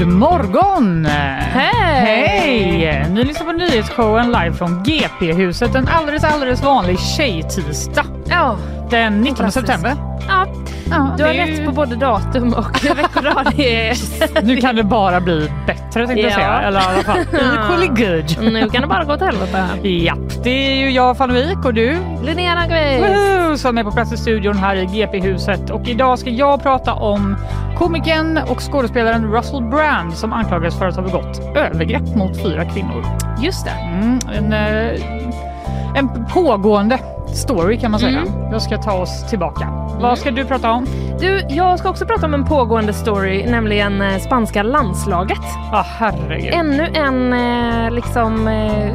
[0.00, 1.04] God morgon!
[1.06, 1.70] Hej!
[1.74, 3.06] Hej!
[3.10, 8.04] Ni lyssnar på nyhetsshowen live från GP-huset en alldeles, alldeles vanlig tjejtisdag.
[8.28, 8.56] Ja,
[8.90, 9.66] Den 19 Fantastiskt.
[9.66, 9.96] september.
[10.28, 10.46] ja,
[10.90, 13.46] Ja, du har är rätt ju- på både datum och veckodag.
[14.42, 16.34] Nu kan det bara bli bättre tänkte jag Ja.
[16.34, 16.60] säga.
[16.60, 18.52] Eller i alla fall equally good.
[18.52, 19.68] Nu kan det bara gå åt helvete.
[19.88, 22.56] Japp, det är ju jag Fanny Wijk och du Linnea.
[23.00, 25.70] Woohoo, som är på plats i studion här i GP-huset.
[25.70, 27.36] Och idag ska jag prata om
[27.78, 33.04] komikern och skådespelaren Russell Brand som anklagas för att ha begått övergrepp mot fyra kvinnor.
[33.42, 33.70] Just det.
[33.70, 35.00] Mm, en, eh,
[35.94, 36.98] en pågående
[37.34, 38.18] story kan man säga.
[38.18, 38.32] Mm.
[38.52, 39.68] Jag ska ta oss tillbaka.
[40.00, 40.86] Vad ska du prata om?
[41.20, 45.38] Du, jag ska också prata om en pågående story, nämligen eh, spanska landslaget.
[45.72, 46.50] Ah, herregud.
[46.54, 48.92] Ännu en eh, liksom eh,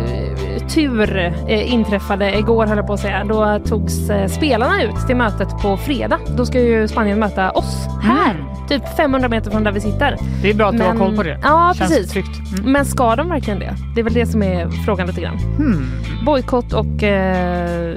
[0.67, 3.23] tur inträffade igår höll jag på att säga.
[3.23, 3.94] Då togs
[4.30, 6.20] spelarna ut till mötet på fredag.
[6.38, 8.67] Då ska ju Spanien möta oss här, Mm.
[8.67, 10.17] typ 500 meter från där vi sitter.
[10.42, 11.40] Det är bra att du har Men- koll på det.
[11.44, 12.12] Ja, Känns precis.
[12.12, 12.38] tryggt.
[12.59, 12.72] Mm.
[12.72, 13.73] Men ska de verkligen det?
[13.95, 15.38] Det är väl det som är frågan lite grann.
[15.38, 15.92] Hmm.
[16.25, 17.95] Bojkott och eh,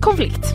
[0.00, 0.54] konflikt.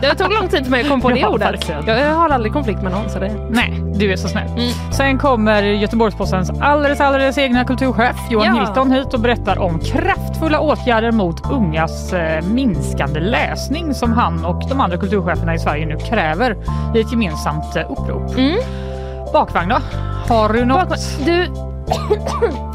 [0.00, 1.48] Det tog lång tid för mig att komma på det Ja, ordet.
[1.48, 1.86] verkligen.
[1.86, 3.10] Jag, har aldrig konflikt med någon.
[3.10, 3.32] Så det...
[3.50, 4.48] Nej, du är så snäll.
[4.48, 4.70] Mm.
[4.92, 8.64] Sen kommer Göteborgs-Postens alldeles, alldeles egna kulturchef Johan Ja.
[8.64, 14.62] Hilton hit och berättar om kraftfulla åtgärder mot ungas eh, minskande läsning som han och
[14.68, 16.56] de andra kulturcheferna i Sverige nu kräver
[16.96, 18.38] i ett gemensamt eh, upprop.
[18.38, 18.56] Mm.
[19.32, 19.76] Bakvagn då?
[20.34, 20.88] Har du något?
[20.88, 21.46] Bakvagn- Du,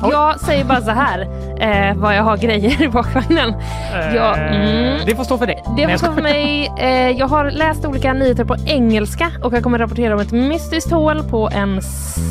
[0.02, 1.22] jag säger bara så här
[1.60, 3.54] eh, vad jag har grejer i bakvagnen.
[3.94, 5.00] Eh, mm.
[5.06, 5.64] Det får stå för dig.
[5.78, 6.72] Det får jag stå för mig.
[6.80, 6.90] Eh,
[7.20, 11.24] jag har läst olika nyheter på engelska och jag kommer rapportera om ett mystiskt hål
[11.24, 11.82] på en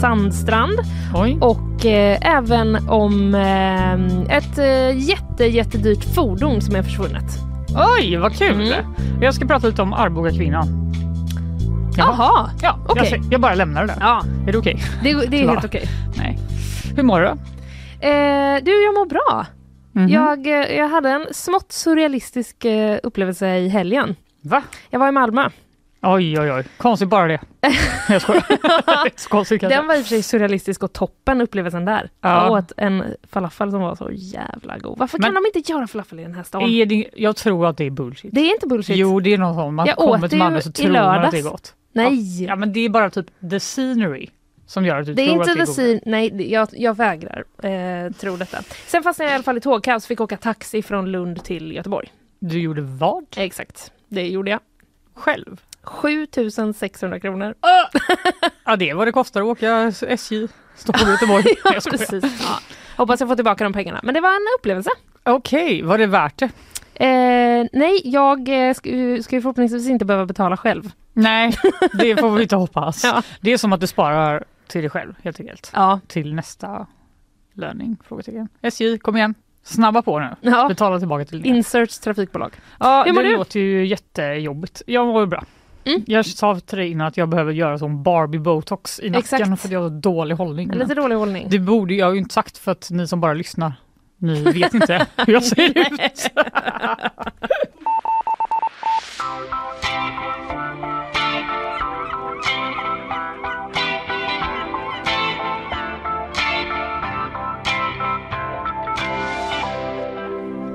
[0.01, 0.79] sandstrand.
[1.15, 1.39] Oj.
[1.41, 4.59] och eh, även om eh, ett
[5.09, 7.25] jätte, jättedyrt fordon som är försvunnet.
[7.99, 8.73] Oj, vad kul!
[8.73, 8.85] Mm.
[9.21, 10.69] Jag ska prata lite om Arboga kvinnan.
[11.97, 12.15] Jaha.
[12.19, 13.09] Jaha, Ja, Okej.
[13.13, 13.97] jag, jag bara lämnar det där.
[14.01, 14.83] ja, Är det okej?
[15.03, 15.85] det, det är helt okej.
[16.17, 16.38] Nej.
[16.99, 17.27] Hur mår du?
[17.27, 19.47] Eh, du, jag mår bra.
[19.93, 20.09] Mhm.
[20.09, 24.17] Jag, eh, jag hade en smått surrealistisk eh, upplevelse i helgen.
[24.43, 24.63] Va?
[24.91, 25.49] Jag var i Malmö.
[26.03, 26.65] Oj, oj, oj.
[26.77, 27.41] Konstigt bara det.
[28.09, 28.45] jag skojar.
[29.29, 29.61] Konstigt.
[29.61, 32.11] Den var i och för sig surrealistisk och toppen upplevelsen där.
[32.21, 32.45] Ja.
[32.45, 34.99] Jag åt en falafel som var så jävla god.
[34.99, 36.63] Varför kan Men- de inte göra falafel i den här stan?
[36.89, 38.31] Det, jag tror att det är bullshit.
[38.35, 38.97] Det är inte bullshit.
[38.97, 39.75] Jo, det är något sånt.
[39.75, 41.75] Man Jag kommer åt till Malmö så tror man att det är gott.
[41.93, 42.45] Nej.
[42.45, 44.29] Ja, men det är bara typ the scenery
[44.69, 46.97] som gör att du Det är tror inte att det är scene, nej jag, jag
[46.97, 48.63] vägrar eh, tro detta.
[48.87, 52.13] Sen fastnade jag i alla fall i tågkaos, fick åka taxi från Lund till Göteborg.
[52.41, 53.25] Du gjorde vad?
[53.37, 54.61] Exakt, det gjorde jag.
[55.15, 55.61] Själv?
[55.83, 57.55] 7600 kronor.
[58.65, 61.45] Ja, det är vad det kostar att åka SJ Stockholm Göteborg.
[61.45, 62.25] Nej, Ja, jag precis.
[62.41, 62.59] Ja.
[62.97, 64.01] Hoppas jag får tillbaka de pengarna.
[64.03, 64.91] Men det var en upplevelse.
[65.25, 66.51] Okej, var det värt det?
[67.05, 68.91] Eh, nej, jag eh, ska,
[69.23, 70.91] ska ju förhoppningsvis inte behöva betala själv.
[71.13, 71.57] Nej,
[71.93, 73.05] det får vi inte hoppas.
[73.09, 73.23] Ja.
[73.41, 75.71] Det är som att du sparar till dig själv helt enkelt.
[75.75, 76.01] Ja.
[76.07, 76.87] Till nästa
[77.53, 77.97] löning?
[78.09, 78.49] Frågetecken.
[78.63, 79.35] SJ, kom igen.
[79.63, 80.29] Snabba på nu.
[80.41, 80.69] ja.
[80.69, 81.49] Betala tillbaka till det.
[81.49, 82.53] Insert trafikbolag.
[82.81, 83.37] Ja, Hur mår det du?
[83.37, 84.83] låter ju jättejobbigt.
[84.87, 85.45] Jag mår bra.
[85.85, 86.03] Mm.
[86.07, 89.61] Jag sa till dig innan att jag behöver göra som Barbie botox i nacken Exakt.
[89.61, 90.71] för att jag har dålig hållning.
[90.73, 91.47] Lite dålig hållning.
[91.51, 93.73] Det borde jag ju inte sagt för att ni som bara lyssnar,
[94.17, 96.31] ni vet inte hur jag ser ut.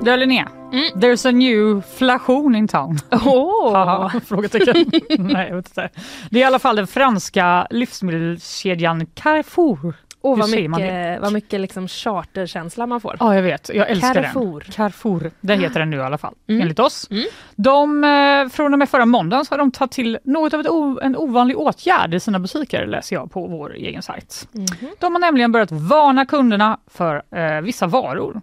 [0.04, 0.84] Du Linnea, Mm.
[0.94, 2.98] there's a new flation in town.
[3.10, 4.90] Haha, Frågetecken.
[5.18, 5.88] Nej, jag vet inte.
[6.30, 9.94] Det är i alla fall den franska livsmedelskedjan Carrefour.
[10.22, 13.16] Åh, vad mycket, vad mycket liksom charterkänsla man får.
[13.20, 13.70] Ja, jag vet.
[13.74, 14.60] Jag älskar Carrefour.
[14.60, 14.72] den.
[14.72, 15.30] Carrefour.
[15.40, 16.60] Det heter den nu i alla fall, Mm.
[16.62, 17.08] enligt oss.
[17.10, 17.24] Mm.
[17.56, 21.16] De, eh, från och med förra måndagen så har de tagit till något av en
[21.16, 24.48] ovanlig åtgärd i sina butiker, läser jag på vår egen sajt.
[24.52, 24.90] Mhm.
[25.00, 28.40] De har nämligen börjat varna kunderna för eh, vissa varor.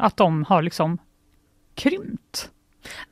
[0.00, 0.98] Att de har liksom
[1.74, 2.50] krympt.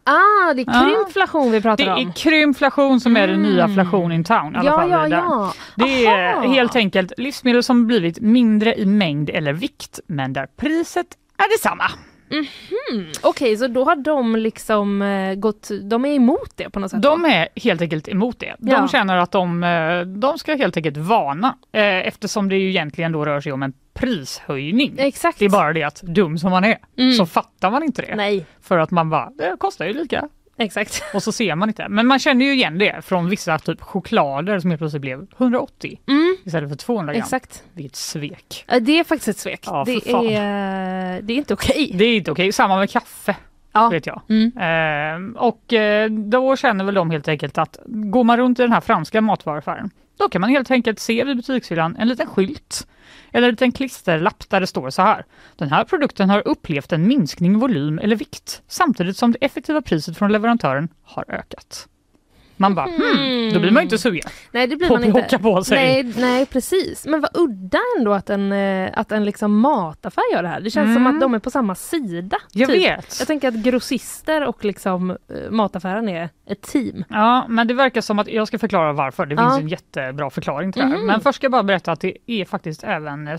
[0.04, 0.84] Ah, det är Ja.
[0.94, 2.08] krympflation vi pratar Det om.
[2.08, 3.74] är krympflation som är den nya Mm.
[3.74, 4.54] flation in town.
[4.56, 5.52] I ja, fall ja, ja.
[5.76, 6.46] Det är Aha.
[6.52, 11.06] helt enkelt livsmedel som blivit mindre i mängd eller vikt men där priset
[11.36, 11.84] är detsamma.
[12.30, 13.06] Mm.
[13.22, 17.02] Okej, så då har de liksom eh, gått, de är emot det på något sätt?
[17.02, 18.54] De är helt enkelt emot det.
[18.58, 18.88] De Ja.
[18.88, 23.24] känner att de, eh, de ska helt enkelt varna eh, eftersom det ju egentligen då
[23.24, 24.94] rör sig om en prishöjning.
[24.98, 25.38] Exakt.
[25.38, 27.12] Det är bara det att dum som man är Mm.
[27.12, 28.14] så fattar man inte det.
[28.16, 30.28] Nej, För att man bara, det kostar ju lika.
[30.56, 31.02] exakt.
[31.14, 31.88] Och så ser man inte.
[31.88, 36.00] Men man känner ju igen det från vissa typ choklader som helt plötsligt blev 180
[36.06, 37.22] Mm, istället för 200 gram.
[37.22, 37.62] exakt.
[37.72, 38.64] Vilket svek.
[38.80, 39.60] Det är faktiskt ett svek.
[39.66, 41.90] Ja, det, är, det är inte okej.
[41.94, 42.52] Det är inte okej.
[42.52, 43.36] Samma med kaffe
[43.72, 43.88] Ja.
[43.88, 44.22] vet jag.
[44.28, 44.52] Mm.
[45.34, 48.72] Eh, och eh, då känner väl de helt enkelt att går man runt i den
[48.72, 52.86] här franska matvaruaffären då kan man helt enkelt se vid butikshyllan en liten skylt
[53.34, 55.24] eller en liten klisterlapp där det står så här.
[55.56, 59.82] Den här produkten har upplevt en minskning i volym eller vikt samtidigt som det effektiva
[59.82, 61.88] priset från leverantören har ökat.
[62.56, 64.22] Man bara, hmm, då blir man inte sugen
[64.52, 65.38] Nej, det blir på man att inte.
[65.38, 66.02] på sig.
[66.02, 67.06] Nej, nej, precis.
[67.06, 70.60] Men vad udda ändå att en, eh, att en liksom mataffär gör det här.
[70.60, 71.14] Det känns som Mm.
[71.16, 72.36] att de är på samma sida.
[72.52, 72.82] Jag typ.
[72.82, 73.16] vet.
[73.18, 75.16] Jag tänker att grossister och liksom eh,
[75.50, 77.04] mataffären är ett team.
[77.08, 79.26] Ja, men det verkar som att jag ska förklara varför.
[79.26, 79.50] Det Ja.
[79.50, 80.96] finns en jättebra förklaring till det här.
[80.96, 81.06] Mhm.
[81.06, 83.38] Men först ska jag bara berätta att det är faktiskt även eh,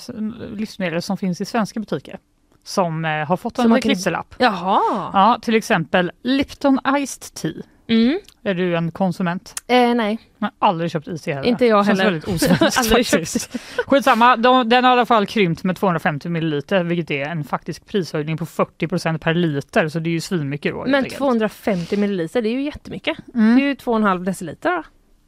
[0.53, 2.19] livsmedel som finns i svenska butiker
[2.63, 4.23] som har fått Som en man kan-.
[4.37, 4.81] Jaha.
[5.13, 7.51] Ja, till exempel Lipton Iced Tea.
[7.87, 8.19] Mm.
[8.43, 9.53] Är du en konsument?
[9.67, 11.43] Eh, nej, Jag har aldrig köpt is heller.
[11.43, 12.11] Inte jag Känns heller.
[12.11, 13.55] väldigt osvenskt faktiskt.
[13.87, 17.85] Skitsamma, de, den har i alla fall krympt med 250 milliliter vilket är en faktisk
[17.85, 20.83] prishöjning på 40% per liter så det är ju svinmycket då.
[20.85, 21.15] men enkelt.
[21.17, 23.17] 250 milliliter, det är ju jättemycket.
[23.35, 23.55] Mm.
[23.55, 24.83] Det är ju 2,5 deciliter då.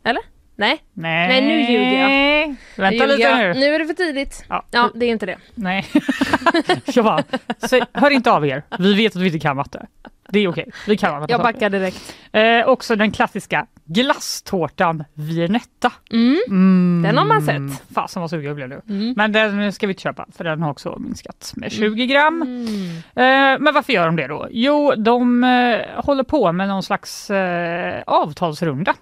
[0.09, 0.21] Eller?
[0.59, 1.27] Nej, Nej.
[1.27, 2.55] Nej, nu ljuger jag.
[2.75, 3.43] Vänta nu lite ljuger nu.
[3.43, 3.57] jag.
[3.57, 4.45] Nu är det för tidigt.
[4.49, 4.65] Ja.
[4.71, 5.37] Ja, det är inte det.
[5.55, 5.85] Nej.
[6.85, 7.23] jag bara,
[7.93, 8.63] hör inte av er.
[8.79, 9.87] Vi vet att vi inte kan matte.
[10.29, 10.71] Det är okej.
[10.87, 12.15] Vi kan Jag backar direkt.
[12.31, 15.91] Eh, också den klassiska glasstårtan Viennetta.
[16.11, 16.37] Mm.
[16.47, 17.01] Mm.
[17.03, 17.93] Den har man sett.
[17.95, 18.81] Fasen vad sugen jag blev nu.
[18.89, 19.13] Mm.
[19.17, 22.41] Men den ska vi inte köpa för den har också minskat med 20 gram.
[22.41, 22.95] Mm.
[22.97, 24.47] Eh, men varför gör de det då?
[24.51, 28.93] Jo, de eh, håller på med någon slags eh, avtalsrunda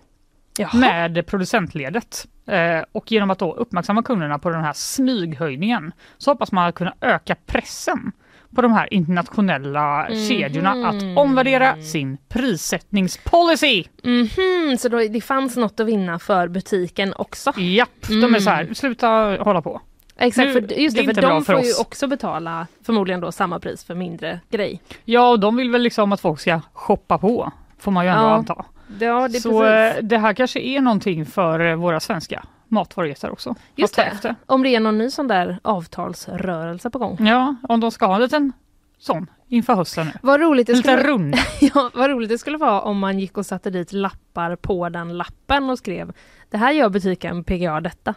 [0.58, 0.78] Jaha.
[0.78, 2.28] med producentledet.
[2.48, 6.94] Eh, och genom att då uppmärksamma kunderna på den här smyghöjningen så hoppas man kunna
[7.02, 8.12] öka pressen
[8.56, 10.28] på de här internationella Mhm.
[10.28, 13.84] kedjorna att omvärdera sin prissättningspolicy.
[14.04, 17.54] Mhm, så då, det fanns något att vinna för butiken också.
[17.58, 19.08] Japp, de är så här, sluta
[19.42, 19.82] hålla på.
[20.18, 21.80] Exakt, Nu, för, just det det, för de för får ju oss.
[21.80, 24.82] också betala förmodligen då samma pris för mindre grej.
[25.06, 28.24] Ja, och de vill väl liksom att folk ska shoppa på, får man ju ändå
[28.24, 28.66] Ja, anta.
[29.00, 29.98] Ja, det Så precis.
[29.98, 32.44] eh, det här kanske är någonting för eh, våra svenska
[32.76, 33.56] matvaruätare också.
[33.76, 34.04] Just det.
[34.04, 34.36] efter.
[34.46, 37.18] Om det är någon ny sån där avtalsrörelse på gång.
[37.28, 38.54] Ja, om de ska ha en liten
[38.98, 40.12] sån inför hösten nu.
[40.22, 41.36] Vad roligt, det skulle, rund.
[41.62, 45.18] ja, vad roligt det skulle vara om man gick och satte dit lappar på den
[45.18, 46.14] lappen och skrev
[46.50, 48.14] Det här gör butiken PGA detta.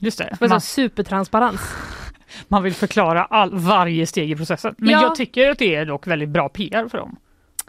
[0.00, 0.36] Just det.
[0.40, 1.60] Var Man, supertransparens.
[2.48, 4.74] man vill förklara all, varje steg i processen.
[4.78, 5.02] Men Ja.
[5.02, 7.16] jag tycker att det är dock väldigt bra PR för dem.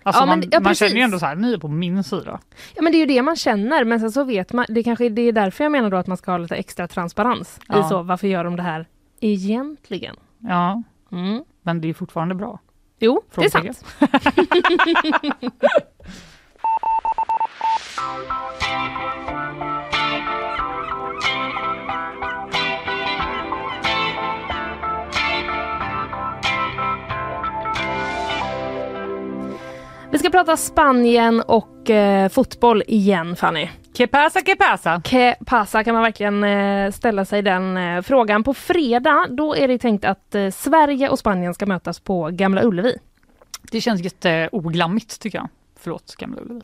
[0.03, 2.03] Alltså Ja, men- man, ja, man känner ju ändå så här, ni är på min
[2.03, 2.39] sida.
[2.75, 5.09] Ja men det är ju det man känner men sen så vet man, det kanske
[5.09, 7.57] det är därför jag menar då att man ska ha lite extra transparens.
[7.59, 7.89] I Ja.
[7.89, 8.86] så, varför gör de det här
[9.19, 10.15] egentligen?
[10.39, 11.44] Ja, Mm.
[11.62, 12.59] men det är fortfarande bra.
[13.00, 13.86] Jo, det är sant.
[30.11, 33.69] Vi ska prata Spanien och eh, fotboll igen Fanny.
[33.97, 35.01] Que pasa, que pasa?
[35.05, 38.43] Que pasa kan man verkligen eh, ställa sig den eh, frågan.
[38.43, 42.63] På fredag då är det tänkt att eh, Sverige och Spanien ska mötas på Gamla
[42.63, 42.97] Ullevi.
[43.71, 45.47] Det känns jätteoglammigt tycker jag.
[45.83, 46.61] Förlåt, Gamla Ullevi.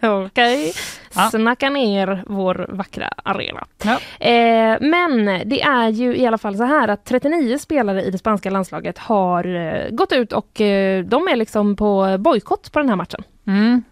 [0.26, 0.72] Okej,
[1.14, 1.30] Ja.
[1.30, 3.66] snacka ner vår vackra arena.
[3.84, 4.26] Ja.
[4.26, 8.18] Eh, men det är ju i alla fall så här att 39 spelare i det
[8.18, 12.88] spanska landslaget har eh, gått ut och eh, de är liksom på bojkott på den
[12.88, 13.22] här matchen.
[13.46, 13.82] Mm,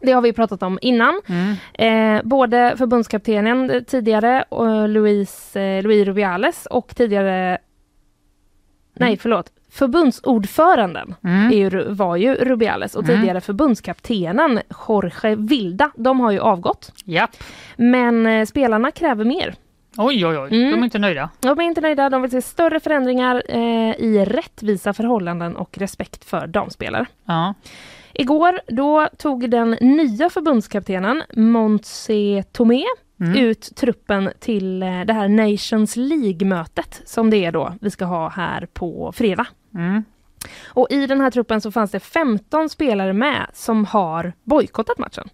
[0.00, 1.20] Det har vi pratat om innan.
[1.26, 2.16] mm.
[2.16, 7.58] Eh, både förbundskaptenen tidigare, och Luis, eh, Luis Rubiales och tidigare...
[8.96, 9.50] Nej, förlåt.
[9.74, 11.46] Förbundsordföranden Mm.
[11.52, 13.16] är ju, var ju Rubiales och Mm.
[13.16, 15.90] tidigare förbundskaptenen Jorge Vilda.
[15.96, 16.92] De har ju avgått.
[17.04, 17.30] Japp.
[17.76, 19.54] Men eh, spelarna kräver mer.
[19.96, 20.48] Oj, oj, oj.
[20.58, 20.70] Mm.
[20.70, 21.30] De är inte nöjda.
[21.40, 22.08] De är inte nöjda.
[22.10, 27.06] De vill se större förändringar eh, i rättvisa förhållanden och respekt för damspelare.
[27.24, 27.54] Ja.
[28.12, 32.84] Igår då tog den nya förbundskaptenen Montse Tomé
[33.20, 33.38] Mm.
[33.44, 38.28] ut truppen till eh, det här Nations League-mötet som det är då vi ska ha
[38.28, 39.46] här på fredag.
[39.74, 40.04] Mm.
[40.66, 45.28] Och i den här truppen så fanns det 15 spelare med som har bojkottat matchen.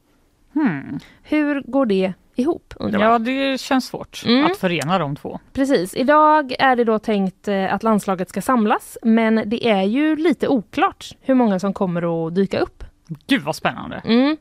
[0.55, 1.01] Hmm.
[1.23, 2.75] Hur går det ihop?
[2.77, 3.01] Undrar.
[3.01, 4.47] Ja, det känns svårt Mm.
[4.47, 5.41] att förena de två.
[5.53, 5.95] Precis.
[5.95, 10.49] Idag är det då tänkt eh, att landslaget ska samlas, men det är ju lite
[10.49, 12.85] oklart hur många som kommer att dyka upp.
[13.27, 14.03] Gud vad spännande.
[14.05, 14.37] Mm.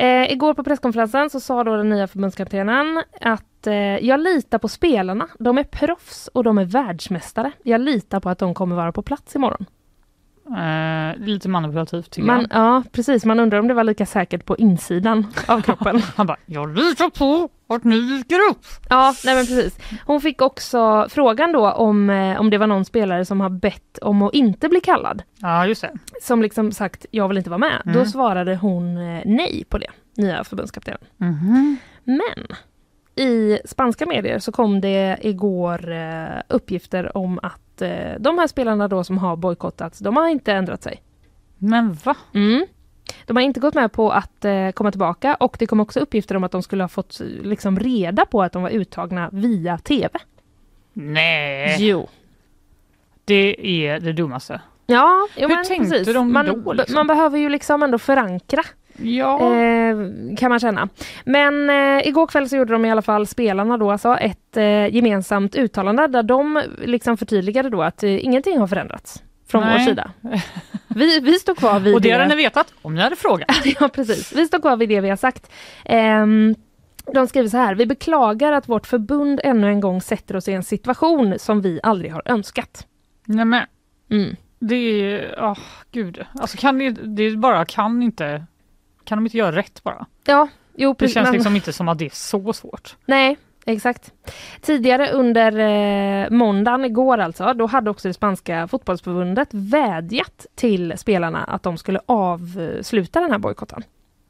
[0.00, 4.68] Eh, igår på presskonferensen så sa då den nya förbundskaptenen att eh, jag litar på
[4.68, 5.28] spelarna.
[5.38, 7.52] De är proffs och de är världsmästare.
[7.62, 9.66] Jag litar på att de kommer vara på plats imorgon.
[10.58, 12.60] Eh, lite manipulativt tycker Man, jag.
[12.60, 13.24] ja, precis.
[13.24, 16.02] Man undrar om det var lika säkert på insidan av kroppen.
[16.16, 18.64] Han bara, jag litar på att ni dyker upp.
[18.88, 19.78] Ja, nej men precis.
[20.06, 23.98] Hon fick också frågan då om, eh, om det var någon spelare som har bett
[24.02, 25.22] om att inte bli kallad.
[25.40, 25.92] Ja, just det.
[26.22, 27.82] Som liksom sagt, jag vill inte vara med.
[27.84, 27.98] Mm.
[27.98, 31.00] Då svarade hon eh, nej på det, nya förbundskaptenen.
[31.16, 31.76] Mhm.
[32.04, 32.46] Men
[33.16, 38.88] i spanska medier så kom det igår eh, uppgifter om att eh, de här spelarna
[38.88, 41.02] då som har bojkottats, de har inte ändrat sig.
[41.58, 42.16] Men va?
[42.34, 42.66] Mm.
[43.26, 46.36] De har inte gått med på att eh, komma tillbaka och det kom också uppgifter
[46.36, 50.18] om att de skulle ha fått liksom, reda på att de var uttagna via TV.
[50.92, 52.08] Nej, Jo.
[53.24, 54.60] det är det dummaste.
[54.86, 56.14] Ja, jo, Hur men tänkte precis.
[56.14, 56.94] de man, då, liksom?
[56.94, 58.62] man behöver ju liksom ändå förankra
[58.96, 59.54] Ja.
[59.54, 59.96] eh,
[60.38, 60.88] kan man känna.
[61.24, 64.94] Men eh, igår kväll så gjorde de i alla fall, spelarna då alltså, ett eh,
[64.94, 69.78] gemensamt uttalande där de liksom förtydligade då att eh, ingenting har förändrats från Nej.
[69.78, 70.10] vår sida.
[70.88, 73.48] Vi, vi står kvar vid Och det hade ni vetat om ni hade frågat.
[73.80, 74.32] ja, precis.
[74.36, 75.50] Vi står kvar vid det vi har sagt.
[75.84, 76.54] Ehm,
[77.14, 80.52] de skriver så här, vi beklagar att vårt förbund ännu en gång sätter oss i
[80.52, 82.86] en situation som vi aldrig har önskat.
[83.24, 83.62] Nej men
[84.10, 84.36] Mm.
[84.58, 85.58] det är, åh
[85.92, 86.24] gud.
[86.40, 88.44] Alltså kan det, det bara kan inte,
[89.04, 90.06] kan de inte göra rätt bara?
[90.26, 91.14] Ja, jo Det precis.
[91.14, 92.96] känns men- liksom inte som att det är så svårt.
[93.06, 94.12] Nej, exakt.
[94.60, 95.58] Tidigare under
[96.24, 101.78] eh, måndagen, igår alltså, då hade också det spanska fotbollsförbundet vädjat till spelarna att de
[101.78, 103.82] skulle avsluta den här bojkotten.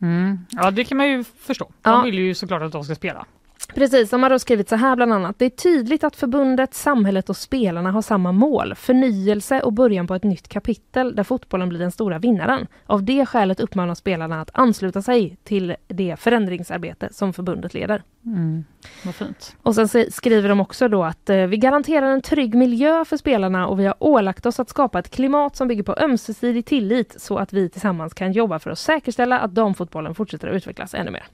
[0.02, 0.38] Mm.
[0.50, 1.64] Ja det kan man ju förstå.
[1.82, 2.02] De Ja.
[2.02, 3.26] vill ju såklart att de ska spela.
[3.74, 5.38] Precis, de har då skrivit så här bland annat.
[5.38, 8.74] Det är tydligt att förbundet, samhället och spelarna har samma mål.
[8.74, 12.66] Förnyelse och början på ett nytt kapitel där fotbollen blir den stora vinnaren.
[12.86, 18.02] Av det skälet uppmanar spelarna att ansluta sig till det förändringsarbete som förbundet leder.
[18.26, 18.64] Mm.
[19.04, 19.56] Vad fint.
[19.62, 23.16] Och sen se- skriver de också då att eh, vi garanterar en trygg miljö för
[23.16, 27.20] spelarna och vi har ålagt oss att skapa ett klimat som bygger på ömsesidig tillit
[27.20, 31.10] så att vi tillsammans kan jobba för att säkerställa att damfotbollen fortsätter att utvecklas ännu
[31.10, 31.24] mer.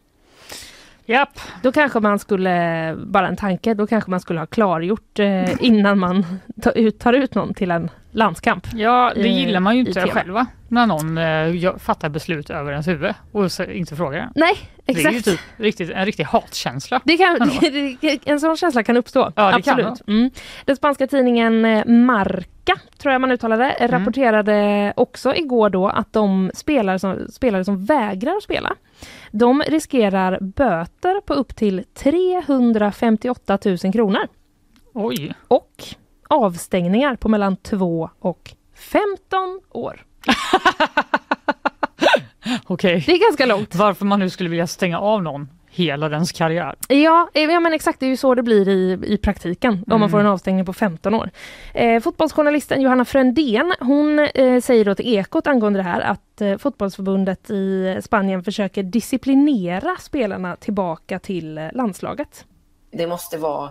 [1.06, 1.40] Japp.
[1.62, 5.98] Då kanske man skulle, bara en tanke, då kanske man skulle ha klargjort eh, innan
[5.98, 6.24] man
[6.62, 8.66] tar ut, tar ut någon till en landskamp.
[8.74, 10.10] Ja, det i- gillar man ju inte TV.
[10.10, 10.46] själva.
[10.68, 14.32] När någon eh, fattar beslut över ens huvud och inte frågar en.
[14.34, 14.54] Nej,
[14.84, 15.24] Det är ju exakt.
[15.24, 17.00] typ riktigt, en riktig hatkänsla.
[17.04, 17.50] Det kan,
[18.24, 19.32] en sån känsla kan uppstå.
[19.36, 20.08] Ja, det kan Absolut.
[20.08, 20.30] mm.
[20.64, 23.90] Den spanska tidningen eh, Marca, tror jag man uttalade, Mm.
[23.90, 28.74] rapporterade också igår då att de spelare som, spelare som vägrar att spela,
[29.30, 34.26] de riskerar böter på upp till 358 000 kronor
[34.94, 35.34] Oj.
[35.48, 35.70] och
[36.28, 40.04] avstängningar på mellan 2 och 15 år.
[42.66, 43.02] Okej.
[43.06, 43.74] Det är ganska långt.
[43.74, 46.74] Varför man nu skulle vilja stänga av någon hela dens karriär.
[46.88, 49.84] Ja, eh, ja men exakt, det är ju så det blir i, i praktiken om
[49.86, 50.10] man Mm.
[50.10, 51.30] får en avstängning på 15 år.
[51.74, 56.56] Eh, fotbollsjournalisten Johanna Frändén, hon eh, säger då till Ekot angående det här att eh,
[56.58, 62.44] fotbollsförbundet i Spanien försöker disciplinera spelarna tillbaka till eh, landslaget.
[62.92, 63.70] Det måste vara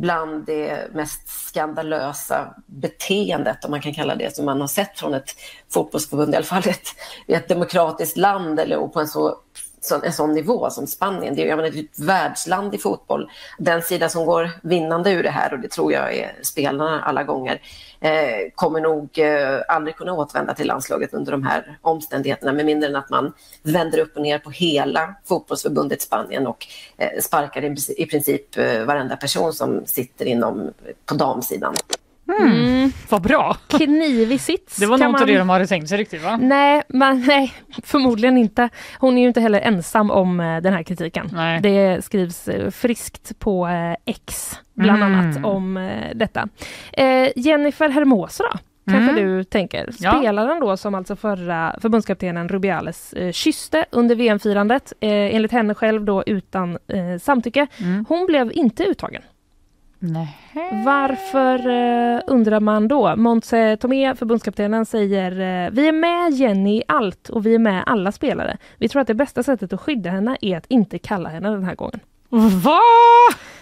[0.00, 5.14] bland det mest skandalösa beteendet, om man kan kalla det, som man har sett från
[5.14, 5.30] ett
[5.72, 6.88] fotbollsförbund, i alla fall ett,
[7.26, 9.36] i ett demokratiskt land eller och på en så
[9.80, 11.34] så, en sån nivå som Spanien.
[11.34, 13.30] Det är, jag menar, det är ett världsland i fotboll.
[13.58, 17.24] Den sida som går vinnande ur det här, och det tror jag är spelarna alla
[17.24, 17.60] gånger,
[18.00, 22.88] eh, kommer nog eh, aldrig kunna återvända till landslaget under de här omständigheterna med mindre
[22.88, 27.76] än att man vänder upp och ner på hela fotbollsförbundet Spanien och eh, sparkar i,
[27.96, 30.72] i princip eh, varenda person som sitter inom
[31.06, 31.74] på damsidan.
[32.28, 32.92] Mm.
[33.08, 33.56] Vad bra!
[33.68, 34.76] Knivig sits.
[34.76, 35.28] Det var nog inte man...
[35.28, 36.36] det de hade tänkt sig riktigt va?
[36.42, 37.52] Nej, man, nej,
[37.84, 38.68] förmodligen inte.
[38.98, 41.30] Hon är ju inte heller ensam om eh, den här kritiken.
[41.32, 41.60] Nej.
[41.60, 45.14] Det skrivs eh, friskt på eh, X bland Mm.
[45.18, 46.48] annat om detta.
[46.92, 48.58] Eh, Jennifer Hermoso då?
[48.92, 49.24] Kanske Mm.
[49.24, 49.90] du tänker.
[49.98, 50.10] Ja.
[50.18, 56.04] Spelaren då som alltså förra förbundskaptenen Rubiales eh, kysste under VM-firandet, eh, enligt henne själv
[56.04, 57.66] då utan eh, samtycke.
[57.80, 58.04] Mm.
[58.08, 59.22] Hon blev inte uttagen.
[59.98, 60.36] Nej.
[60.84, 63.16] Varför eh, undrar man då?
[63.16, 67.82] Montse Tomé, förbundskaptenen, säger eh, Vi är med Jenny i allt och vi är med
[67.86, 68.56] alla spelare.
[68.78, 71.64] Vi tror att det bästa sättet att skydda henne är att inte kalla henne den
[71.64, 72.00] här gången.
[72.64, 72.80] Va?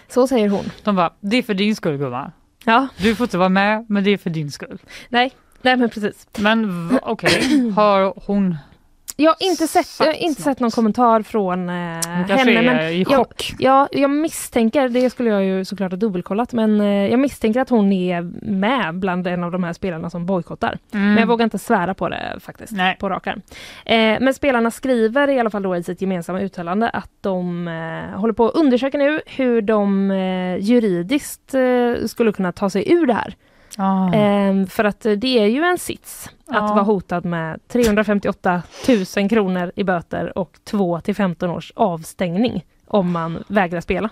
[0.09, 0.65] Så säger hon.
[0.85, 2.31] De bara, det är för din skull gumman.
[2.65, 4.79] Ja, Du får inte vara med, men det är för din skull.
[5.09, 6.27] nej, nej men precis.
[6.39, 8.57] Men okej, har hon
[9.19, 12.63] Jag har inte sett, jag har inte sett någon kommentar från eh, henne.
[12.63, 13.55] Men i jag, chock.
[13.59, 17.71] ja, jag misstänker, det skulle jag ju såklart ha dubbelkollat, men eh, jag misstänker att
[17.71, 20.79] hon är med bland en av de här spelarna som bojkottar.
[20.93, 21.09] Mm.
[21.09, 22.97] Men jag vågar inte svära på det faktiskt, Nej.
[23.01, 23.43] på rak arm.
[23.85, 28.19] Eh, men spelarna skriver i alla fall då i sitt gemensamma uttalande att de eh,
[28.19, 33.07] håller på att undersöka nu hur de eh, juridiskt eh, skulle kunna ta sig ur
[33.07, 33.35] det här.
[33.77, 34.13] Ah.
[34.13, 36.67] Ehm, för att det är ju en sits att Ja.
[36.67, 38.63] vara hotad med 358
[39.17, 44.11] 000 kronor i böter och 2 till 15 års avstängning om man vägrar spela.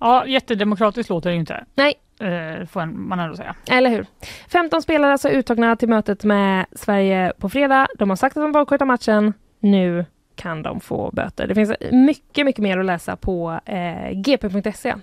[0.00, 1.64] Ja, jättedemokratiskt låter det inte.
[1.74, 1.94] Nej.
[2.20, 3.54] Eh, får man ändå säga.
[3.70, 4.06] Eller hur?
[4.48, 7.88] 15 spelare alltså uttagna till mötet med Sverige på fredag.
[7.98, 9.32] De har sagt att de bojkottar matchen.
[9.60, 10.04] Nu
[10.36, 11.46] kan de få böter.
[11.46, 14.94] Det finns mycket, mycket mer att läsa på eh, gp.se.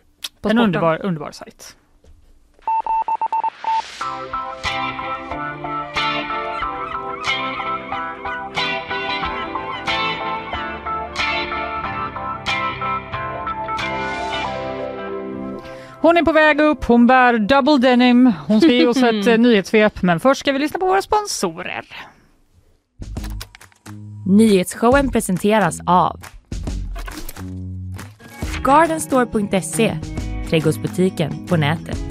[0.44, 1.76] En underbar, underbar sajt.
[16.02, 19.38] Hon är på väg upp, hon bär double denim, hon ska ge oss ett eh,
[19.38, 21.86] nyhetssvep men först ska vi lyssna på våra sponsorer.
[24.26, 26.20] Nyhetsshowen presenteras av
[28.64, 29.98] Gardenstore.se
[30.50, 32.11] Trädgårdsbutiken på nätet.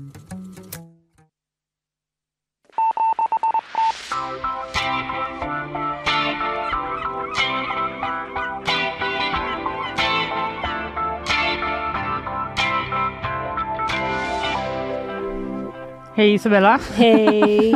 [16.21, 17.73] Hej Isabella, Hej!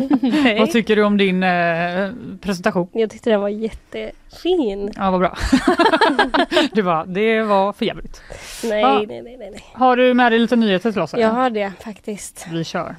[0.60, 2.12] vad tycker du om din eh,
[2.42, 2.88] presentation?
[2.92, 4.92] Jag tyckte den var jättefin.
[4.96, 5.38] Ja, vad bra.
[6.72, 8.22] du bara, det var för jävligt.
[8.64, 8.94] Nej, Ja.
[9.08, 9.64] nej, nej, nej, nej.
[9.74, 11.14] Har du med dig lite nyheter till oss?
[11.14, 11.20] här?
[11.20, 12.48] Jag har det faktiskt.
[12.52, 12.96] Vi kör.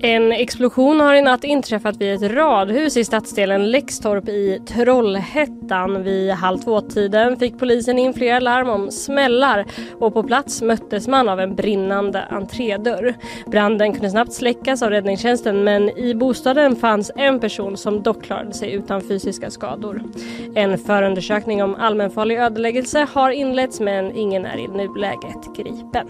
[0.00, 6.02] En explosion har i natt inträffat vid ett radhus i stadsdelen Läxtorp i Trollhättan.
[6.02, 9.64] Vid halv två-tiden fick polisen in flera larm om smällar
[10.00, 13.14] och på plats möttes man av en brinnande entrédörr.
[13.46, 18.54] Branden kunde snabbt släckas av räddningstjänsten men i bostaden fanns en person som dock klarade
[18.54, 20.02] sig utan fysiska skador.
[20.54, 26.08] En förundersökning om allmänfarlig ödeläggelse har inletts men ingen är i nuläget gripen.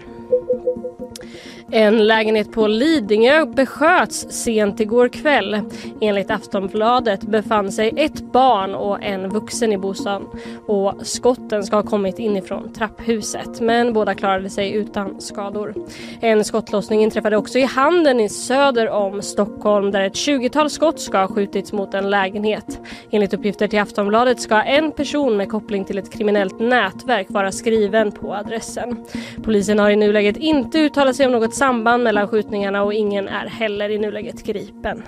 [1.71, 5.59] En lägenhet på Lidingö besköts sent igår kväll.
[6.01, 10.27] Enligt Aftonbladet befann sig ett barn och en vuxen i bostaden
[10.67, 15.73] och skotten ska ha kommit inifrån trapphuset men båda klarade sig utan skador.
[16.21, 21.17] En skottlossning inträffade också i Handen i söder om Stockholm där ett 20-tal skott ska
[21.17, 22.79] ha skjutits mot en lägenhet.
[23.11, 28.11] Enligt uppgifter till Aftonbladet ska en person med koppling till ett kriminellt nätverk vara skriven
[28.11, 29.05] på adressen.
[29.43, 33.45] Polisen har i nuläget inte uttalat sig om något samband mellan skjutningarna och ingen är
[33.45, 35.03] heller i nuläget gripen.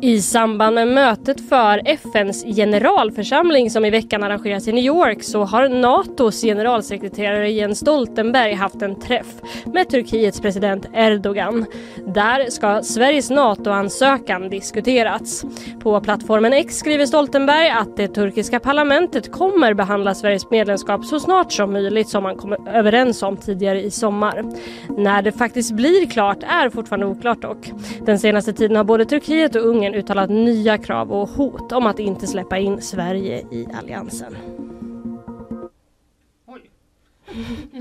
[0.00, 5.44] I samband med mötet för FNs generalförsamling som i veckan arrangeras i New York så
[5.44, 9.26] har NATOs generalsekreterare Jens Stoltenberg haft en träff
[9.64, 11.66] med Turkiets president Erdogan.
[12.06, 15.44] Där ska Sveriges NATO-ansökan diskuterats.
[15.82, 21.52] På plattformen X skriver Stoltenberg att det turkiska parlamentet kommer behandla Sveriges medlemskap så snart
[21.52, 24.44] som möjligt som man kom överens om tidigare i sommar.
[24.88, 27.70] När det faktiskt blir klart är fortfarande oklart dock.
[28.06, 31.98] Den senaste tiden har både Turkiet och Ungern uttalat nya krav och hot om att
[31.98, 34.36] inte släppa in Sverige i alliansen.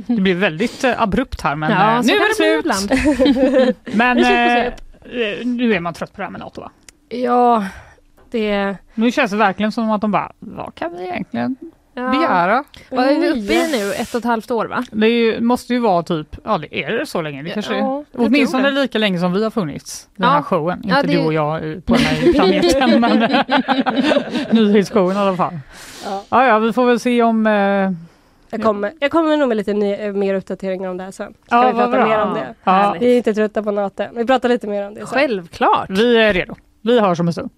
[0.07, 2.59] Det blir väldigt eh, abrupt här men Ja, eh, nu är det slut.
[2.59, 3.95] ibland.
[3.97, 6.71] Men eh, eh, nu är man trött på det här med NATO va?
[7.09, 7.65] Ja,
[8.31, 8.75] det...
[8.93, 11.55] Nu känns det verkligen som att de bara, vad kan vi egentligen
[12.03, 12.09] Ja.
[12.09, 12.63] begära?
[12.91, 13.93] Vad är vi uppe i nu?
[13.93, 14.83] Ett och ett halvt år va?
[14.91, 17.43] Det är ju, måste ju vara typ, ja det är det så länge?
[17.43, 18.05] Det kanske Ja, är.
[18.25, 18.71] Åtminstone det.
[18.81, 20.07] lika länge som vi har funnits.
[20.15, 20.33] Den Ja.
[20.33, 20.81] här showen.
[20.83, 23.19] Ja, Inte det- du och jag på den här planeten men
[24.51, 25.59] nyhetsshowen i alla fall.
[26.05, 26.23] Ja.
[26.29, 27.47] Ja, ja, vi får väl se om...
[27.47, 27.91] Eh,
[28.49, 31.33] Jag kommer, jag kommer nog med lite ny, eh, mer uppdateringar om det här sen.
[31.45, 32.05] Ska Ja, vi prata bra.
[32.07, 32.55] mer om det?
[32.63, 32.95] Ja.
[32.99, 34.03] Vi är inte trötta på NATO.
[34.15, 35.07] Vi pratar lite mer om det sen.
[35.07, 35.89] Självklart.
[35.89, 36.55] vi är redo.
[36.81, 37.49] Vi hörs om en stund.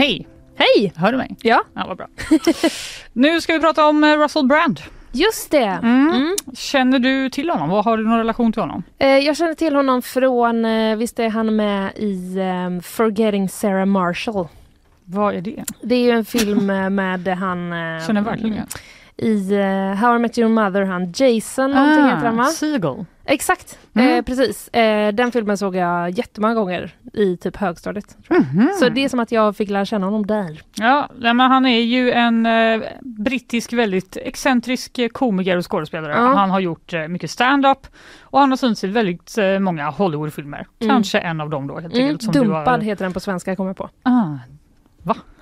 [0.00, 0.26] Hej!
[0.56, 0.92] Hej!
[0.96, 1.36] Hör du mig?
[1.42, 1.62] Ja.
[1.74, 2.06] Ja, vad bra.
[3.12, 4.80] nu ska vi prata om eh, Russell Brand.
[5.12, 5.78] Just det!
[5.82, 6.08] Mm.
[6.08, 6.36] Mm.
[6.54, 7.68] Känner du till honom?
[7.68, 8.82] Vad Har du någon relation till honom?
[8.98, 13.86] Eh, jag känner till honom från, eh, visst är han med i eh, Forgetting Sarah
[13.86, 14.48] Marshall.
[15.04, 15.64] Vad är det?
[15.82, 17.58] Det är ju en film eh, med han
[18.06, 18.66] Känner verkligen igen.
[19.16, 19.54] i
[20.00, 22.44] How I Met Your Mother, han Jason någonting heter han va?
[22.44, 23.04] Seagull.
[23.32, 24.14] Exakt, Mm.
[24.18, 24.68] eh, precis.
[24.68, 28.16] Eh, den filmen såg jag jättemånga gånger i typ högstadiet.
[28.28, 28.70] Mhm.
[28.80, 30.62] Så det är som att jag fick lära känna honom där.
[30.76, 36.12] Ja, men han är ju en eh, brittisk väldigt excentrisk eh, komiker och skådespelare.
[36.12, 36.26] Ja.
[36.34, 37.86] Han har gjort eh, mycket stand-up
[38.22, 40.66] och han har synts i väldigt eh, många Hollywoodfilmer.
[40.80, 40.90] Mm.
[40.94, 42.22] Kanske en av dem då helt Mm, enkelt.
[42.22, 42.78] Som du dumpad har...
[42.78, 43.88] heter den på svenska, kommer jag på.
[44.02, 44.26] Ah,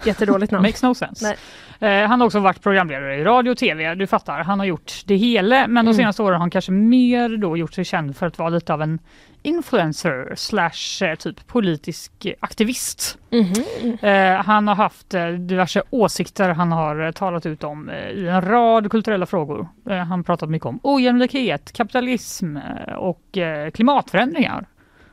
[0.05, 0.63] Jättedåligt namn.
[0.63, 1.37] makes no sense.
[1.81, 4.43] Eh, han har också varit programledare i radio och tv, du fattar.
[4.43, 5.95] Han har gjort det hela men de Mm.
[5.95, 8.83] senaste åren har han kanske mer då gjort sig känd för att vara lite av
[8.83, 8.99] en
[9.43, 13.19] influencer slash eh, typ politisk aktivist.
[13.31, 13.99] Mhm.
[14.03, 18.91] Eh, han har haft eh, diverse åsikter han har talat ut om i en rad
[18.91, 19.69] kulturella frågor.
[19.91, 22.57] Eh, han har pratat mycket om ojämlikhet, kapitalism
[22.99, 23.71] och eh,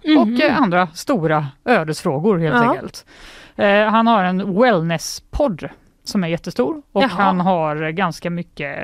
[0.05, 0.21] klimatförändringar.
[0.21, 0.41] Och Mhm.
[0.57, 2.69] eh, andra stora ödesfrågor helt Ja.
[2.71, 3.05] enkelt.
[3.55, 5.69] Eh, han har en wellness-podd
[6.03, 7.09] som är jättestor och Jaha.
[7.09, 8.77] han har ganska mycket,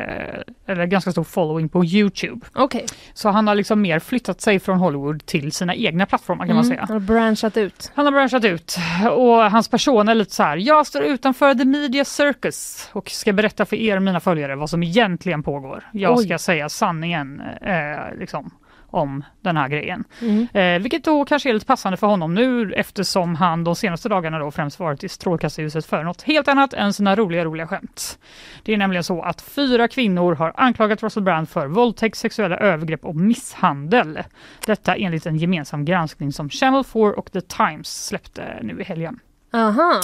[0.65, 2.45] eller ganska stor following på Youtube.
[2.53, 2.86] Okej.
[3.13, 6.65] Så han har liksom mer flyttat sig från Hollywood till sina egna plattformar kan man
[6.65, 6.86] Mm, säga.
[6.88, 7.91] Han har branchat ut.
[7.95, 8.75] Han har branchat ut
[9.12, 10.57] och hans person är lite så här.
[10.57, 14.84] Jag står utanför the media circus och ska berätta för er mina följare vad som
[14.84, 15.84] egentligen pågår.
[15.93, 16.25] Jag Oj.
[16.25, 18.51] ska säga sanningen eh, liksom,
[18.91, 20.04] om den här grejen.
[20.21, 20.47] Mm.
[20.54, 24.39] Eh, vilket då kanske är lite passande för honom nu eftersom han de senaste dagarna
[24.39, 28.19] då främst varit i strålkastarljuset för något helt annat än sina roliga, roliga skämt.
[28.63, 33.06] Det är nämligen så att fyra kvinnor har anklagat Russell Brand för våldtäkt, sexuella övergrepp
[33.06, 34.19] och misshandel.
[34.65, 39.19] Detta enligt en gemensam granskning som Channel 4 och The Times släppte nu i helgen.
[39.54, 40.01] Aha.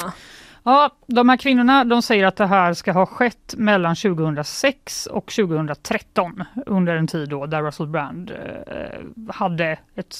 [0.70, 5.26] Ja, de här kvinnorna de säger att det här ska ha skett mellan 2006 och
[5.32, 10.16] 2013 under en tid då där Russell Brand eh, hade ett,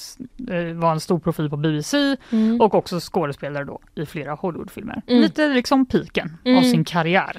[0.50, 2.60] eh, var en stor profil på BBC Mm.
[2.60, 5.02] och också skådespelare då i flera Hollywoodfilmer.
[5.06, 5.22] Mm.
[5.22, 6.64] Lite liksom piken av Mm.
[6.64, 7.36] sin karriär.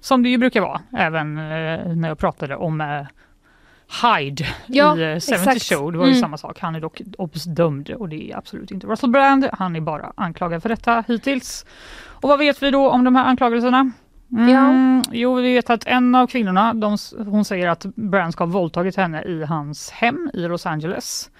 [0.00, 3.06] Som det ju brukar vara även eh, när jag pratade om eh,
[4.02, 5.62] Hyde Ja, i eh, 70 exakt.
[5.62, 5.92] Show.
[5.92, 6.20] Det var ju Mm.
[6.20, 6.60] samma sak.
[6.60, 9.48] Han är dock obsdömd och det är absolut inte Russell Brand.
[9.52, 11.66] Han är bara anklagad för detta hittills.
[12.20, 13.90] Och vad vet vi då om de här anklagelserna?
[14.32, 16.96] Mm, Jo, vi vet att en av kvinnorna, de,
[17.26, 21.30] hon säger att Brand ska ha våldtagit henne i hans hem i Los Angeles.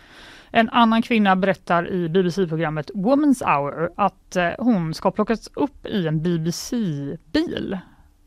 [0.51, 5.87] En annan kvinna berättar i BBC-programmet Woman's Hour att eh, hon ska ha plockats upp
[5.87, 7.79] i en BBC-bil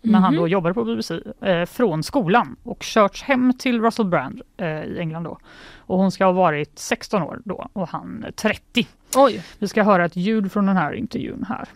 [0.01, 0.41] när han Mhm.
[0.41, 4.99] då jobbade på BBC eh, från skolan och körts hem till Russell Brand eh, i
[4.99, 5.37] England då.
[5.77, 8.87] Och hon ska ha varit 16 år då och han 30.
[9.15, 9.43] Oj.
[9.59, 11.69] Vi ska höra ett ljud från den här intervjun här.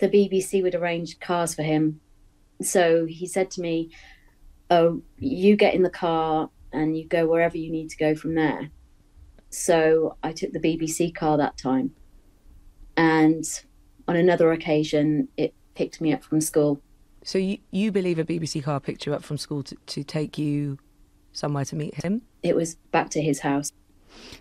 [0.00, 2.00] the BBC would arrange cars for him.
[2.64, 3.88] So he said to me,
[4.70, 8.34] Oh, you get in the car and you go wherever you need to go from
[8.34, 8.70] there.
[9.50, 9.72] So
[10.22, 11.90] I took the BBC car that time.
[12.96, 13.44] And
[14.08, 16.76] on another occasion, it picked me up from school.
[17.22, 20.42] So you, you believe a BBC car picked you up from school to, to take
[20.42, 20.76] you
[21.32, 22.20] somewhere to meet him?
[22.42, 23.72] It was back to his house.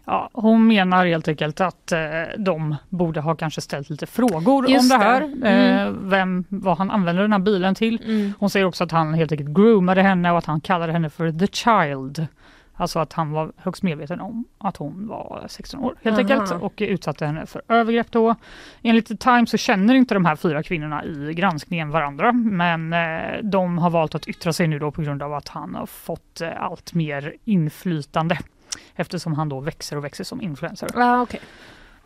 [0.06, 1.99] Ja, hon menar helt enkelt att eh,
[2.38, 5.21] de borde ha kanske ställt lite frågor Just om det här.
[5.21, 5.88] Mm.
[5.88, 8.02] Eh, vem, vad han använder den här bilen till.
[8.06, 8.34] Mm.
[8.39, 11.32] Hon säger också att han helt enkelt groomade henne och att han kallade henne för
[11.32, 12.28] the child.
[12.80, 16.42] Alltså att han var högst medveten om att hon var 16 år helt Aha.
[16.42, 18.36] enkelt och utsatte henne för övergrepp då.
[18.82, 23.44] Enligt The Times så känner inte de här fyra kvinnorna i granskningen varandra men eh,
[23.44, 26.42] de har valt att yttra sig nu då på grund av att han har fått
[26.42, 28.38] eh, allt mer inflytande
[28.96, 30.89] eftersom han då växer och växer som influencer.
[30.96, 31.42] Ja, okej.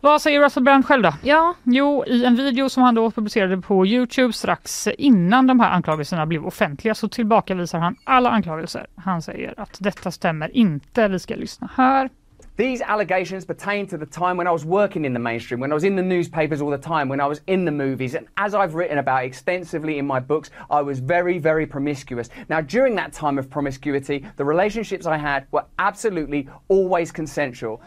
[0.04, 1.12] Vad säger Russell Brand själv då?
[1.22, 5.70] Ja, Jo, i en video som han då publicerade på Youtube strax innan de här
[5.70, 8.86] anklagelserna blev offentliga så tillbakavisar han alla anklagelser.
[8.96, 11.08] Han säger att detta stämmer inte.
[11.08, 12.10] Vi ska lyssna här.
[12.56, 15.74] These allegations pertain to the time when I was working in the mainstream, when I
[15.74, 18.54] was in the newspapers all the time, when I was in the movies, and as
[18.54, 22.30] I've written about extensively in my books, I was very, very promiscuous.
[22.48, 27.80] Now, during that time of promiscuity, the relationships I had were absolutely always consensual.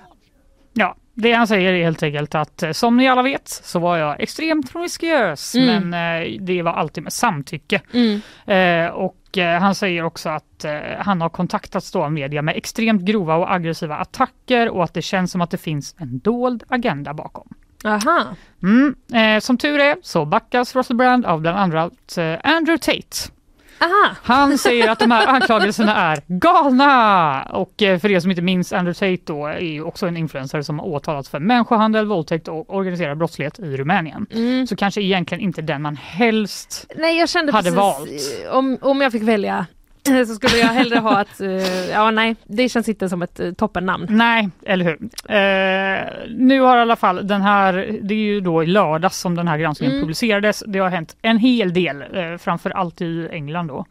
[0.74, 3.98] Ja, det han säger är helt enkelt att eh, som ni alla vet så var
[3.98, 5.90] jag extremt promiskuös Mm.
[5.90, 7.82] men eh, det var alltid med samtycke.
[7.94, 8.22] mm.
[8.46, 10.66] Eh, och eh, han säger också att
[11.00, 15.02] han har kontaktats då av media med extremt grova och aggressiva attacker och att det
[15.02, 17.48] känns som att det finns en dold agenda bakom.
[17.86, 18.26] aha.
[18.64, 18.96] Mm.
[19.42, 23.32] Som tur är så backas Russell Brand av bland annat Andrew Tate.
[23.80, 24.16] Aha.
[24.24, 27.44] Han säger att de här anklagelserna är galna!
[27.44, 30.62] Och eh, för er som inte minns, Andrew Tate då är ju också en influencer
[30.62, 34.26] som har åtalats för människohandel, våldtäkt och organiserad brottslighet i Rumänien.
[34.32, 34.68] Mm.
[34.68, 38.54] Så kanske egentligen inte den man helst Nej, jag kände Hade precis valt.
[38.54, 39.66] om, om jag fick välja
[40.28, 43.54] så skulle jag hellre ha att, eh, ja nej, det känns inte som ett uh,
[43.54, 44.08] toppennamn.
[44.10, 44.98] Nej, eller hur.
[45.30, 49.36] Eh, nu har i alla fall den här, det är ju då i lördags som
[49.36, 50.04] den här granskningen Mm.
[50.04, 50.64] publicerades.
[50.68, 53.86] Det har hänt en hel del, eh, framför allt i England då.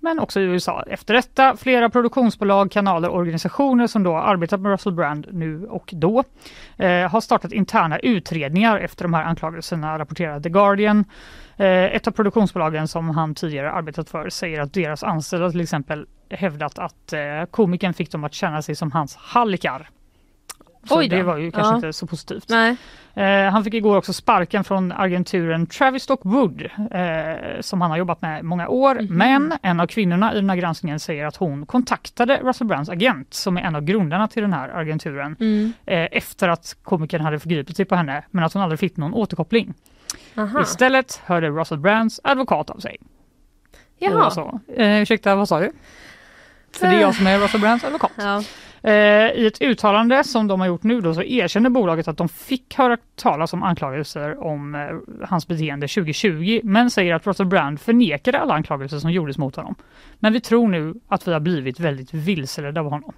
[0.00, 0.84] Men också i USA.
[0.90, 5.90] Efter detta, flera produktionsbolag, kanaler och organisationer som då arbetat med Russell Brand nu och
[5.92, 6.24] då
[6.76, 11.04] eh, har startat interna utredningar efter de här anklagelserna, rapporterar The Guardian.
[11.58, 16.06] Eh, ett av produktionsbolagen som han tidigare arbetat för säger att deras anställda till exempel
[16.30, 19.88] hävdat att eh, komikern fick dem att känna sig som hans hallickar.
[20.84, 21.76] Så det var ju kanske Ja.
[21.76, 22.50] inte så positivt.
[23.14, 28.22] Eh, han fick igår också sparken från agenturen Travistock Wood eh, som han har jobbat
[28.22, 28.94] med många år.
[28.94, 29.06] Mhm.
[29.16, 33.34] Men en av kvinnorna i den här granskningen säger att hon kontaktade Russell Brands agent
[33.34, 35.72] som är en av grundarna till den här agenturen Mm.
[35.86, 39.14] eh, efter att komikern hade förgripit sig på henne men att hon aldrig fick någon
[39.14, 39.74] återkoppling.
[40.34, 40.62] Aha.
[40.62, 42.96] Istället hörde Russell Brands advokat av sig.
[43.98, 44.30] Jaha.
[44.30, 44.60] Så.
[44.76, 45.72] Eh, ursäkta, vad sa du?
[46.72, 48.12] För det är jag som är Russell Brands advokat.
[48.16, 48.42] Ja.
[48.82, 48.92] Eh,
[49.32, 52.74] I ett uttalande som de har gjort nu då så erkänner bolaget att de fick
[52.78, 54.80] höra talas om anklagelser om eh,
[55.28, 59.74] hans beteende 2020 men säger att Russell Brand förnekade alla anklagelser som gjordes mot honom.
[60.18, 63.12] Men vi tror nu att vi har blivit väldigt vilseledda av honom.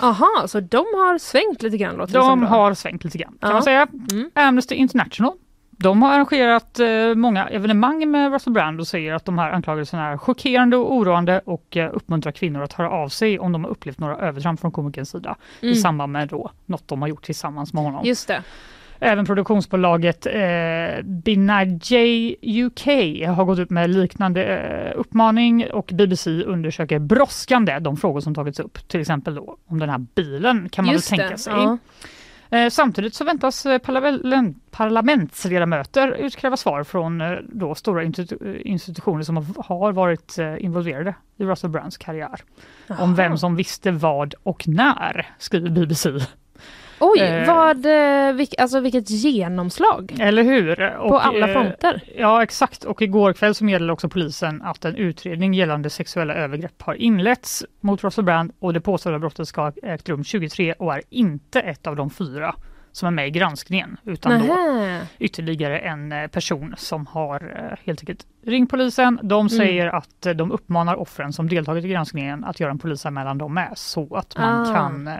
[0.00, 3.54] Aha, så de har svängt lite grann låter De har svängt lite grann kan Ja.
[3.54, 3.86] man säga.
[4.12, 4.30] Mm.
[4.34, 5.32] Amnesty International
[5.80, 10.06] de har arrangerat eh, många evenemang med Russell Brand och säger att de här anklagelserna
[10.08, 13.70] är chockerande och oroande och eh, uppmuntrar kvinnor att höra av sig om de har
[13.70, 15.72] upplevt några övertramp från komikerns sida Mm.
[15.72, 18.04] i samband med då något de har gjort tillsammans med honom.
[18.04, 18.42] Just det.
[19.00, 22.86] Även produktionsbolaget eh, Binajay UK
[23.36, 28.60] har gått ut med liknande eh, uppmaning och BBC undersöker brådskande de frågor som tagits
[28.60, 28.88] upp.
[28.88, 31.52] Till exempel då om den här bilen kan man Just väl det, tänka sig.
[31.52, 31.78] ja.
[32.50, 39.22] Eh, samtidigt så väntas eh, parlament, parlamentsledamöter utkräva svar från eh, då stora institu- institutioner
[39.22, 42.40] som har- varit involverade i Russell Brands karriär.
[42.98, 46.10] Om vem som visste vad och när, skriver BBC.
[47.00, 47.46] Oj, Eh.
[47.54, 50.16] vad, eh, vilk, alltså vilket genomslag.
[50.20, 50.90] Eller hur?
[50.96, 52.02] På Och, alla eh, fronter.
[52.16, 56.82] Ja exakt och igår kväll så meddelade också polisen att en utredning gällande sexuella övergrepp
[56.82, 60.94] har inletts mot Russell Brand och det påstådda brottet ska ha ägt rum 2023 och
[60.94, 62.54] är inte ett av de fyra
[62.92, 65.00] som är med i granskningen utan då Nähä.
[65.18, 69.18] ytterligare en eh, person som har helt enkelt ringt polisen.
[69.22, 69.48] De Mm.
[69.48, 73.54] säger att eh, de uppmanar offren som deltagit i granskningen att göra en polisanmälan de
[73.54, 74.74] med så att man Ah.
[74.74, 75.10] kan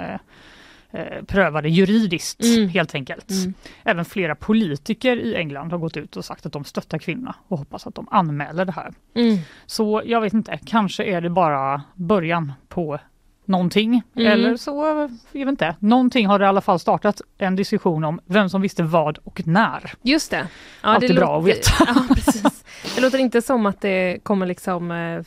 [0.93, 2.69] eh, pröva det juridiskt Mm.
[2.69, 3.31] helt enkelt.
[3.31, 3.55] Mm.
[3.85, 7.59] Även flera politiker i England har gått ut och sagt att de stöttar kvinnorna och
[7.59, 8.93] hoppas att de anmäler det här.
[9.15, 9.39] Mm.
[9.67, 12.99] Så jag vet inte, kanske är det bara början på
[13.45, 14.03] någonting.
[14.17, 14.33] Mm.
[14.33, 14.85] Eller så,
[15.33, 15.77] jag vet inte.
[15.79, 19.47] Någonting har det i alla fall startat en diskussion om vem som visste vad och
[19.47, 19.93] när.
[20.03, 20.47] Just det.
[20.81, 21.71] Alltid bra att veta.
[21.87, 22.65] Ja, precis.
[22.95, 25.23] Det låter inte som att det kommer liksom eh,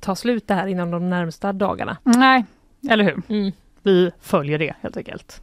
[0.00, 1.96] ta slut det här inom de närmsta dagarna.
[2.02, 2.44] Nej,
[2.90, 3.22] eller hur?
[3.28, 3.52] Mm.
[3.82, 5.40] Vi följer det helt enkelt.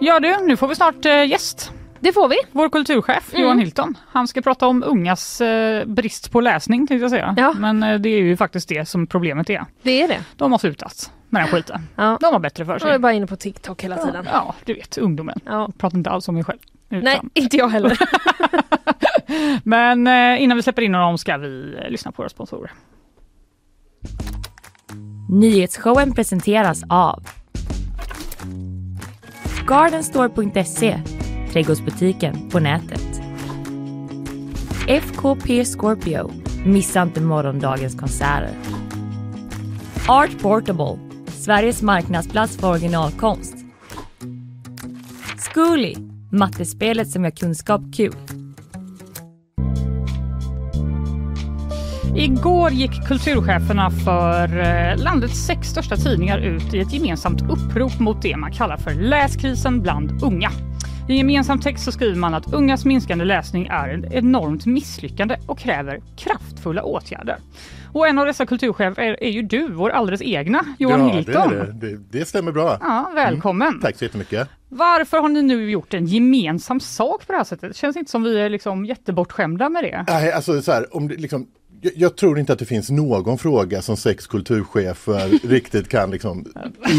[0.00, 1.72] Ja du, nu får vi snart eh, gäst.
[2.00, 2.36] Det får vi.
[2.52, 3.42] Vår kulturchef Mm.
[3.42, 3.98] Johan Hilton.
[4.08, 7.34] Han ska prata om ungas eh, brist på läsning tänkte jag säga.
[7.38, 7.54] Ja.
[7.58, 9.64] Men eh, det är ju faktiskt det som problemet är.
[9.82, 10.20] Det är det.
[10.36, 11.80] De har slutat med den skiten.
[11.96, 12.18] Ja.
[12.20, 12.90] De har bättre för Jag sig.
[12.90, 14.28] är bara inne på TikTok hela tiden.
[14.32, 15.40] Ja, du vet ungdomen.
[15.44, 15.52] Ja.
[15.52, 16.58] Jag pratar inte alls om mig själv.
[16.90, 17.04] Utan.
[17.04, 17.98] Nej, inte jag heller.
[19.68, 22.70] Men eh, innan vi släpper in honom ska vi eh, lyssna på våra sponsorer.
[25.28, 27.24] Nyhetsshowen presenteras av
[29.66, 31.00] Gardenstore.se,
[31.52, 33.20] trädgårdsbutiken på nätet.
[34.88, 36.30] FKP Scorpio,
[36.64, 38.50] missa inte morgondagens konserter.
[40.08, 40.98] Art Portable,
[41.46, 43.54] Sveriges marknadsplats för originalkonst.
[45.38, 45.94] Zcooly,
[46.32, 48.14] mattespelet som gör kunskap kul.
[52.16, 58.22] Igår gick kulturcheferna för eh, landets sex största tidningar ut i ett gemensamt upprop mot
[58.22, 60.50] det man kallar för läskrisen bland unga.
[61.08, 65.36] I en gemensam text så skriver man att ungas minskande läsning är ett enormt misslyckande
[65.46, 67.36] och kräver kraftfulla åtgärder.
[67.96, 71.50] Och en av dessa kulturchefer är, är ju du, vår alldeles egna Johan ja, Hilton.
[71.50, 71.98] Det, det.
[72.10, 72.78] Det, stämmer bra.
[72.80, 73.80] Ja, välkommen.
[73.80, 74.48] Tack så jättemycket.
[74.68, 77.70] Varför har ni nu gjort en gemensam sak på det här sättet?
[77.70, 80.04] Det känns inte som vi är liksom jättebortskämda med det.
[80.08, 81.46] Nej, alltså så här, om det, liksom,
[81.80, 86.44] jag, jag tror inte att det finns någon fråga som sex kulturchefer riktigt kan liksom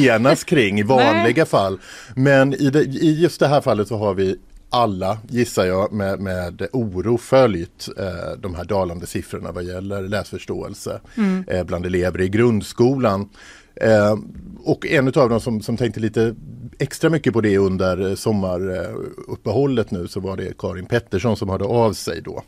[0.05, 1.79] enas kring i vanliga fall.
[2.15, 4.37] Men i, det, i just det här fallet så har vi
[4.69, 11.01] alla, gissar jag, med, med oro följt eh, de här dalande siffrorna vad gäller läsförståelse
[11.17, 11.43] Mm.
[11.47, 13.29] eh, bland elever i grundskolan.
[13.75, 14.15] Eh,
[14.63, 16.35] och en av dem som, som tänkte lite
[16.79, 21.65] extra mycket på det under eh, sommaruppehållet nu så var det Karin Pettersson som hörde
[21.65, 22.43] av sig då.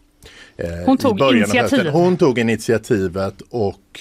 [0.58, 1.93] eh, Hon tog initiativet.
[1.93, 3.99] Hon tog initiativet och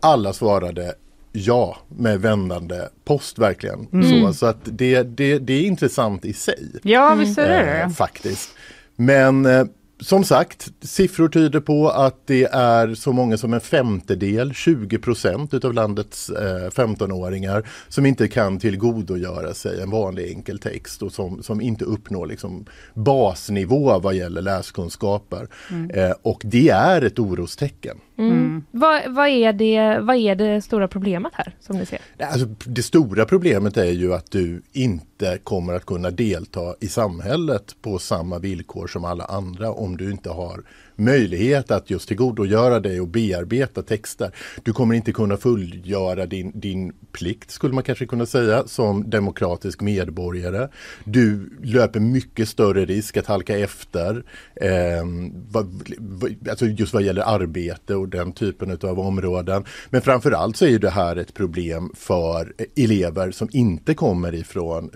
[0.00, 0.94] alla svarade
[1.32, 3.86] ja med vändande post verkligen.
[3.92, 4.10] Mm.
[4.10, 6.72] Så, så att det, det, det är intressant i sig.
[6.82, 8.50] Ja, visst är det Eh, faktiskt.
[8.96, 9.64] Men eh,
[10.00, 15.54] som sagt, siffror tyder på att det är så många som en femtedel, 20 procent
[15.54, 21.42] utav landets eh, 15-åringar som inte kan tillgodogöra sig en vanlig enkel text och som,
[21.42, 25.48] som inte uppnår liksom basnivå vad gäller läskunskaper.
[25.70, 25.90] Mm.
[25.90, 27.98] Eh, och det är ett orostecken.
[28.18, 28.64] Mm.
[28.70, 31.98] Vad, vad, är det, vad är det stora problemet här som ni ser?
[32.18, 37.76] Alltså, det stora problemet är ju att du inte kommer att kunna delta i samhället
[37.82, 40.62] på samma villkor som alla andra om du inte har
[40.98, 44.30] möjlighet att just tillgodogöra dig och bearbeta texter.
[44.62, 49.80] Du kommer inte kunna fullgöra din, din plikt, skulle man kanske kunna säga, som demokratisk
[49.80, 50.68] medborgare.
[51.04, 55.04] Du löper mycket större risk att halka efter, eh,
[55.50, 59.64] vad, vad, alltså just vad gäller arbete och den typen av områden.
[59.90, 64.90] Men framförallt så är det här ett problem för elever som inte kommer ifrån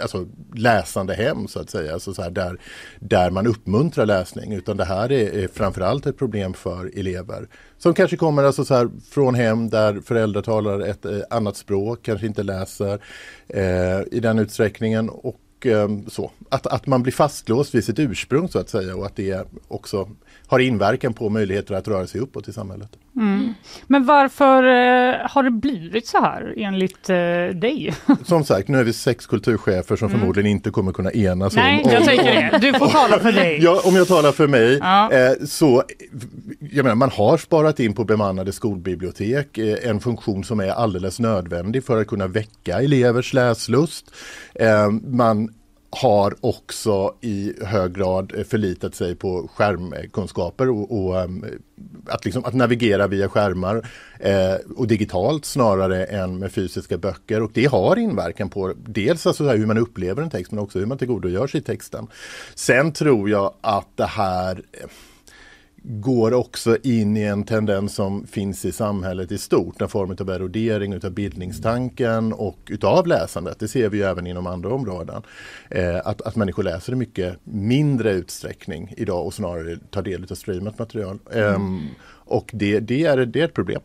[0.00, 2.58] alltså läsande hem så att säga, alltså så här, där,
[3.00, 4.52] där man uppmuntrar läsning.
[4.52, 8.74] Utan det här är, är framförallt ett problem för elever som kanske kommer alltså så
[8.74, 13.00] här, från hem där föräldrar talar ett eh, annat språk, kanske inte läser
[13.48, 15.08] eh, i den utsträckningen.
[15.08, 16.30] Och eh, så.
[16.48, 20.08] Att, att man blir fastlåst vid sitt ursprung så att säga och att det också
[20.50, 22.88] har inverkan på möjligheter att röra sig uppåt i samhället.
[23.16, 23.54] Mm.
[23.86, 27.16] Men varför eh, har det blivit så här enligt eh,
[27.60, 27.94] dig?
[28.24, 30.20] Som sagt, nu är vi sex kulturchefer som Mm.
[30.20, 31.90] förmodligen inte kommer kunna enas Nej, om...
[31.90, 32.58] jag tänker det.
[32.58, 33.58] Du får tala för dig.
[33.62, 35.12] Ja, om jag talar för mig Ja.
[35.12, 35.82] eh, så
[36.70, 41.20] jag menar, man har sparat in på bemannade skolbibliotek, eh, en funktion som är alldeles
[41.20, 44.14] nödvändig för att kunna väcka elevers läslust.
[44.54, 45.48] Eh, man
[45.90, 51.44] har också i hög grad förlitat sig på skärmkunskaper och, och ehm,
[52.06, 57.42] att, liksom, att navigera via skärmar eh, och digitalt snarare än med fysiska böcker.
[57.42, 60.86] Och det har inverkan på dels alltså hur man upplever en text men också hur
[60.86, 62.06] man tillgodogör sig texten.
[62.54, 64.88] Sen tror jag att det här eh,
[65.82, 70.30] går också in i en tendens som finns i samhället i stort, en form av
[70.30, 73.58] erodering utav bildningstanken och utav läsandet.
[73.58, 75.22] Det ser vi ju även inom andra områden.
[75.70, 80.34] Eh, att, att människor läser i mycket mindre utsträckning idag och snarare tar del av
[80.34, 81.18] streamat material.
[81.32, 83.80] Ehm, och det, det, är, det är ett problem.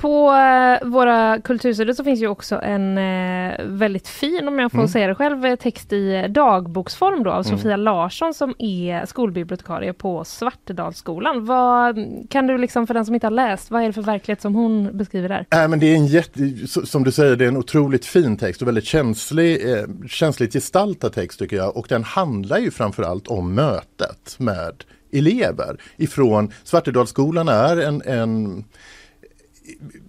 [0.00, 4.78] På eh, våra kultursidor så finns ju också en eh, väldigt fin, om jag får
[4.78, 4.88] Mm.
[4.88, 7.58] säga det själv, eh, text i dagboksform då av Mm.
[7.58, 11.44] Sofia Larsson som är skolbibliotekarie på Svartedalsskolan.
[11.46, 11.98] Vad,
[12.30, 14.54] kan du liksom för den som inte har läst, vad är det för verklighet som
[14.54, 15.46] hon beskriver där?
[15.50, 18.62] Nej, men det är en jätte, som du säger, det är en otroligt fin text
[18.62, 21.76] och väldigt känslig, eh, känsligt gestaltad text tycker jag.
[21.76, 25.76] Och den handlar ju framförallt om mötet med elever.
[25.96, 28.64] Ifrån Svartedalsskolan är en, en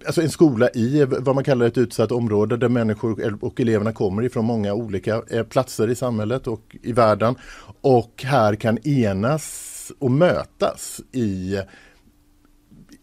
[0.06, 4.22] Alltså en skola i vad man kallar ett utsatt område där människor och eleverna kommer
[4.22, 7.34] ifrån många olika eh, platser i samhället och i världen.
[7.80, 11.58] Och här kan enas och mötas i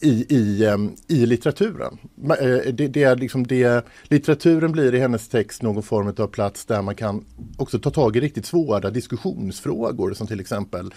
[0.02, 1.98] i, i, i litteraturen.
[2.30, 6.66] Eh, det, det är liksom det, litteraturen blir i hennes text någon form av plats
[6.66, 7.26] där man kan
[7.58, 10.94] också ta tag i riktigt svåra diskussionsfrågor som till exempel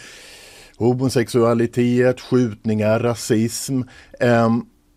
[0.77, 3.81] homosexualitet, skjutningar, rasism.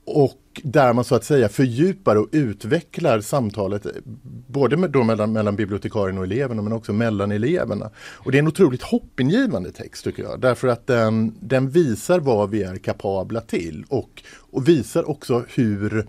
[0.05, 3.85] Och och där man så att säga fördjupar och utvecklar samtalet
[4.47, 7.89] både med, då mellan, mellan bibliotekarien och eleverna men också mellan eleverna.
[7.97, 12.49] Och det är en otroligt hoppingivande text tycker jag därför att den, den visar vad
[12.49, 16.07] vi är kapabla till och, och visar också hur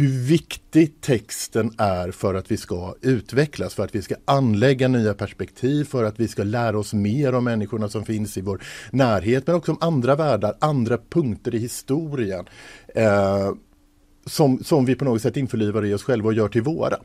[0.00, 5.14] hur viktig texten är för att vi ska utvecklas, för att vi ska anlägga nya
[5.14, 9.46] perspektiv, för att vi ska lära oss mer om människorna som finns i vår närhet,
[9.46, 12.44] men också om andra världar, andra punkter i historien.
[12.94, 13.52] Eh,
[14.26, 16.96] som, som vi på något sätt införlivar i oss själva och gör till våra.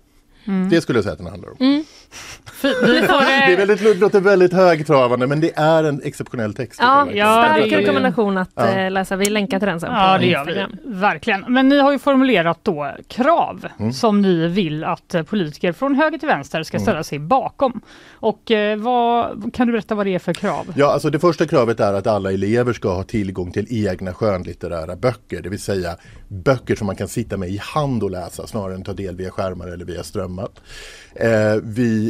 [0.45, 0.69] Mm.
[0.69, 1.57] Det skulle jag säga att den handlar om.
[1.59, 1.83] Mm.
[2.61, 6.79] Det är eh, väldigt, det låter väldigt högtravande men det är en exceptionell text.
[6.83, 8.69] Ja, ja, stark rekommendation att Ja.
[8.69, 9.15] eh, läsa.
[9.15, 10.51] Vi länkar till den sen Ja, på det gör vi.
[10.51, 10.77] Instagram.
[11.01, 11.45] Verkligen.
[11.47, 13.93] Men ni har ju formulerat då krav Mm.
[13.93, 17.81] som ni vill att eh, politiker från höger till vänster ska ställa sig bakom.
[18.13, 20.73] Och vad, kan du berätta vad det är för krav?
[20.75, 24.95] Ja, alltså det första kravet är att alla elever ska ha tillgång till egna skönlitterära
[24.95, 25.95] böcker, det vill säga
[26.27, 29.29] böcker som man kan sitta med i hand och läsa snarare än ta del via
[29.31, 30.61] skärmar eller via strömmat.
[31.15, 32.04] Eh, vi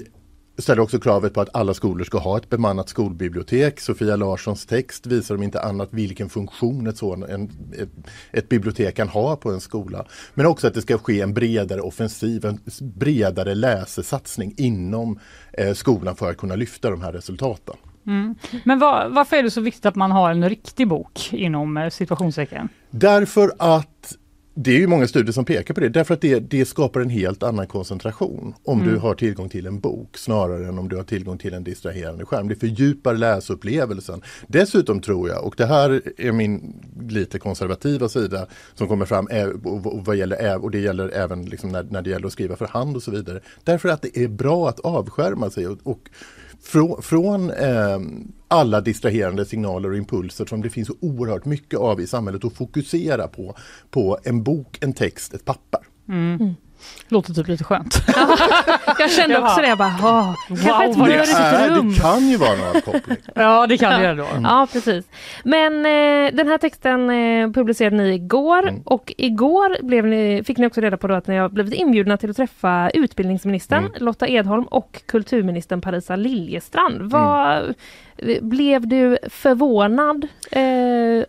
[0.57, 3.79] ställer också kravet på att alla skolor ska ha ett bemannat skolbibliotek.
[3.79, 7.89] Sofia Larssons text visar om inte annat vilken funktion ett, sån, en, ett,
[8.31, 10.05] ett bibliotek kan ha på en skola.
[10.33, 15.19] Men också att det ska ske en bredare offensiv, en bredare läsesatsning inom
[15.53, 17.75] eh, skolan för att kunna lyfta de här resultaten.
[18.07, 18.35] Mm.
[18.63, 21.89] Men var, varför är det så viktigt att man har en riktig bok inom eh,
[21.89, 22.69] situationstecken?
[22.89, 24.17] Därför att
[24.57, 27.09] det är ju många studier som pekar på det, därför att det, det skapar en
[27.09, 28.93] helt annan koncentration om mm.
[28.93, 32.25] du har tillgång till en bok snarare än om du har tillgång till en distraherande
[32.25, 32.47] skärm.
[32.47, 34.21] Det fördjupar läsupplevelsen.
[34.47, 36.73] Dessutom tror jag, och det här är min
[37.09, 39.27] lite konservativa sida som kommer fram
[39.63, 42.67] och, vad gäller, och det gäller även liksom när, när det gäller att skriva för
[42.67, 43.39] hand och så vidare.
[43.63, 46.09] Därför att det är bra att avskärma sig och, och
[46.65, 47.99] från, från eh,
[48.47, 52.53] alla distraherande signaler och impulser som det finns så oerhört mycket av i samhället och
[52.53, 53.55] fokusera på,
[53.89, 55.79] på en bok, en text, ett papper.
[56.09, 56.53] Mm.
[57.07, 58.03] Låter typ lite skönt.
[58.99, 59.67] jag kände också det.
[59.67, 61.93] Jag bara, wow, kanske ett det, rum.
[61.93, 63.17] det kan ju vara en avkoppling.
[63.35, 64.25] ja, det kan det ändå.
[64.25, 64.43] Mm.
[64.43, 65.05] Ja, precis.
[65.43, 68.81] Men eh, den här texten eh, publicerade ni igår mm.
[68.85, 72.29] och igår blev ni, fick ni också reda på att ni har blivit inbjudna till
[72.29, 73.91] att träffa utbildningsministern mm.
[73.99, 77.11] Lotta Edholm och kulturministern Parisa Liljestrand.
[77.11, 77.73] Vad, mm.
[78.41, 80.61] Blev du förvånad eh,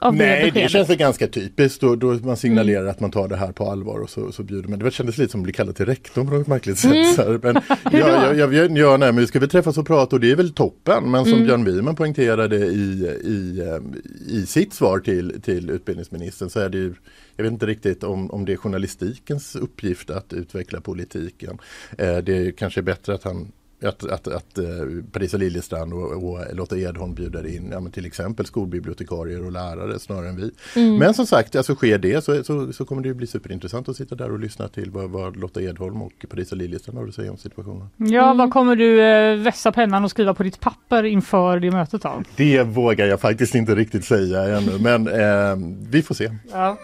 [0.01, 0.55] av Nej, det beskedet?
[0.55, 2.91] det känns väl ganska typiskt då, då man signalerar mm.
[2.91, 4.78] att man tar det här på allvar och så, så bjuder man.
[4.78, 7.18] Det kändes lite som att bli kallad till rektorn på något märkligt sätt.
[7.18, 7.41] Mm.
[7.43, 7.62] Men,
[7.93, 10.37] ja, ja, ja, ja, nej, men vi ska väl träffas och prata och det är
[10.37, 11.11] väl toppen.
[11.11, 11.45] Men som mm.
[11.45, 13.62] Björn Wiman poängterade i, i,
[14.26, 16.95] i sitt svar till, till utbildningsministern så är det ju
[17.37, 21.59] jag vet inte riktigt om, om det är journalistikens uppgift att utveckla politiken.
[21.99, 23.53] Eh, det är kanske bättre att han
[23.83, 28.47] att, att, att uh, Parisa Liljestrand och, och Lotta Edholm bjuder in ja, till exempel
[28.47, 30.51] skolbibliotekarier och lärare snarare än vi.
[30.77, 30.99] Mm.
[30.99, 34.14] Men som sagt, alltså sker det så, så, så, kommer det bli superintressant att sitta
[34.14, 37.37] där och lyssna till vad, vad Lotta Edholm och Parisa Liljestrand har att säga om
[37.37, 37.89] situationen.
[37.97, 38.39] Ja, mm.
[38.39, 42.22] vad kommer du uh, vässa pennan och skriva på ditt papper inför det mötet då?
[42.37, 46.31] Det vågar jag faktiskt inte riktigt säga ännu, men uh, vi får se.
[46.53, 46.79] Ja.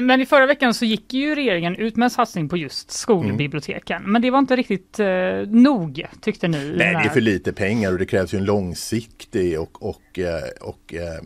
[0.00, 3.96] men i förra veckan så gick ju regeringen ut med en satsning på just skolbiblioteken,
[3.96, 4.12] mm.
[4.12, 5.00] men det var inte riktigt
[5.46, 6.72] nog tyckte ni?
[6.76, 10.42] Nej, det är för lite pengar och det krävs ju en långsiktig och, och, eh,
[10.60, 11.20] och eh,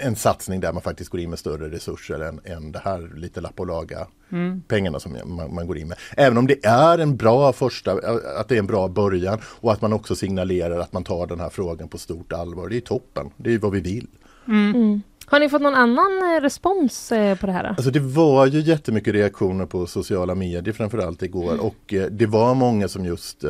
[0.00, 3.40] en satsning där man faktiskt går in med större resurser än, än det här lite
[3.40, 4.62] lapp och laga mm.
[4.68, 5.98] pengarna som man, man, går in med.
[6.16, 7.92] Även om det är en bra första,
[8.38, 11.40] att det är en bra början och att man också signalerar att man tar den
[11.40, 12.68] här frågan på stort allvar.
[12.68, 14.06] Det är toppen, det är vad vi vill.
[14.48, 14.74] Mm.
[14.74, 15.02] Mm.
[15.26, 17.64] Har ni fått någon annan eh, respons eh, på det här?
[17.64, 21.60] Alltså det var ju jättemycket reaktioner på sociala medier framförallt igår mm.
[21.60, 23.44] och eh, det var många som just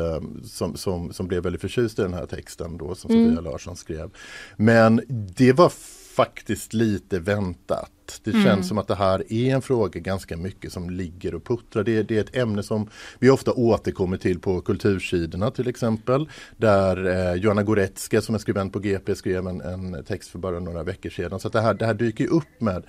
[0.44, 3.36] som, som, som blev väldigt förtjusta i den här texten då som mm.
[3.36, 4.10] Sofia Larsson skrev.
[4.56, 5.00] Men
[5.36, 5.72] det var
[6.16, 8.20] faktiskt lite väntat.
[8.24, 8.62] Det känns mm.
[8.62, 11.84] som att det här är en fråga ganska mycket som ligger och puttrar.
[11.84, 12.88] Det, det, är ett ämne som
[13.18, 16.28] vi ofta återkommer till på kultursidorna till exempel.
[16.56, 20.60] Där eh, Joanna Goretzka som är skribent på GP skrev en, en, text för bara
[20.60, 21.40] några veckor sedan.
[21.40, 22.82] Så det, här, det här dyker upp med,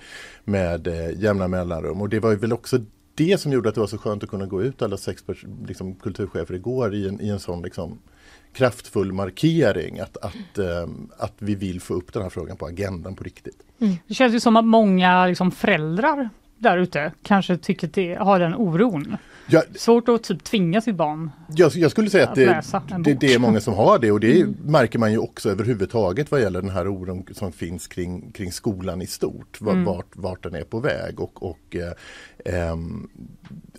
[0.44, 2.78] med eh, jämna mellanrum och det var väl också
[3.14, 5.24] det som gjorde att det var så skönt att kunna gå ut alla sex
[5.66, 7.98] liksom, kulturchefer igår i en, i en sån liksom,
[8.56, 10.88] kraftfull markering att, att, äh,
[11.18, 13.62] att vi vill få upp den här frågan på agendan på riktigt.
[13.80, 13.94] Mm.
[14.06, 16.28] Det känns ju som att många liksom, föräldrar
[16.58, 19.16] där ute kanske tycker att det har den oron.
[19.46, 22.62] Ja, Svårt att typ tvinga sitt barn jag, jag skulle säga att, det,
[22.98, 24.56] det, det, är många som har det och det mm.
[24.64, 29.02] märker man ju också överhuvudtaget vad gäller den här oron som finns kring, kring skolan
[29.02, 29.60] i stort.
[29.60, 29.84] Mm.
[29.84, 31.92] Vart, vart den är på väg och, och eh,
[32.54, 32.76] eh,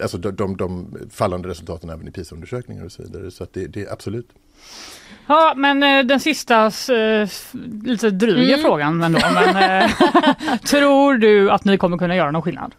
[0.02, 3.32] alltså de, de, de, fallande resultaten även i PISA-undersökningar och så vidare.
[3.32, 4.30] Så det, det är absolut.
[5.28, 7.30] Ja, men eh, den sista eh,
[7.84, 8.62] lite dryga mm.
[8.62, 9.20] frågan ändå.
[9.34, 9.92] Men, eh,
[10.66, 12.76] tror du att ni kommer kunna göra någon skillnad?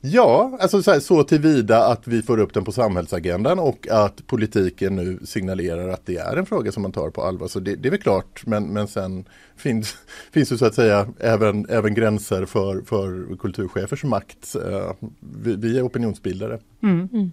[0.00, 4.26] Ja, alltså så, här, så tillvida att vi får upp den på samhällsagendan och att
[4.26, 7.48] politiken nu signalerar att det är en fråga som man tar på allvar.
[7.48, 9.24] Så det, det är väl klart, men, men sen
[9.56, 9.96] finns,
[10.32, 14.56] finns det så att säga även, även gränser för, för kulturchefers makt.
[15.20, 16.58] Vi, vi är opinionsbildare.
[16.82, 17.08] Mm.
[17.12, 17.32] Mm.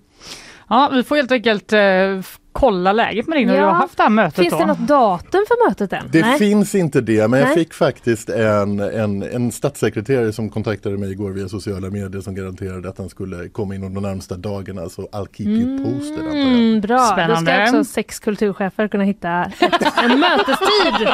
[0.70, 2.22] Ja, vi får helt enkelt eh,
[2.54, 3.60] kolla läget med dig när ja.
[3.60, 4.36] du har haft det här mötet.
[4.36, 4.60] Finns då.
[4.60, 6.10] det något datum för mötet än?
[6.12, 6.40] Det Nej.
[6.40, 7.40] finns inte det, men Nej.
[7.40, 12.36] jag fick faktiskt en, en, en statssekreterare som kontaktade mig igår via sociala medier som
[12.36, 16.26] garanterade att han skulle komma inom de närmsta dagarna, så I'll keep you mm, posted.
[16.26, 17.52] Mm, bra, Spännande.
[17.52, 21.08] då ska också sex kulturchefer kunna hitta en mötestid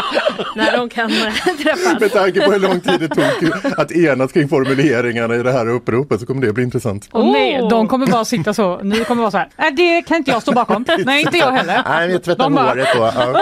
[0.56, 1.34] när de kan eh,
[1.64, 2.00] träffas.
[2.00, 5.70] Med tanke på hur lång tid det tog att enas kring formuleringarna i det här
[5.70, 7.10] uppropet så kommer det bli intressant.
[7.12, 7.32] Oh.
[7.32, 10.32] Nej, de kommer bara sitta så, ni kommer vara så här, äh, det kan inte
[10.32, 10.86] jag stå bakom.
[11.06, 11.84] Nej, inte jag heller.
[11.90, 12.70] Nej, jag tvättar bara...
[12.70, 13.12] håret då.
[13.16, 13.42] Ja.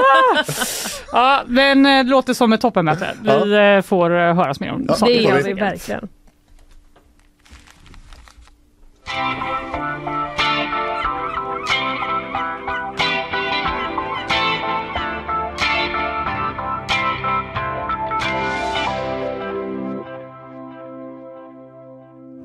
[1.11, 3.09] ja, men eh, det låter som ett toppenmöte.
[3.21, 3.61] Vi ja.
[3.61, 5.13] Eh, får eh, höras mer om ja, saker.
[5.13, 6.07] Det gör vi verkligen.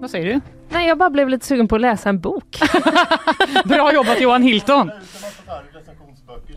[0.01, 0.62] Vad säger du?
[0.73, 2.59] Nej, jag bara blev lite sugen på att läsa en bok.
[3.65, 4.91] Bra jobbat Johan Hilton!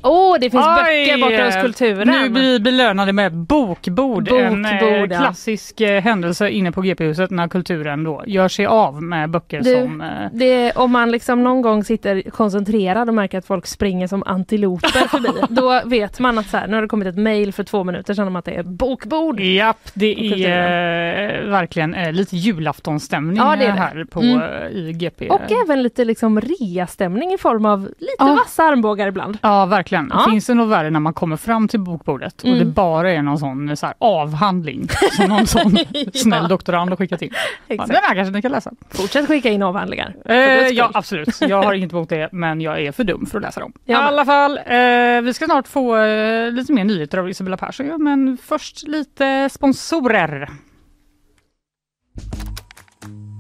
[0.03, 2.07] Åh, oh, det finns Oj, böcker borta hos Kulturen.
[2.07, 4.28] Nu blir vi belönade med bokbord.
[4.32, 5.17] en eh, Bokbord, ja.
[5.19, 9.73] klassisk eh, händelse inne på GP-huset när Kulturen då gör sig av med böcker Du,
[9.73, 10.01] som...
[10.01, 14.23] Eh, Det, om man liksom någon gång sitter koncentrerad och märker att folk springer som
[14.26, 17.63] antiloper förbi, då vet man att så här, nu har det kommit ett mail för
[17.63, 19.39] två minuter sedan om att det är bokbord.
[19.39, 23.82] Japp, det är eh, verkligen eh, lite julaftonstämning Ja, det är eh, det.
[23.82, 24.71] här på, Mm.
[24.71, 25.30] i GP.
[25.30, 28.26] Och även lite liksom rea-stämning i form av lite Ja.
[28.45, 29.38] vassa armbågar ibland.
[29.66, 30.11] Ja, verkligen.
[30.13, 30.26] Ja.
[30.30, 32.59] Finns det något värre när man kommer fram till bokbordet och Mm.
[32.59, 35.78] det bara är någon sån så här, avhandling som någon sån
[36.13, 37.32] snäll doktorand har skickat in.
[37.68, 37.88] Exakt.
[37.91, 38.72] den här kanske ni kan läsa.
[38.89, 40.16] Fortsätt skicka in avhandlingar.
[40.26, 40.36] Eh,
[40.68, 41.41] ja, absolut.
[41.41, 43.74] Jag har inget emot det, men jag är för dum för att läsa dem.
[43.86, 48.03] I alla fall, eh, vi ska snart få eh, lite mer nyheter av Isabella Persson,
[48.03, 50.49] men först lite sponsorer.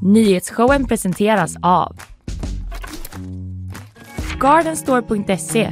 [0.03, 1.95] Nyhetsshowen presenteras av
[4.39, 5.71] Gardenstore.se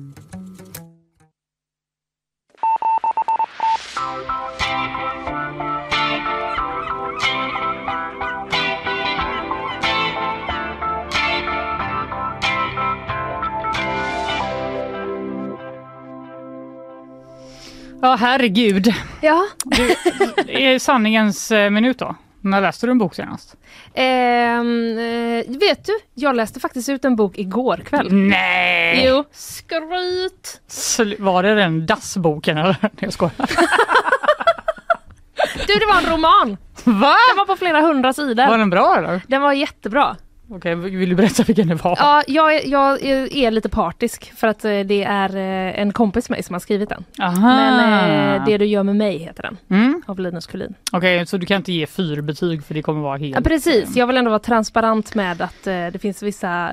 [18.01, 18.93] Ja, herregud.
[19.21, 19.47] Ja.
[20.45, 22.15] Det är sanningens eh, minut då.
[22.43, 23.55] När läste du en bok senast?
[23.93, 28.13] Ehm, eh, vet du, jag läste faktiskt ut en bok igår kväll.
[28.13, 29.03] Nej!
[29.07, 30.61] Jo, skryt!
[30.69, 32.75] Sl- Var det den dassboken eller?
[32.81, 33.33] Nej, jag skojar.
[35.67, 36.57] Du, det var en roman!
[36.83, 37.15] Va?
[37.29, 38.47] Den var på flera hundra sidor.
[38.47, 39.21] Var den bra eller?
[39.27, 40.15] Den var jättebra.
[40.53, 41.95] Okej, vill du berätta vilken det var?
[41.99, 46.29] Ja, jag, är- jag är- lite partisk för att eh, det är eh, en kompis
[46.29, 47.03] med mig som har skrivit den.
[47.19, 47.55] Aha.
[47.55, 50.01] Men eh, Det du gör med mig heter den, Mm.
[50.05, 50.73] av Linus Collin.
[50.91, 53.35] Okej, så du kan inte ge fyra betyg för det kommer vara helt...
[53.35, 56.71] Ja, precis, jag vill ändå vara transparent med att det finns vissa,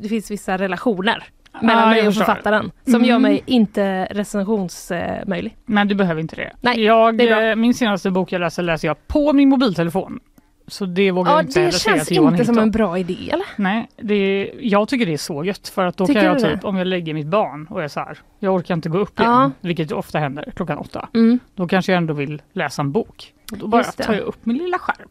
[0.00, 1.24] det finns vissa relationer
[1.62, 3.06] mellan Ja, mig och författaren som Mm.
[3.08, 5.56] gör mig inte recensionsmöjlig.
[5.66, 6.52] Men du behöver inte det.
[6.60, 10.20] Nej, jag, det min senaste bok jag läser läser jag på min mobiltelefon.
[10.66, 12.70] Så det vågar Ja, jag inte det heller säga känns till Johan inte som en
[12.70, 13.46] bra idé eller?
[13.56, 16.60] Nej, det, jag tycker det är så gött för att då Tycker kan jag typ,
[16.60, 16.66] det?
[16.68, 19.22] om jag lägger mitt barn och är så här, jag orkar inte gå upp Ja.
[19.24, 21.08] igen, vilket ofta händer klockan åtta.
[21.14, 21.38] Mm.
[21.54, 23.32] Då kanske jag ändå vill läsa en bok.
[23.52, 24.02] Och då bara det.
[24.04, 25.08] tar jag upp min lilla skärm.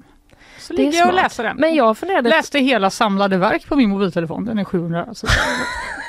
[0.60, 1.58] Så Det ligger jag och läser den.
[1.58, 2.30] Men jag funderade...
[2.30, 5.28] Läste hela samlade verk på min mobiltelefon, den är 700 alltså.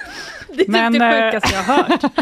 [0.56, 2.02] det är typ men, det eh, sjukaste jag har hört.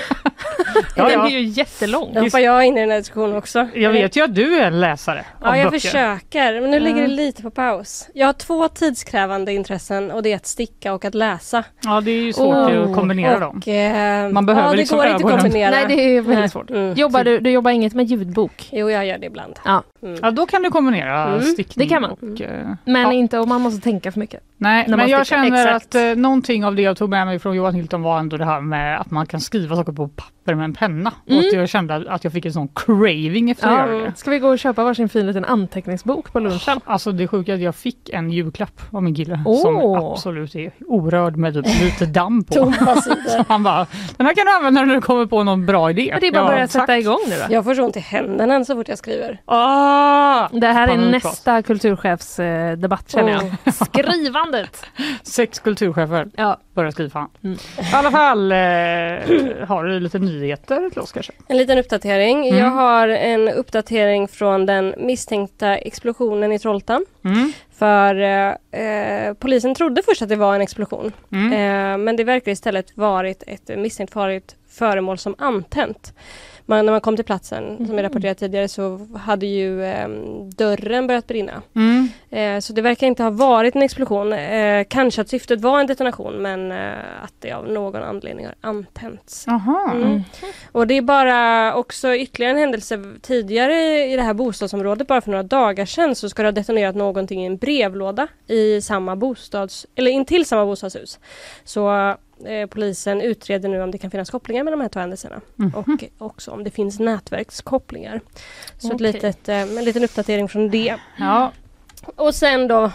[0.97, 1.26] Ja, Den ja.
[1.26, 2.11] är ju jättelång.
[2.14, 3.68] Då hoppar jag in i den här diskussionen också.
[3.74, 5.78] Jag vet ju att du är en läsare Ja, jag böcker.
[5.78, 8.09] försöker, men nu ligger det lite på paus.
[8.14, 11.64] Jag har två tidskrävande intressen och det är att sticka och att läsa.
[11.85, 12.91] Ja, det är ju svårt Oh.
[12.91, 13.57] att kombinera dem.
[13.59, 15.70] Och, eh, Man behöver ja, det liksom går inte att kombinera.
[15.70, 16.49] Nej, det är väldigt Nej.
[16.49, 16.70] svårt.
[16.70, 16.95] Mm.
[16.95, 18.68] Jobbar du, du jobbar inget med ljudbok?
[18.72, 19.59] Jo, jag gör det ibland.
[19.64, 19.83] Ja.
[20.03, 20.18] Mm.
[20.22, 22.11] Ja, då kan du kombinera Mm, stickning det kan man.
[22.11, 22.41] och...
[22.41, 23.12] eh, Men ja.
[23.12, 24.41] inte om man måste tänka för mycket.
[24.57, 25.43] Nej, men jag stickar.
[25.45, 25.87] känner Exakt.
[25.87, 28.45] att eh, någonting av det jag tog med mig från Johan Hilton var ändå det
[28.45, 31.12] här med att man kan skriva saker på papper med en penna.
[31.28, 31.38] Mm.
[31.38, 34.05] Och jag kände att jag fick en sån craving efter att göra Ja.
[34.05, 34.12] det.
[34.16, 36.80] Ska vi gå och köpa varsin fin liten anteckningsbok på lunchen?
[36.84, 39.61] Alltså det sjuka är att jag fick en julklapp av min kille Åh.
[39.62, 42.53] som absolut är orörd med typ lite damm på.
[42.53, 43.45] Sidor.
[43.49, 43.86] Han bara,
[44.16, 46.16] den här kan du använda när du kommer på någon bra idé.
[46.20, 47.01] Det är bara att Jag börja sätta tack.
[47.01, 47.55] igång nu då.
[47.55, 49.40] Jag får så ont i händerna så fort jag skriver.
[49.45, 50.49] Ah!
[50.53, 53.45] Det här är nästa kulturchefsdebatt känner jag.
[53.45, 53.72] Oh.
[53.84, 54.86] Skrivandet!
[55.22, 56.57] Sex kulturchefer Ja.
[56.74, 57.28] börjar skriva.
[57.45, 57.59] Mm.
[57.78, 58.59] I alla fall, eh,
[59.68, 61.33] har du lite nyheter till oss kanske?
[61.49, 62.49] En liten uppdatering.
[62.49, 62.59] Mm.
[62.59, 67.07] Jag har en uppdatering från den misstänkta explosionen i Trollhättan.
[67.24, 67.53] Mm.
[67.78, 71.12] För eh, eh, polisen trodde först att det var en explosion.
[71.33, 71.53] Mm.
[71.53, 76.12] Eh, men det verkar istället varit ett misstänkt farligt föremål som antänt.
[76.66, 80.09] Man, när man kom till platsen, som jag rapporterat tidigare, så hade ju eh,
[80.57, 81.62] dörren börjat brinna.
[81.75, 82.09] Mm.
[82.31, 84.33] Eh, så det verkar inte ha varit en explosion.
[84.33, 88.55] Eh, kanske att syftet var en detonation men eh, att det av någon anledning har
[88.61, 89.49] antänts.
[89.49, 89.91] Aha.
[89.95, 90.23] Mm.
[90.73, 95.31] Och det är bara också ytterligare en händelse tidigare i det här bostadsområdet, bara för
[95.31, 99.87] några dagar sedan så ska det ha detonerat någonting i en brevlåda i samma bostads,
[99.95, 101.18] eller intill samma bostadshus.
[101.64, 102.14] Så
[102.47, 105.72] eh, polisen utreder nu om det kan finnas kopplingar med de här två händelserna Mhm.
[106.18, 108.20] och också om det finns nätverkskopplingar.
[108.78, 109.12] Så ett Okej.
[109.12, 110.97] litet, eh, en liten uppdatering från det.
[111.18, 111.53] Ja,
[112.16, 112.90] Och sen då,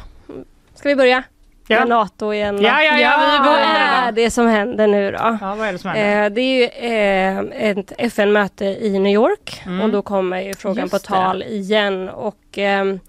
[0.76, 1.24] ska vi börja?
[1.70, 1.80] Ja.
[1.80, 2.62] med NATO igen.
[2.62, 5.18] Ja, ja, ja, vi Vad är det som händer nu då?
[5.42, 6.24] Ja, vad är det som händer?
[6.26, 9.82] Eh, det är ju eh, ett FN-möte i New York Mm.
[9.82, 11.04] och då kommer ju frågan Just på det.
[11.04, 13.00] tal igen och ehm,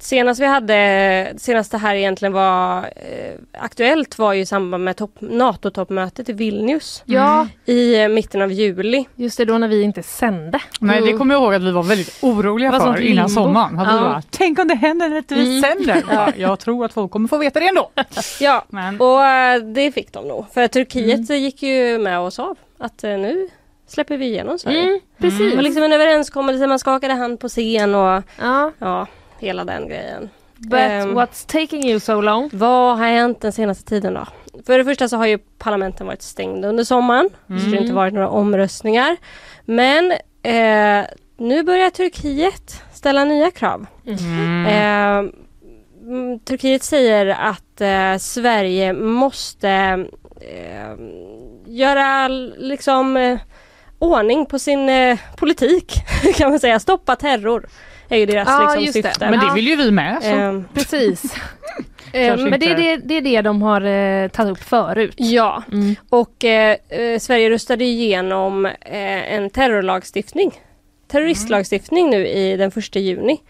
[0.00, 4.96] Senast vi hade, senast det här egentligen var eh, aktuellt var ju i samband med
[4.96, 9.04] topp, NATO-toppmötet i Vilnius Ja, i eh, mitten av juli.
[9.14, 10.60] just det, då när vi inte sände.
[10.80, 11.18] Nej, det Mm.
[11.18, 13.78] kommer jag ihåg att vi var väldigt oroliga var för innan sommaren.
[13.78, 14.00] Att vi Ja.
[14.00, 15.62] bara, Tänk om det händer när vi Mm.
[15.62, 16.02] sänder.
[16.10, 16.32] Ja.
[16.36, 17.90] Jag tror att folk kommer få veta det ändå.
[18.40, 20.44] Ja, Men, och eh, det fick de nog.
[20.54, 23.48] För Turkiet gick ju med och sa att eh, nu
[23.88, 24.82] släpper vi igenom Sverige.
[24.82, 25.50] Mm, precis.
[25.50, 29.06] Det var liksom en överenskommelse, man skakade hand på scen och Ja, ja,
[29.38, 30.30] hela den grejen.
[30.60, 31.14] but Ehm.
[31.18, 32.50] what's taking you so long?
[32.52, 34.26] Vad har hänt den senaste tiden då?
[34.66, 37.30] För det första så har ju parlamenten varit stängda under sommaren.
[37.46, 39.16] Så det har inte varit några omröstningar.
[39.64, 40.12] Men
[40.42, 43.86] eh, nu börjar Turkiet ställa nya krav.
[44.06, 44.66] mm.
[44.66, 45.30] Eh,
[46.08, 49.68] mm, Turkiet säger att eh, Sverige måste
[50.40, 50.94] eh,
[51.66, 52.28] göra
[52.58, 53.38] liksom eh,
[53.98, 55.92] ordning på sin eh, politik
[56.34, 56.80] kan man säga.
[56.80, 57.66] Stoppa terror
[58.14, 59.02] är ju deras Ja, liksom, just det.
[59.02, 59.30] syfte.
[59.30, 60.22] Men det vill ju vi med.
[60.22, 60.28] Så.
[60.28, 61.24] Eh, Precis.
[62.12, 65.14] Eh, Kanske men det är det, det är det de har eh, tagit upp förut.
[65.16, 65.94] ja, Mm.
[66.10, 70.52] och eh, eh, Sverige röstade igenom eh, en terrorlagstiftning.
[71.10, 73.40] Terroristlagstiftning nu i den första juni.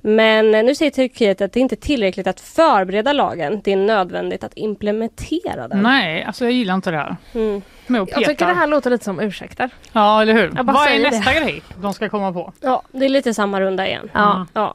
[0.00, 3.60] Men nu säger Turkiet att det inte är tillräckligt att förbereda lagen.
[3.64, 5.82] Det är nödvändigt att implementera den.
[5.82, 7.16] Nej, alltså jag gillar inte det här.
[7.34, 7.62] Mm.
[7.86, 9.70] Jag tycker det här låter lite som ursäkter.
[9.92, 10.62] Ja, eller hur?
[10.62, 12.52] Vad är nästa grej de ska komma på?
[12.60, 14.10] Ja, det är lite samma runda igen.
[14.12, 14.46] Ja.
[14.52, 14.74] Ja.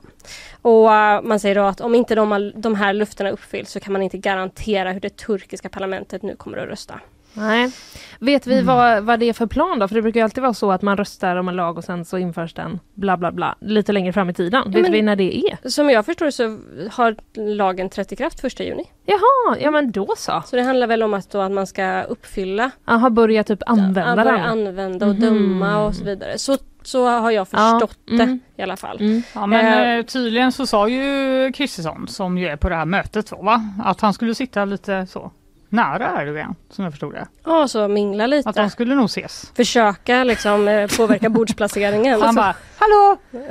[0.62, 3.94] Och eh, man säger då att om inte de, de här löftena uppfylls så kan
[3.94, 7.00] man inte garantera hur det turkiska parlamentet nu kommer att rösta.
[7.34, 7.72] Nej.
[8.20, 9.88] Vet vi vad, vad det är för plan då?
[9.88, 12.06] För det brukar ju alltid vara så att man röstar om en lag och sen
[12.06, 14.72] så införs den bla bla bla lite längre fram i tiden.
[14.72, 15.70] Vet men- vi när det är?
[15.70, 16.60] Som jag förstår så
[16.92, 17.16] har
[17.56, 18.84] lagen trätt i kraft första juni.
[19.06, 20.42] Jaha, ja men då så.
[20.46, 24.06] Så det handlar väl om att, då att man ska uppfylla, Jaha, börja typ använda
[24.06, 24.42] att börja den.
[24.68, 25.22] använda och Mhm.
[25.22, 26.38] döma och så vidare.
[26.38, 28.40] Så, så har jag Ja, förstått mm.
[28.56, 28.98] det i alla fall.
[29.02, 29.22] Mm.
[29.36, 29.98] Ja, men Eh.
[29.98, 33.62] eh, tydligen så sa ju Kristersson, som ju är på det här mötet, va?
[33.84, 35.32] att han skulle sitta lite så
[35.74, 37.28] nära Erdogan, som jag förstod det.
[37.46, 38.50] Ja, så mingla lite.
[38.50, 39.52] Att de skulle nog ses.
[39.56, 42.22] Försöka liksom eh, påverka bordsplaceringen.
[42.22, 43.18] Han bara, hallå!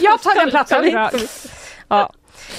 [0.00, 1.08] jag tar den platsen!
[1.88, 2.10] Ja.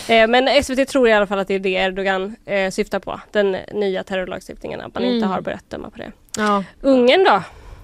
[0.08, 3.22] Eh, Men SVT tror i alla fall att det är det Erdogan eh, syftar på.
[3.32, 5.30] Den nya terrorlagstiftningen, att man inte Mm.
[5.30, 6.12] har börjat döma på det.
[6.38, 6.64] Ja.
[6.82, 7.42] Ungern då?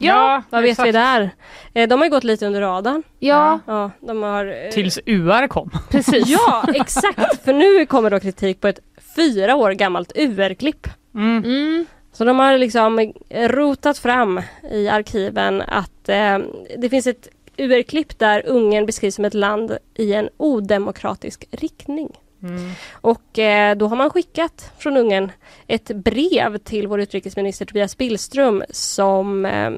[0.08, 0.88] Ja, Vad vet exakt.
[0.88, 1.30] vi där?
[1.74, 3.04] Eh, de har ju gått lite under radarn.
[3.20, 4.46] ja, Ja, de har...
[4.46, 5.70] eh, Tills UR kom.
[5.90, 6.28] precis.
[6.30, 7.44] Ja, exakt!
[7.46, 8.80] För nu kommer då kritik på ett
[9.16, 10.88] fyra år gammalt UR-klipp.
[11.16, 11.44] Mm.
[11.44, 11.86] Mm.
[12.14, 14.42] Så de har liksom rotat fram
[14.72, 16.38] i arkiven att eh,
[16.78, 17.28] det finns ett
[17.58, 22.10] UR-klipp där Ungern beskrivs som ett land i en odemokratisk riktning.
[22.44, 22.72] Mm.
[22.94, 25.32] Och eh, då har man skickat från Ungern
[25.68, 29.72] ett brev till vår utrikesminister Tobias Billström som eh,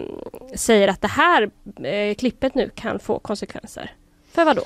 [0.55, 1.49] säger att det här
[1.83, 3.91] eh, klippet nu kan få konsekvenser.
[4.31, 4.63] För vad då?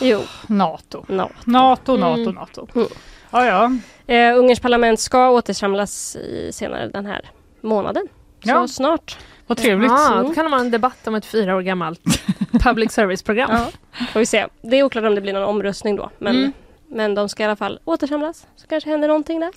[0.00, 1.04] Jo, NATO.
[1.08, 1.30] no.
[1.44, 2.34] NATO, NATO, Mm.
[2.34, 2.66] NATO.
[2.74, 2.88] Mm.
[3.30, 3.72] Ja, ja.
[4.14, 8.08] eh, Ungerns parlament ska återsamlas i, senare den här månaden.
[8.44, 8.68] Så Ja.
[8.68, 9.18] snart.
[9.50, 9.90] Vad trevligt.
[9.90, 12.00] Ja, då kan det vara en debatt om ett fyra år gammalt
[12.64, 13.50] public service-program.
[13.52, 13.66] Ja,
[14.12, 14.46] får vi se.
[14.62, 16.10] Det är oklart om det blir någon omröstning då.
[16.18, 16.52] Men, Mm.
[16.88, 18.46] men de ska i alla fall återsamlas.
[18.56, 19.50] Så kanske händer någonting där.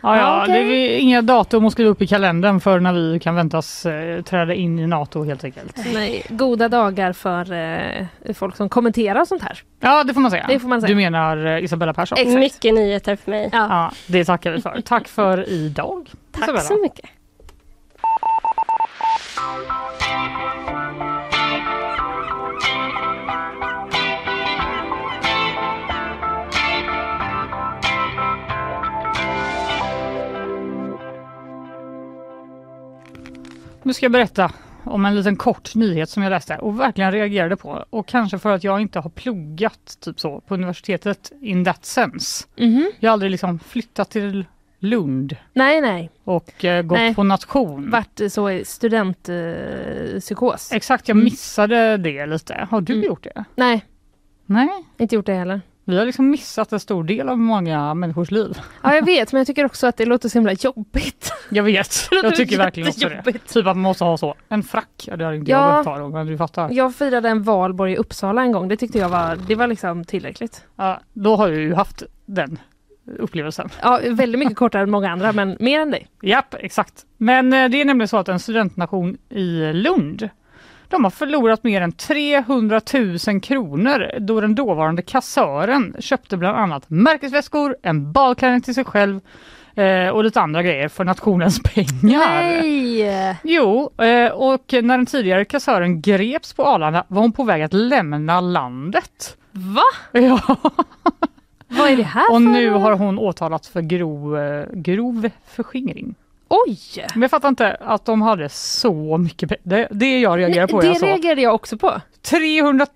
[0.00, 0.64] Ja, ja, Okej.
[0.64, 4.22] Det är inga datum att skriva upp i kalendern för när vi kan väntas eh,
[4.22, 5.76] träda in i NATO helt enkelt.
[5.94, 9.58] Nej, goda dagar för eh, folk som kommenterar sånt här.
[9.80, 10.44] Ja, det får man säga.
[10.48, 10.88] Det får man säga.
[10.88, 12.18] Du menar eh, Isabella Persson?
[12.18, 12.38] Exakt.
[12.38, 13.48] Mycket nyheter för mig.
[13.52, 13.66] Ja.
[13.70, 14.80] Ja, det tackar vi för.
[14.84, 16.10] Tack för idag.
[16.32, 16.60] Tack Isabella.
[16.64, 17.04] så mycket.
[33.82, 34.52] Nu ska jag berätta
[34.84, 37.84] om en liten kort nyhet som jag läste och verkligen reagerade på.
[37.90, 42.46] Och kanske för att jag inte har pluggat typ så på universitetet in that sense.
[42.56, 42.90] Mhm.
[43.00, 44.44] Jag har aldrig liksom flyttat till
[44.80, 46.10] Lund Nej, nej.
[46.24, 47.14] och eh, gått Nej.
[47.14, 47.90] på nation.
[47.90, 50.72] Vart så studentpsykos.
[50.72, 50.76] Eh.
[50.76, 51.24] Exakt, jag Mm.
[51.24, 52.68] missade det lite.
[52.70, 53.04] Har du Mm.
[53.06, 53.44] gjort det?
[53.54, 53.84] nej,
[54.46, 54.68] Nej,
[54.98, 55.60] inte gjort det heller.
[55.84, 58.58] vi har liksom missat en stor del av många människors liv.
[58.82, 61.32] Ja, jag vet, men jag tycker också att det låter så himla jobbigt.
[61.50, 63.22] Jag vet, jag tycker verkligen också det.
[63.32, 65.76] Typ att man måste ha så, en frack, ja, det har inte Ja.
[65.76, 66.70] jag ha då, men du fattar.
[66.72, 68.68] Jag firade en valborg i Uppsala en gång.
[68.68, 70.64] Det tyckte jag var, det var liksom tillräckligt.
[70.76, 72.58] Ja, då har jag ju haft den
[73.18, 73.68] upplevelsen.
[73.82, 76.06] Ja, väldigt mycket kortare än många andra, men mer än dig.
[76.22, 77.04] Japp, exakt.
[77.16, 80.28] Men eh, det är nämligen så att en studentnation i Lund
[80.88, 82.80] De har förlorat mer än 300
[83.26, 89.20] 000 kronor då den dåvarande kassören köpte bland annat märkesväskor, en badklänning till sig själv
[89.74, 92.42] eh, och lite andra grejer för nationens pengar.
[92.42, 93.36] Nej!
[93.42, 97.72] Jo, eh, och när den tidigare kassören greps på Arlanda var hon på väg att
[97.72, 99.36] lämna landet.
[99.52, 99.82] Va?
[100.20, 100.56] Ja.
[101.78, 102.40] Vad är det här Och för...
[102.40, 106.14] nu har hon åtalats för grov, eh, grov förskingring.
[106.48, 106.78] Oj!
[107.14, 109.60] Men jag fattar inte att de hade så mycket pengar.
[109.62, 112.00] Det, det jag reagerar på det alltså reagerade jag också på.
[112.22, 112.86] 300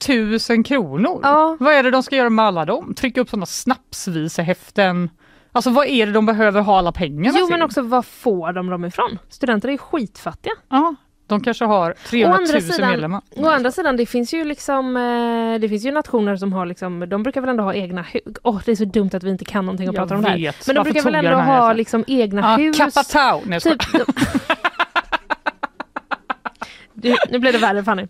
[0.51, 1.21] 000 kronor.
[1.23, 1.57] Ja.
[1.61, 2.95] Vad är det de ska göra med alla dem?
[2.95, 5.11] Trycka upp sådana snapsvisehäften.
[5.53, 7.55] Alltså vad är det de behöver ha alla pengarna Jo till?
[7.55, 9.19] men också var får de dem ifrån?
[9.29, 10.53] Studenter är skitfattiga.
[10.69, 10.95] Ja,
[11.33, 12.39] de kanske har 300
[12.79, 13.21] 000 medlemmar.
[13.37, 17.09] å andra sidan, det finns ju liksom eh, Det finns ju nationer som har liksom,
[17.09, 18.23] de brukar väl ändå ha egna hus.
[18.43, 20.29] Åh, det är så dumt att vi inte kan någonting och Jag pratar om det
[20.29, 20.39] här.
[20.39, 22.79] Men de Varför brukar väl ändå ha liksom egna Ja, hus.
[22.79, 23.41] Kapatau!
[23.45, 23.61] Nej.
[23.61, 23.83] Typ,
[26.95, 28.07] du, nu blev det värre Fanny.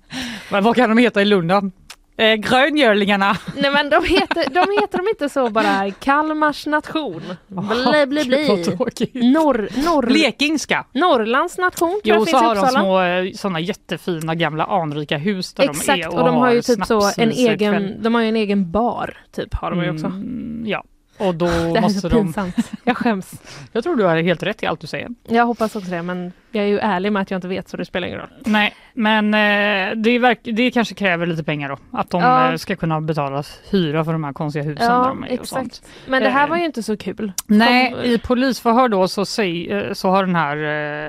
[0.50, 1.72] Men vad kan de heta i Lund?
[2.16, 3.36] Eh, gröngölingarna.
[3.56, 7.22] Nej men de heter, de heter de inte så bara Kalmars nation?
[7.48, 9.32] Bli, bli, bli.
[9.32, 10.86] Norr, norr, Blekingska.
[10.92, 15.64] Norrlands nation Jo, så finns har de små eh, sådana jättefina gamla anrika hus där
[15.64, 18.36] Exakt, de är och de har ju typ så en egen, de har ju en
[18.36, 20.06] egen bar, typ har de ju också.
[20.06, 20.84] Mm, ja,
[21.18, 22.24] och då Det här är måste så de...
[22.24, 22.72] pinsamt.
[22.84, 23.42] Jag skäms.
[23.72, 25.08] Jag tror du har helt rätt i allt du säger.
[25.28, 27.76] Jag hoppas också det, men jag är ju ärlig med att jag inte vet så
[27.76, 28.28] det spelar ingen roll.
[28.44, 31.78] Nej, men eh, det, är verk- det kanske kräver lite pengar då.
[31.98, 32.50] Att de Ja.
[32.50, 35.66] eh, ska kunna betala hyra för de här konstiga husen Ja, de är och sånt.
[35.66, 35.88] exakt.
[36.06, 37.32] Men det här Eh, var ju inte så kul.
[37.46, 40.56] Nej, Kom- i polisförhör då så, säg, eh, så har den här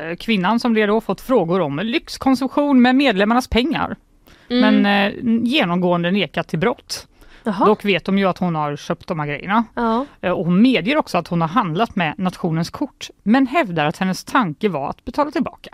[0.09, 3.95] eh, kvinnan som det då fått frågor om lyxkonsumtion med medlemmarnas pengar.
[4.49, 4.83] Mm.
[4.83, 7.07] Men eh, genomgående nekat till brott.
[7.43, 7.65] Jaha.
[7.65, 9.63] Dock vet de ju att hon har köpt de här grejerna.
[9.75, 10.05] Ja.
[10.21, 13.97] Eh, Och hon medger också att hon har handlat med nationens kort men hävdar att
[13.97, 15.69] hennes tanke var att betala tillbaka.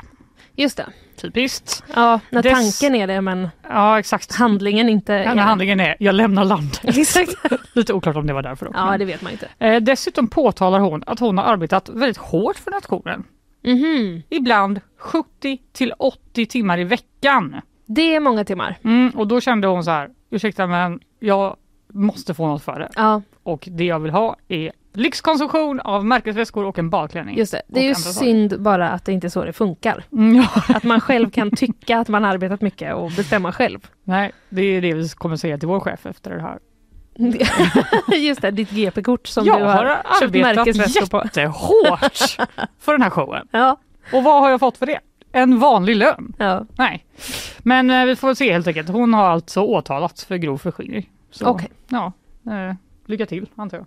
[0.56, 0.86] Just det.
[1.22, 1.84] Typiskt.
[1.96, 4.36] Ja, när Dess- tanken är det men Ja exakt.
[4.36, 6.80] handlingen inte Ja, är när handlingen är jag lämnar landet.
[6.98, 7.32] Exakt.
[7.76, 8.72] Lite oklart om det var därför.
[8.74, 9.48] Ja, det vet man inte.
[9.60, 13.24] eh, dessutom påtalar hon att hon har arbetat väldigt hårt för nationen.
[13.64, 14.22] Mhm.
[14.30, 17.56] Ibland 70 till 80 timmar i veckan.
[17.86, 18.78] Det är många timmar.
[18.84, 21.56] Mm, och då kände hon så här, ursäkta men jag
[21.94, 22.90] måste få något för det.
[22.96, 27.38] Ja, Och det jag vill ha är lyxkonsumtion av märkesväskor och en badklänning.
[27.38, 27.62] just det.
[27.68, 30.04] Det är ju synd bara att det inte är så det funkar.
[30.12, 30.48] Mm, ja.
[30.76, 33.80] Att man själv kan tycka att man arbetat mycket och bestämma själv.
[34.04, 36.60] Nej, det är det vi kommer säga till vår chef efter det här.
[38.18, 41.22] Just det, ditt GP-kort som jag du har har köpt arbetat märkesväskor på.
[41.26, 43.48] jättehårt för den här showen.
[43.52, 43.78] Ja,
[44.14, 45.00] Och vad har jag fått för det?
[45.32, 46.34] En vanlig lön?
[46.38, 46.66] ja.
[46.78, 47.06] Nej.
[47.60, 48.90] Men eh, vi får se helt enkelt.
[48.90, 51.10] Hon har alltså åtalats för grov förskingring.
[51.32, 51.70] Så, Okej.
[51.88, 52.14] Ja,
[52.46, 52.76] eh,
[53.06, 53.86] lycka till antar jag.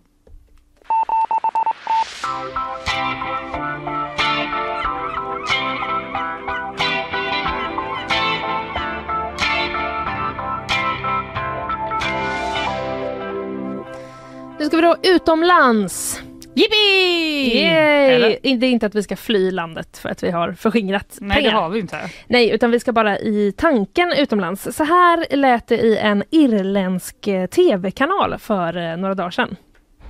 [14.59, 16.23] Nu ska vi då utomlands.
[16.55, 17.63] Yippee!
[17.63, 18.57] Yay!
[18.57, 21.51] Det är inte att vi ska fly landet för att vi har förskingrat Nej, pengar.
[21.51, 22.11] det har vi inte.
[22.27, 24.77] Nej, utan vi ska bara i tanken utomlands.
[24.77, 29.57] Så här lät det i en irländsk eh, tv-kanal för eh, några dagar sedan.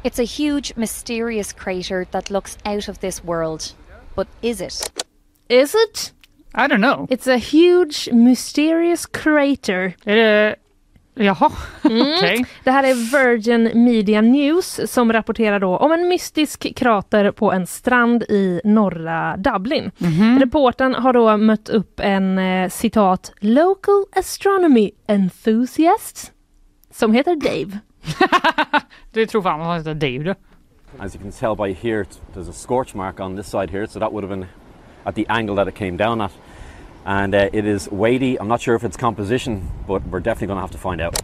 [0.03, 3.62] It's a huge, mysterious crater that looks out of this world.
[4.16, 5.05] But is it?
[5.49, 6.12] Is it?
[6.55, 7.07] I don't know.
[7.11, 9.95] It's a huge mysterious crater.
[10.05, 10.57] Är det...
[11.15, 11.53] Jaha,
[11.85, 12.03] Mm.
[12.19, 12.47] okej.
[12.65, 17.67] Det här är Virgin Media News som rapporterar då om en mystisk krater på en
[17.67, 19.91] strand i norra Dublin.
[19.99, 20.39] Mhm.
[20.41, 26.33] Reportern har då mött upp en eh, citat local astronomy enthusiast
[26.91, 27.79] som heter Dave.
[29.13, 30.35] Det tror fan han heter Dave du.
[30.99, 32.05] As you can tell by here,
[32.35, 34.47] there's a scorch mark on this side here, so that would have been
[35.05, 36.33] at the angle that it came down at.
[37.05, 38.37] And uh, it is weighty.
[38.41, 41.15] I'm not sure if it's composition, but we're definitely going to have to find out.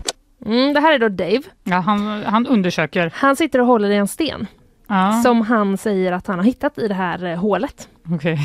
[0.47, 1.41] Mm, det här är då Dave.
[1.65, 3.11] Ja, han, han undersöker.
[3.15, 4.47] Han sitter och håller i en sten
[4.89, 7.89] Ja, som han säger att han har hittat i det här eh, hålet.
[8.15, 8.39] okej.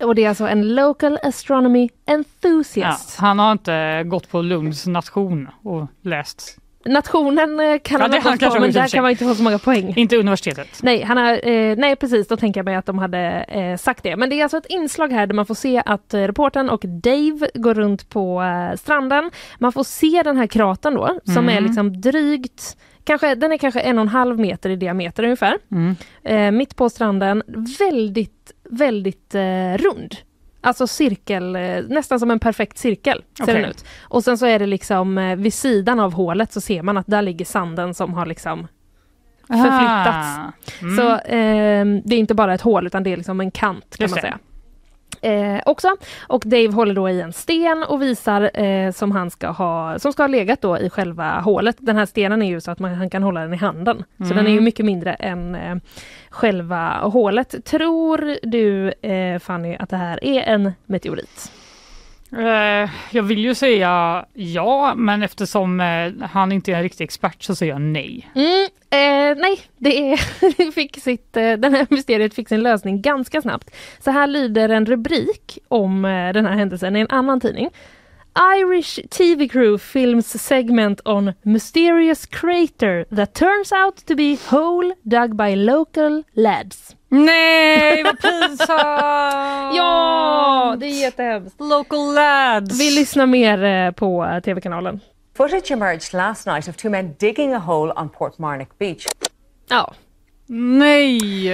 [0.00, 3.18] Och det är alltså en local astronomy Ja, enthusiast.
[3.18, 6.56] han har inte gått på Lunds nation och läst.
[6.84, 9.42] Nationen eh, kan Ja, han ha gått på men där kan man inte få så
[9.42, 9.92] många poäng.
[9.96, 10.68] Inte universitetet.
[10.82, 13.18] Nej, han har, eh, nej precis, då tänker jag mig att de hade
[13.48, 14.16] eh, sagt det.
[14.16, 16.80] Men det är alltså ett inslag här där man får se att eh, reportern och
[16.84, 19.30] Dave går runt på eh, stranden.
[19.58, 21.56] Man får se den här kratern då, som Mm.
[21.56, 25.58] är liksom drygt Kanske, den är kanske en och en halv meter i diameter ungefär.
[25.70, 25.96] Mm.
[26.24, 27.42] Eh, mitt på stranden,
[27.78, 30.14] väldigt, väldigt eh, rund.
[30.60, 33.54] Alltså cirkel, eh, nästan som en perfekt cirkel ser Okej.
[33.54, 33.84] den ut.
[34.00, 37.06] Och sen så är det liksom eh, vid sidan av hålet så ser man att
[37.06, 38.68] där ligger sanden som har liksom
[39.46, 40.38] förflyttats.
[40.38, 40.96] Ah, mm.
[40.96, 44.04] Så eh, det är inte bara ett hål utan det är liksom en kant kan
[44.04, 44.38] Just man säga.
[45.22, 45.96] Eh, också.
[46.28, 50.12] Och Dave håller då i en sten och visar eh, som han ska ha, som
[50.12, 51.76] ska ha legat då i själva hålet.
[51.78, 54.04] Den här stenen är ju så att man, han kan hålla den i handen.
[54.18, 54.36] Så Mm.
[54.36, 55.76] den är ju mycket mindre än eh,
[56.30, 57.64] själva hålet.
[57.64, 61.52] Tror du eh, Fanny att det här är en meteorit?
[62.32, 67.42] Eh, jag vill ju säga ja, men eftersom eh, han inte är en riktig expert
[67.42, 68.30] så säger jag nej.
[68.34, 70.16] Mm, eh, nej, det är,
[70.72, 73.74] fick sitt, eh, den här mysteriet fick sin lösning ganska snabbt.
[73.98, 76.02] Så här lyder en rubrik om
[76.34, 77.70] den här händelsen i en annan tidning.
[78.58, 85.36] Irish TV crew films segment on mysterious crater that turns out to be hole dug
[85.36, 86.96] by local lads.
[87.12, 88.70] Nej, vad pinsamt!
[89.76, 91.60] Ja, det är jättehemskt.
[91.60, 92.80] Local lads!
[92.80, 95.00] Vi lyssnar mer eh, på eh, TV-kanalen.
[95.36, 99.06] Footage emerged last night of two men digging a hole on Portmarnock Beach.
[99.68, 99.94] Ja,
[100.52, 101.46] Nej,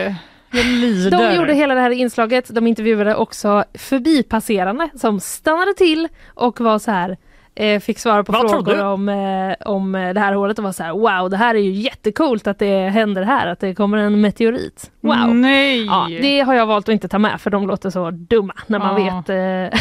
[0.50, 1.10] jag lider.
[1.10, 2.54] De gjorde hela det här inslaget.
[2.54, 7.16] De intervjuade också förbipasserande som stannade till och var så här
[7.56, 10.72] eh, fick svara på Vad frågor om, eh, om eh, det här hålet och var
[10.72, 13.98] så här wow det här är ju jättecoolt att det händer här, att det kommer
[13.98, 14.90] en meteorit.
[15.00, 15.34] Wow!
[15.36, 15.84] Nej!
[15.84, 18.78] Ja, det har jag valt att inte ta med för de låter så dumma när
[18.78, 19.22] man Ja.
[19.24, 19.80] vet eh,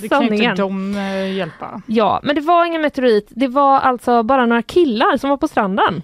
[0.00, 0.50] det kan sanningen.
[0.50, 1.82] inte de eh, hjälpa.
[1.86, 3.26] Ja, men det var ingen meteorit.
[3.30, 6.02] Det var alltså bara några killar som var på stranden.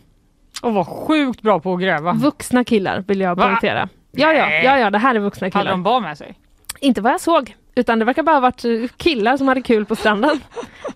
[0.63, 2.13] Och var sjukt bra på att gräva.
[2.13, 3.89] Vuxna killar vill jag poängtera.
[4.13, 5.71] Ja, ja, ja, ja, det här är vuxna Hade killar.
[5.71, 6.35] de barn med sig?
[6.81, 9.85] Inte vad jag såg, utan det verkar bara ha varit eh, killar som hade kul
[9.85, 10.41] på stranden.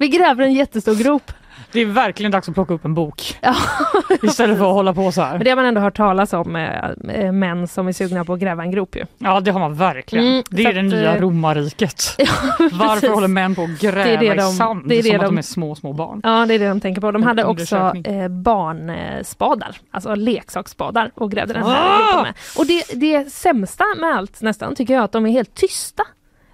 [0.01, 1.33] Vi gräver en jättestor grop.
[1.73, 3.39] Det är verkligen dags att plocka upp en bok.
[3.41, 3.55] Ja.
[4.23, 5.33] Istället för att hålla på så här.
[5.33, 8.33] Men det har man ändå hört talas om, eh, eh, män som är sugna på
[8.33, 9.05] att gräva en grop ju.
[9.19, 10.27] Ja det har man verkligen.
[10.27, 12.03] Mm, det är det nya eh, romarriket.
[12.59, 13.11] Varför precis.
[13.11, 15.21] håller män på att gräva Det det i de- sand det är det som att
[15.21, 16.21] de- de är små, små barn?
[16.25, 17.11] Ja, det är det de tänker på.
[17.13, 21.99] De hade också eh, barnspadar, alltså leksaksspadar och grävde den här Ah!
[22.07, 22.35] gropen med.
[22.59, 26.03] Och det, det sämsta med allt nästan tycker jag att de är helt tysta.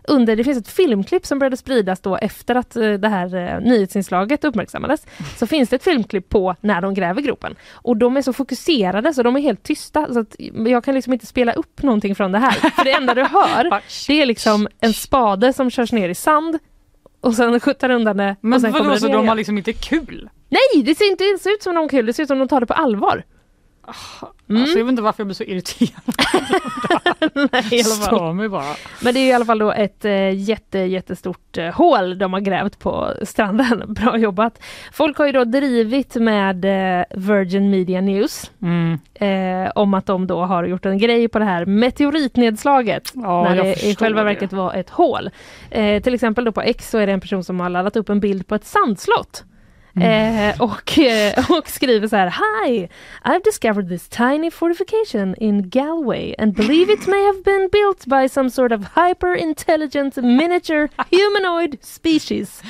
[0.09, 3.61] Under, det finns ett filmklipp som började spridas då efter att eh, det här eh,
[3.61, 5.07] nyhetsinslaget uppmärksammades.
[5.37, 7.55] Så finns det ett filmklipp på när de gräver gropen.
[7.73, 10.13] Och de är så fokuserade så de är helt tysta.
[10.13, 10.37] Så att
[10.67, 12.53] jag kan liksom inte spela upp någonting från det här.
[12.53, 13.65] För det enda du hör
[14.09, 16.59] det är liksom en spade som körs ner i sand
[17.21, 18.37] och sen skjuter undan det.
[18.41, 20.29] Men vadå så de har liksom inte kul?
[20.49, 22.07] Nej, det ser inte ens ut som har kul.
[22.07, 23.25] Det ser ut som de tar det på allvar.
[24.49, 24.63] Mm.
[24.63, 26.03] Alltså, jag vet inte varför jag blir så irriterad.
[27.53, 27.85] Nej, i.
[27.85, 28.75] Stör mig bara.
[29.03, 32.41] Men det är i alla fall då ett eh, jätte, jättestort eh, hål de har
[32.41, 33.85] grävt på stranden.
[33.95, 34.63] Bra jobbat!
[34.93, 38.99] Folk har ju då drivit med eh, Virgin Media News Mm.
[39.15, 43.57] eh, om att de då har gjort en grej på det här meteoritnedslaget Ja, när
[43.63, 45.31] det i själva verket var ett hål.
[45.71, 48.09] Eh, till exempel då på X så är det en person som har laddat upp
[48.09, 49.45] en bild på ett sandslott.
[49.97, 50.51] Mm.
[50.51, 52.89] Eh, och, eh, och skriver så här Hi!
[53.25, 58.29] I've discovered this tiny fortification in Galway and believe it may have been built by
[58.29, 62.63] some sort of hyper intelligent miniature humanoid species.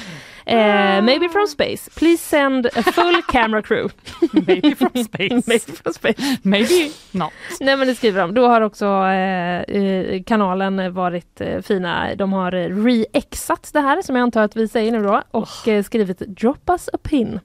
[0.48, 1.90] Eh, maybe from space.
[1.96, 3.88] Please send a full camera crew.
[4.32, 5.42] Maybe from space.
[5.46, 6.38] maybe from space.
[6.42, 7.32] Maybe not.
[7.60, 8.34] Nej men det skriver de.
[8.34, 12.14] Då har också eh, eh, kanalen varit eh, fina.
[12.14, 15.82] De har re-exat det här som jag antar att vi säger nu då och eh,
[15.82, 17.40] skrivit drop us a pin.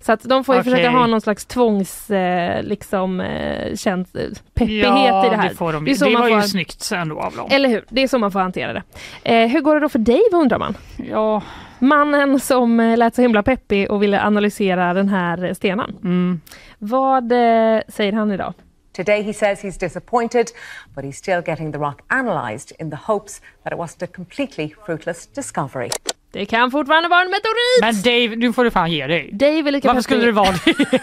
[0.00, 0.72] Så att de får ju Okej.
[0.72, 4.22] försöka ha någon slags tvångs eh, liksom eh, känt, eh,
[4.54, 5.48] peppighet Ja, i det här.
[5.48, 5.84] det får de.
[5.86, 7.48] är Det, så man var får- ju snyggt ändå av dem.
[7.50, 7.84] Eller hur?
[7.88, 8.82] Det är så man får hantera det.
[9.22, 10.76] Eh, hur går det då för Dave undrar man?
[11.10, 11.42] Ja.
[11.84, 15.96] Mannen som eh, lät så himla peppig och ville analysera den här stenen.
[16.04, 16.40] Mm.
[16.78, 18.54] Vad eh, säger han idag?
[18.96, 20.46] Today he says he's disappointed,
[20.94, 24.74] but he's still getting the rock analysed in the hopes that it wasn't a completely
[24.86, 25.90] fruitless discovery.
[26.32, 27.80] Det kan fortfarande vara en meteorit!
[27.80, 29.30] Men Dave, nu får du fan ge dig.
[29.32, 31.00] Dave är lika Varför skulle det vara det?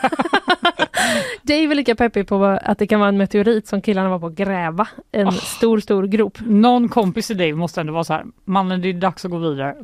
[1.42, 4.28] Dave är lika peppig på att det kan vara en meteorit som killarna var på
[4.28, 4.88] att gräva.
[5.12, 6.38] En stor, stor grop.
[6.40, 9.38] Någon kompis till Dave måste ändå vara så här, mannen det är dags att gå
[9.38, 9.76] vidare.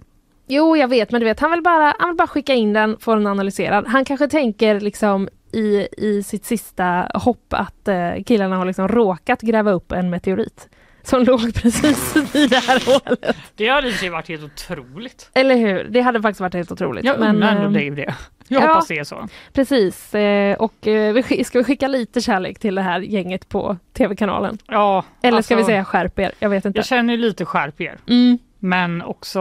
[0.47, 2.97] Jo, jag vet, men du vet, han vill bara, han vill bara skicka in den,
[2.99, 3.87] få den analyserad.
[3.87, 9.41] Han kanske tänker liksom i, i sitt sista hopp att eh, killarna har liksom råkat
[9.41, 10.69] gräva upp en meteorit
[11.03, 13.37] som låg precis i det här hålet.
[13.55, 15.29] Det hade sig varit helt otroligt.
[15.33, 15.83] Eller hur?
[15.83, 17.05] Det hade faktiskt varit helt otroligt.
[17.05, 18.15] Jag undrar ändå ehm, Dave det.
[18.47, 18.67] Jag ja.
[18.67, 19.27] hoppas det är så.
[19.53, 23.77] Precis, eh, och eh, vi ska vi skicka lite kärlek till det här gänget på
[23.93, 24.57] TV-kanalen?
[24.67, 26.31] Ja, Eller ska vi alltså, säga skärp er?
[26.39, 26.79] Jag vet inte.
[26.79, 27.97] Jag känner lite skärp er.
[28.07, 28.37] Mm.
[28.67, 29.39] Men också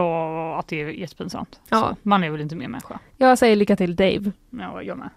[0.59, 1.59] att det är jättepinsamt.
[1.69, 1.77] Ja.
[1.79, 2.99] Så man är väl inte mer människa.
[3.17, 4.31] Jag säger lycka till Dave.
[4.49, 5.09] Ja, jag med.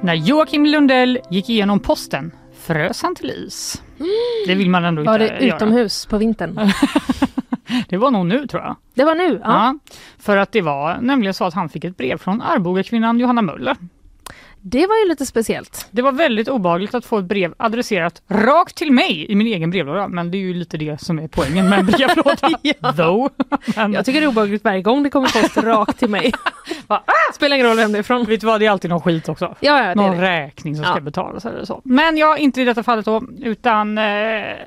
[0.00, 3.82] När Joakim Lundell gick igenom posten frös han till is.
[4.46, 5.56] Det vill man ändå Var inte det göra.
[5.56, 6.58] utomhus på vintern?
[7.88, 8.76] Det var nog nu tror jag.
[8.94, 9.40] Det var nu?
[9.44, 9.50] Ja.
[9.52, 9.78] Ja,
[10.18, 13.76] för att det var nämligen så att han fick ett brev från Arboga-kvinnan Johanna Möller.
[14.62, 15.88] Det var ju lite speciellt.
[15.90, 19.70] Det var väldigt obehagligt att få ett brev adresserat rakt till mig i min egen
[19.70, 20.08] brevlåda.
[20.08, 22.92] Men det är ju lite det som är poängen med en brevlåda.
[22.96, 23.28] Though.
[23.76, 26.32] Men, Jag tycker det är obehagligt varje gång det kommer post rakt till mig.
[26.86, 27.04] Va?
[27.34, 28.24] Spelar ingen roll vem det är ifrån.
[28.24, 29.54] vet du vad, det är alltid någon skit också.
[29.60, 30.90] Ja, ja, någon räkning som Ja.
[30.92, 31.80] ska betalas eller så.
[31.84, 34.04] Men ja, inte i detta fallet då, utan eh,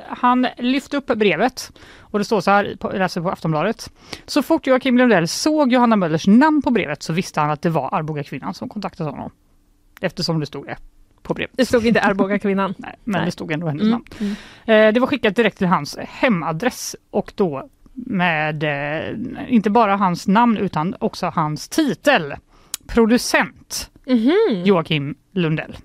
[0.09, 1.71] han lyfte upp brevet
[2.01, 3.91] och det står så här, jag läser på Aftonbladet.
[4.25, 7.69] Så fort Joakim Lundell såg Johanna Möllers namn på brevet så visste han att det
[7.69, 9.31] var Arboga-kvinnan som kontaktade honom.
[10.01, 10.77] Eftersom det stod det
[11.23, 11.51] på brevet.
[11.57, 12.73] Det stod inte Arboga kvinnan.
[12.77, 13.25] Nej, men Nej.
[13.25, 14.35] det stod ändå hennes Mm, namn.
[14.65, 19.15] Eh, det var skickat direkt till hans hemadress och då med eh,
[19.47, 22.33] inte bara hans namn utan också hans titel.
[22.87, 24.63] Producent Mhm.
[24.65, 25.77] Joakim Lundell.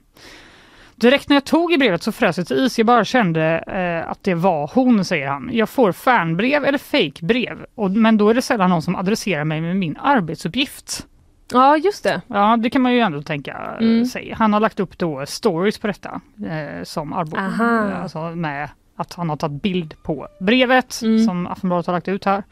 [0.94, 2.78] Direkt när jag tog i brevet så frös det till is.
[2.78, 5.50] Jag bara kände eh, att det var hon, säger han.
[5.52, 9.76] Jag får fanbrev eller fejkbrev, men då är det sällan någon som adresserar mig med
[9.76, 11.06] min arbetsuppgift.
[11.53, 12.20] Ja, just det.
[12.26, 14.05] Ja, det kan man ju ändå tänka Mm.
[14.07, 14.34] sig.
[14.38, 19.14] Han har lagt upp då stories på detta eh, som Arbo, eh, alltså med att
[19.14, 21.24] han har tagit bild på brevet Mm.
[21.24, 22.42] som Aftonbladet har lagt ut här.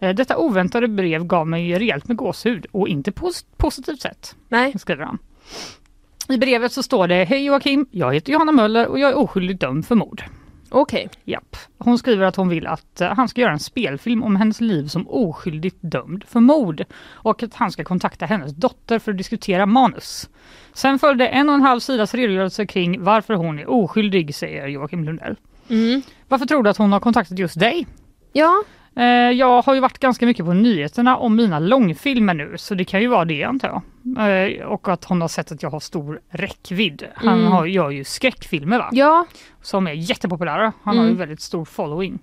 [0.00, 4.78] Eh, detta oväntade brev gav mig rejält med gåshud och inte på positivt sätt, Nej.
[4.78, 5.18] skriver han.
[6.28, 9.60] I brevet så står det Hej Joakim, jag heter Johanna Möller och jag är oskyldigt
[9.60, 10.22] dömd för mord.
[10.76, 11.08] Okej.
[11.24, 11.56] Japp.
[11.78, 14.86] Hon skriver att hon vill att eh, han ska göra en spelfilm om hennes liv
[14.86, 19.66] som oskyldigt dömd för mord och att han ska kontakta hennes dotter för att diskutera
[19.66, 20.28] manus.
[20.72, 25.04] Sen följde en och en halv sidas redogörelse kring varför hon är oskyldig, säger Joakim
[25.04, 25.36] Lundell.
[25.68, 26.02] Mm.
[26.28, 27.86] Varför tror du att hon har kontaktat just dig?
[28.32, 28.64] Ja,
[29.36, 33.00] jag har ju varit ganska mycket på nyheterna om mina långfilmer nu, så det kan
[33.00, 33.82] ju vara det antar jag.
[34.58, 37.04] Eh, och att hon har sett att jag har stor räckvidd.
[37.14, 37.52] Han Mm.
[37.52, 38.88] har, gör ju skräckfilmer va?
[38.92, 39.26] ja.
[39.62, 40.72] som är jättepopulära.
[40.82, 41.18] Han har ju Mm.
[41.18, 42.18] väldigt stor following.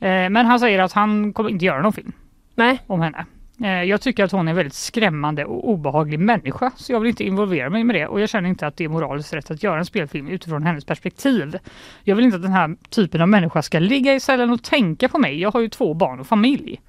[0.00, 2.12] Eh, men han säger att han kommer inte göra någon film
[2.54, 2.82] Nej.
[2.86, 3.26] om henne.
[3.62, 7.08] Eh, jag tycker att hon är en väldigt skrämmande och obehaglig människa så jag vill
[7.08, 9.62] inte involvera mig med det och jag känner inte att det är moraliskt rätt att
[9.62, 11.58] göra en spelfilm utifrån hennes perspektiv.
[12.02, 15.08] Jag vill inte att den här typen av människa ska ligga i cellen och tänka
[15.08, 15.40] på mig.
[15.40, 16.80] Jag har ju två barn och familj.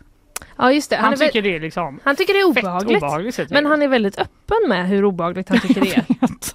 [0.58, 0.96] Ja, just det.
[0.96, 2.98] Han, Han, tycker det är liksom han tycker det är obehagligt.
[3.04, 3.50] obehagligt.
[3.50, 6.04] Men han är väldigt öppen med hur obehagligt han tycker det är.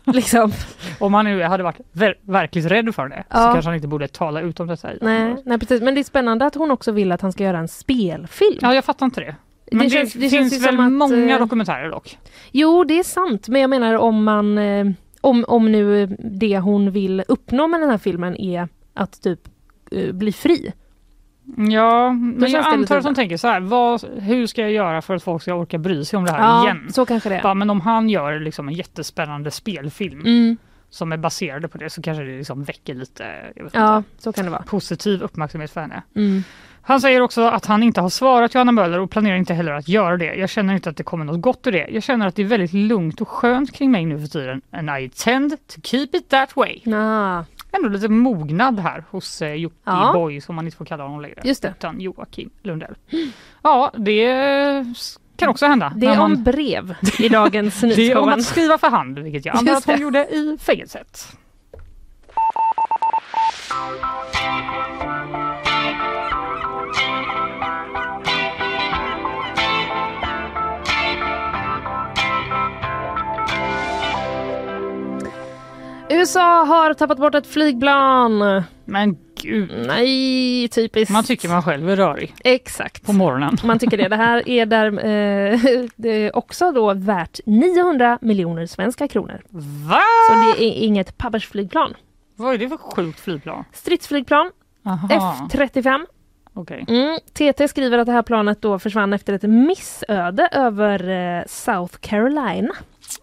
[0.13, 0.53] liksom.
[0.99, 3.53] Om han nu hade varit ver- verkligt rädd för det så Ja.
[3.53, 4.89] kanske han inte borde tala ut om detta.
[5.01, 5.83] Nej, nej, precis.
[5.83, 8.59] Men det är spännande att hon också vill att han ska göra en spelfilm.
[8.61, 9.37] Ja, jag fattar inte det.
[9.73, 12.19] Men det, känns- det finns väl att, många eh, dokumentärer dock.
[12.53, 13.49] Jo, det är sant.
[13.49, 14.87] Men jag menar om man eh,
[15.21, 19.41] om, om nu det hon vill uppnå med den här filmen är att typ
[19.93, 20.73] eh, bli fri.
[21.57, 23.15] Ja, men jag det antar att de illa.
[23.15, 26.17] tänker så här, vad, hur ska jag göra för att folk ska orka bry sig
[26.17, 26.89] om det här Ja, igen?
[26.93, 27.41] så kanske det.
[27.45, 30.57] Ja, men om han gör liksom en jättespännande spelfilm Mm.
[30.91, 33.25] som är baserade på det så kanske det liksom väcker lite
[33.73, 34.63] Ja, inte, så kan det vara.
[34.63, 36.03] positiv uppmärksamhet för henne.
[36.17, 36.43] Mm.
[36.89, 39.89] Han säger också att han inte har svarat Johanna Möller och planerar inte heller att
[39.89, 40.35] göra det.
[40.35, 41.89] Jag känner inte att det kommer något gott ur det.
[41.91, 44.63] Jag känner att det är väldigt lugnt och skönt kring mig nu för tiden.
[44.71, 46.81] And I tend to keep it that way.
[46.95, 50.11] Ah, Ändå lite mognad här hos eh, Jocke Ja.
[50.15, 51.41] Boy som man inte får kalla honom längre.
[51.45, 51.69] Just det.
[51.79, 52.95] Utan Joakim Lundell.
[53.63, 54.27] Ja, det
[55.37, 55.93] kan också hända.
[55.97, 58.33] det är man- om brev i dagens det är om nyhetsshowen.
[58.39, 61.27] att skriva för hand, vilket jag antar att hon gjorde i fängelset.
[76.11, 78.63] USA har tappat bort ett flygplan.
[78.85, 81.13] Men gud, Nej, typiskt.
[81.13, 83.07] man tycker man själv är rörig Exakt.
[83.07, 83.57] på morgonen.
[83.65, 84.09] Man tycker det.
[84.09, 89.43] Det här är där, eh, det är också då värt 900 miljoner svenska kronor.
[89.89, 90.03] Va?
[90.29, 91.95] Så det är inget pappersflygplan.
[92.37, 93.65] Vad är det för sjukt flygplan?
[93.73, 94.51] Stridsflygplan
[94.87, 95.09] Aha.
[95.53, 96.07] F35.
[96.55, 96.85] Okej.
[96.89, 97.19] Mm.
[97.33, 102.75] TT skriver att det här planet då försvann efter ett missöde över eh, South Carolina.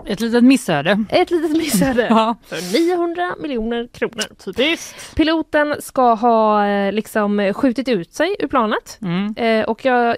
[0.06, 1.04] Ett litet missöde.
[1.10, 4.24] Ett litet missöde Ja, för 900 miljoner kronor.
[4.46, 5.16] typiskt.
[5.16, 8.98] Piloten ska ha eh, liksom skjutit ut sig ur planet.
[9.02, 9.36] Mm.
[9.38, 10.18] Eh, och jag,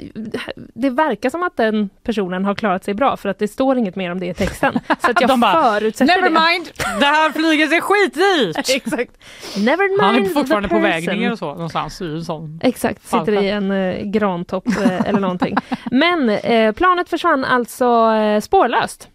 [0.74, 3.95] det verkar som att den personen har klarat sig bra för att det står inget
[3.95, 4.74] mer om det i texten.
[5.01, 6.39] Så att jag De bara, förutsätter Never det.
[6.51, 8.70] mind, det här flyget är skitdyrt!
[8.76, 9.11] Exakt.
[9.57, 12.59] Never mind Han är fortfarande på väg ner och så någonstans i en sån.
[12.63, 15.55] Exakt, sitter i en eh, grantopp eh, eller någonting.
[15.91, 19.09] Men eh, planet försvann alltså eh, spårlöst.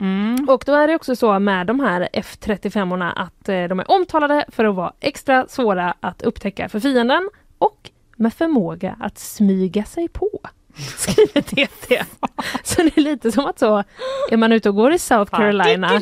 [0.00, 0.48] Mm.
[0.48, 4.44] Och då är det också så med de här F35orna att eh, de är omtalade
[4.48, 10.08] för att vara extra svåra att upptäcka för fienden och med förmåga att smyga sig
[10.08, 10.40] på.
[10.96, 12.04] Skriver TT.
[12.62, 13.84] Så det är lite som att så
[14.30, 16.00] är man ute och går i South Carolina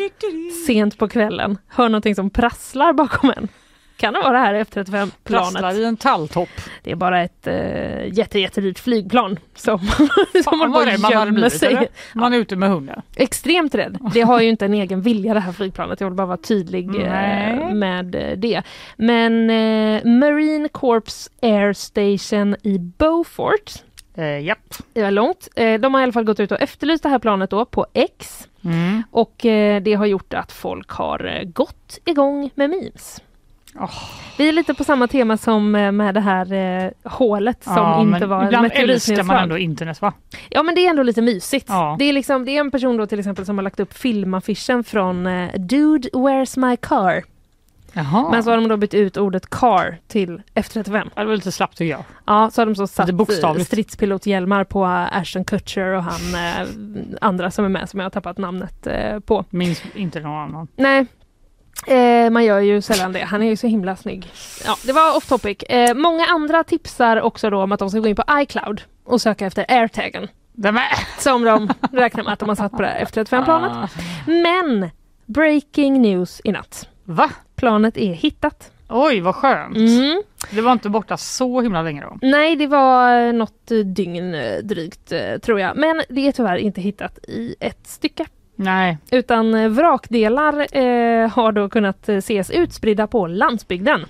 [0.66, 3.48] sent på kvällen, hör någonting som prasslar bakom en.
[3.96, 5.14] Kan det vara det här F35-planet?
[5.24, 6.48] Prasslar i en talltopp.
[6.82, 9.78] Det är bara ett äh, jätte, jättedyrt flygplan som,
[10.44, 11.68] som man gömma blivit, sig.
[11.74, 11.88] eller?
[12.14, 13.02] Man är ute med hunden.
[13.16, 13.98] Extremt rädd.
[14.14, 16.00] Det har ju inte en egen vilja det här flygplanet.
[16.00, 17.74] Jag vill bara vara tydlig eh, Nej.
[17.74, 18.62] med eh, det.
[18.96, 23.72] Men eh, Marine Corps Air Station i Beaufort
[24.18, 24.74] Eh, japp.
[24.92, 25.48] det var långt.
[25.56, 27.86] Eh, De har i alla fall gått ut och efterlyst det här planet då på
[27.92, 28.48] X.
[28.64, 29.02] Mm.
[29.10, 33.22] Och eh, det har gjort att folk har gått igång med memes.
[34.38, 38.00] Vi är lite på samma tema som eh, med det här eh, hålet som Ja,
[38.00, 40.12] inte var ibland älskar man ändå internet va?
[40.48, 41.66] Ja men det är ändå lite mysigt.
[41.68, 41.96] Ja.
[41.98, 44.84] Det, är liksom, det är en person då till exempel som har lagt upp filmaffischen
[44.84, 47.22] från eh, Dude Where's My Car.
[47.96, 48.30] Jaha.
[48.30, 51.10] Men så har de då bytt ut ordet car till F35.
[51.14, 52.04] Ja, det var lite slappt tycker jag.
[52.26, 56.68] Ja, så har de så satt eh, stridspilothjälmar på eh, Ashton Kutcher och han eh,
[57.20, 59.44] andra som är med som jag har tappat namnet eh, på.
[59.50, 60.68] Minns inte någon annan.
[60.76, 61.06] Nej,
[61.86, 63.20] eh, man gör ju sällan det.
[63.20, 64.32] Han är ju så himla snygg.
[64.64, 65.62] Ja, det var off topic.
[65.62, 69.20] Eh, många andra tipsar också då om att de ska gå in på iCloud och
[69.20, 70.28] söka efter airtagen.
[71.18, 73.72] Som de räknar med att de har satt på det här F35-planet.
[73.72, 73.88] Ah.
[74.26, 74.90] Men
[75.26, 76.88] breaking news i natt.
[77.04, 77.30] Va?
[77.56, 78.70] Planet är hittat.
[78.88, 79.76] Oj, vad skönt.
[79.76, 80.22] Mm.
[80.50, 82.18] Det var inte borta så himla länge då.
[82.22, 85.76] Nej, det var något dygn eh, drygt eh, tror jag.
[85.76, 88.26] Men det är tyvärr inte hittat i ett stycke.
[88.56, 88.98] Nej.
[89.10, 94.04] Utan eh, vrakdelar eh, har då kunnat eh, ses utspridda på landsbygden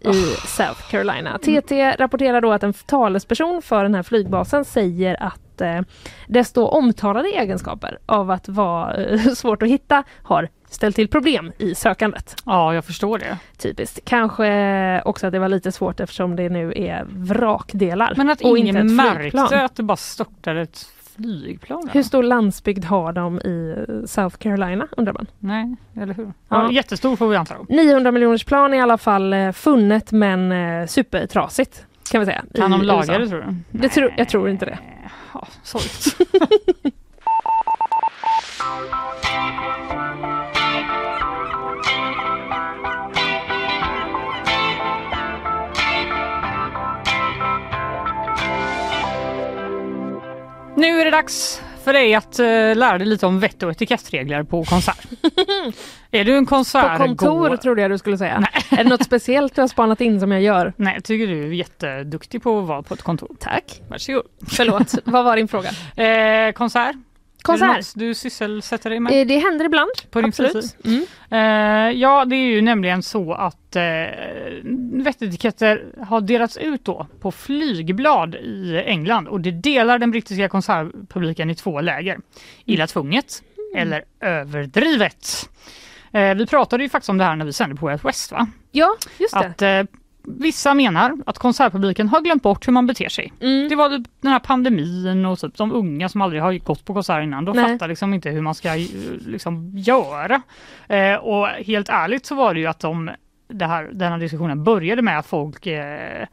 [0.00, 1.38] i South Carolina.
[1.38, 5.80] TT rapporterar då att en talesperson för den här flygbasen säger att eh,
[6.28, 11.74] desto omtalade egenskaper av att vara eh, svårt att hitta har ställt till problem i
[11.74, 12.36] sökandet.
[12.46, 13.38] Ja, jag förstår det.
[13.58, 14.00] Typiskt.
[14.04, 18.14] Kanske också att det var lite svårt eftersom det nu är vrakdelar.
[18.16, 20.86] Men att ingen märkte att det bara störtade ett
[21.16, 21.88] flygplan.
[21.92, 25.26] Hur stor landsbygd har de i South Carolina undrar man?
[25.38, 26.32] Nej, eller hur?
[26.48, 26.72] Ja.
[26.72, 27.74] Jättestor får vi anta då.
[27.74, 32.44] 900 miljoners plan i alla fall eh, funnet men eh, supertrasigt kan vi säga.
[32.54, 33.78] Kan de laga det tror du?
[33.78, 34.78] Det tror, jag tror inte det.
[35.34, 36.16] Ja, sorgligt.
[50.76, 52.46] Nu är det dags för dig att uh,
[52.76, 55.06] lära dig lite om vett och etikettregler på konsert.
[56.10, 58.48] är du en På konsert kontor trodde jag du skulle säga.
[58.70, 60.72] Är det något speciellt du har spanat in som jag gör?
[60.76, 63.36] Nej, jag tycker du är jätteduktig på att vara på ett kontor.
[63.40, 63.82] Tack.
[63.88, 64.22] Varsågod.
[64.48, 65.70] Förlåt, vad var din fråga?
[66.04, 66.96] Eh, konsert?
[67.44, 67.86] Konsert.
[67.94, 69.20] Du sysselsätter dig med?
[69.20, 69.90] Eh, Det händer ibland.
[70.10, 70.76] På din absolut.
[70.84, 71.04] Mm.
[71.30, 73.82] Eh, ja, det är ju nämligen så att eh,
[75.04, 81.50] vettetiketter har delats ut då på flygblad i England och det delar den brittiska konsertpubliken
[81.50, 82.18] i två läger.
[82.64, 83.42] Illa tvunget
[83.76, 85.48] eller överdrivet.
[86.12, 88.46] Eh, vi pratade ju faktiskt om det här när vi sände på West va?
[88.72, 89.78] Ja, just det.
[89.80, 89.88] Att
[90.26, 93.32] vissa menar att konsertpubliken har glömt bort hur man beter sig.
[93.40, 93.68] Mm.
[93.68, 96.94] Det var typ den här pandemin och typ de unga som aldrig har gått på
[96.94, 97.44] konsert innan.
[97.44, 97.72] De Nej.
[97.72, 98.86] fattar liksom inte hur man ska eh,
[99.26, 100.42] liksom göra.
[100.88, 103.10] Eh, och helt ärligt så var det ju att de,
[103.48, 106.26] det här, den här diskussionen började med att folk eh,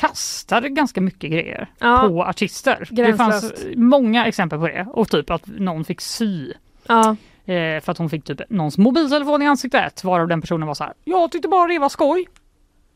[0.00, 2.04] kastade ganska mycket grejer Ja.
[2.08, 2.88] på artister.
[2.90, 3.76] Det fanns Gränslöst.
[3.76, 6.52] många exempel på det och typ att någon fick sy
[6.88, 7.16] Ja.
[7.44, 10.84] Eh, för att hon fick typ någons mobiltelefon i ansiktet varav den personen var så
[10.84, 10.92] här.
[11.04, 12.26] Jag tyckte bara det var skoj.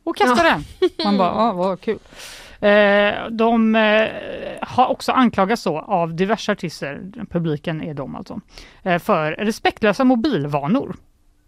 [0.05, 0.61] Och kastade Ja.
[0.89, 0.91] den.
[1.05, 1.99] Man bara, ja vad kul.
[2.61, 4.09] Eh, de eh,
[4.63, 8.41] har också anklagats då av diverse artister, publiken är de alltså,
[8.83, 10.97] eh, för respektlösa mobilvanor.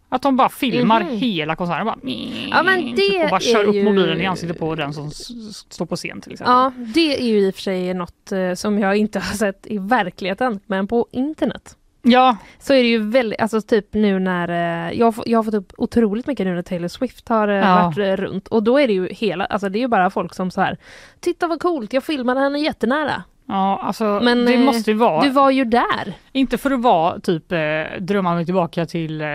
[0.09, 1.17] Att de bara filmar Mhm.
[1.17, 1.87] hela konserten.
[1.87, 1.99] Bara,
[2.51, 5.87] Ja, men det och bara kör upp ju- mobilen i ansiktet på den som står
[5.87, 6.53] på scen till exempel.
[6.53, 9.67] ja, det är ju i och för sig något eh, som jag inte har sett
[9.67, 11.77] i verkligheten, men på internet.
[12.03, 12.37] Ja.
[12.59, 14.49] Så är det ju väldigt, alltså typ nu när,
[14.89, 17.83] eh, jag, jag har fått upp otroligt mycket nu när Taylor Swift har eh, Ja.
[17.85, 20.35] varit eh, runt och då är det ju hela, alltså det är ju bara folk
[20.35, 20.77] som så här
[21.21, 23.23] Titta vad coolt, jag filmade henne jättenära.
[23.47, 25.23] Ja, alltså Men det måste ju vara...
[25.23, 26.13] du var ju där.
[26.33, 27.59] Inte för att vara typ eh,
[28.01, 29.27] drömma mig tillbaka till eh,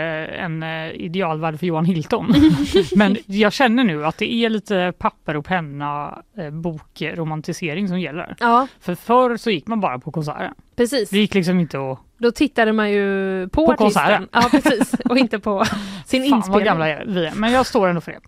[0.43, 2.33] en eh, idealvärld för Johan Hilton.
[2.95, 8.35] Men jag känner nu att det är lite papper och penna eh, bokromantisering som gäller.
[8.39, 10.53] Ja, För förr så gick man bara på konserten.
[10.75, 11.09] precis.
[11.09, 11.99] Det gick liksom inte att...
[12.17, 13.85] Då tittade man ju på, På artisten.
[14.03, 14.27] konserten.
[14.31, 14.93] Ja, precis.
[15.05, 15.65] Och inte på
[16.05, 16.65] sin Fan vad inspelning.
[16.65, 17.31] gamla är vi är.
[17.35, 18.19] Men jag står ändå för det.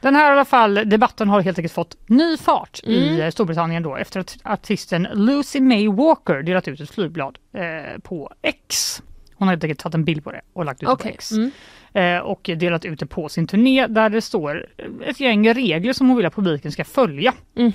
[0.00, 3.20] Den här i alla fall, debatten har helt enkelt fått ny fart i Mm.
[3.20, 8.32] eh, Storbritannien då efter att artisten Lucy May Walker delat ut ett flygblad eh, på
[8.42, 9.02] X.
[9.34, 11.08] Hon har helt enkelt tagit en bild på det och lagt ut det på.
[11.08, 11.30] X.
[11.32, 11.50] Mm.
[11.92, 14.66] Eh, och delat ut det på sin turné där det står
[15.06, 17.32] ett gäng regler som hon vill att publiken ska följa.
[17.56, 17.72] Mhm.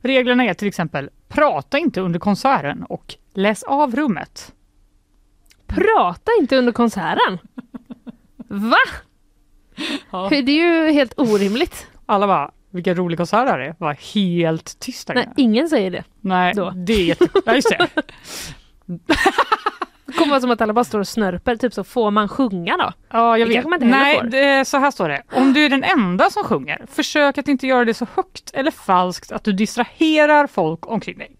[0.00, 4.52] Reglerna är till exempel prata inte under konserten och läs av rummet.
[5.66, 7.38] Prata inte under konserten.
[8.48, 8.76] Va?
[10.10, 10.28] Ja.
[10.30, 11.86] Det är ju helt orimligt.
[12.06, 13.74] Alla bara, vilken rolig konsert det här är.
[13.78, 16.04] Var helt tyst där Nej, ingen säger det.
[16.20, 16.70] Nej, då.
[16.70, 17.28] det är jätte...
[17.46, 17.88] Ja, just det.
[20.06, 22.76] Det kommer vara som att alla bara står och snörper, typ så får man sjunga
[22.76, 22.92] då?
[23.10, 23.64] Ja, jag Det vet.
[23.64, 25.22] man inte Nej, det, så här står det.
[25.32, 28.70] Om du är den enda som sjunger, försök att inte göra det så högt eller
[28.70, 31.35] falskt att du distraherar folk omkring dig.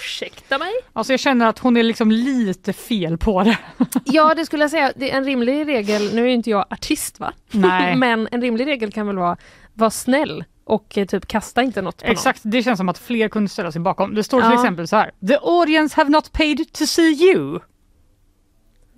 [0.00, 0.72] Ursäkta mig?
[0.92, 3.58] Alltså jag känner att hon är liksom lite fel på det.
[4.04, 4.92] Ja, det skulle jag säga.
[4.96, 7.32] Det är en rimlig regel, nu är inte jag artist va?
[7.50, 7.96] Nej.
[7.96, 9.36] Men en rimlig regel kan väl vara,
[9.74, 13.28] var snäll och eh, typ kasta inte något på Exakt, det känns som att fler
[13.28, 14.14] kunde ställa sig bakom.
[14.14, 14.54] Det står till Ja.
[14.54, 15.10] exempel så här.
[15.28, 17.60] The audience have not paid to see you.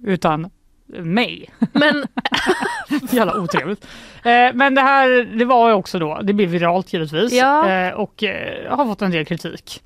[0.04, 0.50] Utan
[0.88, 1.50] mig.
[1.72, 2.06] Men
[3.10, 3.84] Jävla otrevligt.
[4.24, 5.08] Eh, men det här,
[5.38, 7.70] det var ju också då, det blev viralt givetvis Ja.
[7.70, 9.82] eh, och eh, har fått en del kritik.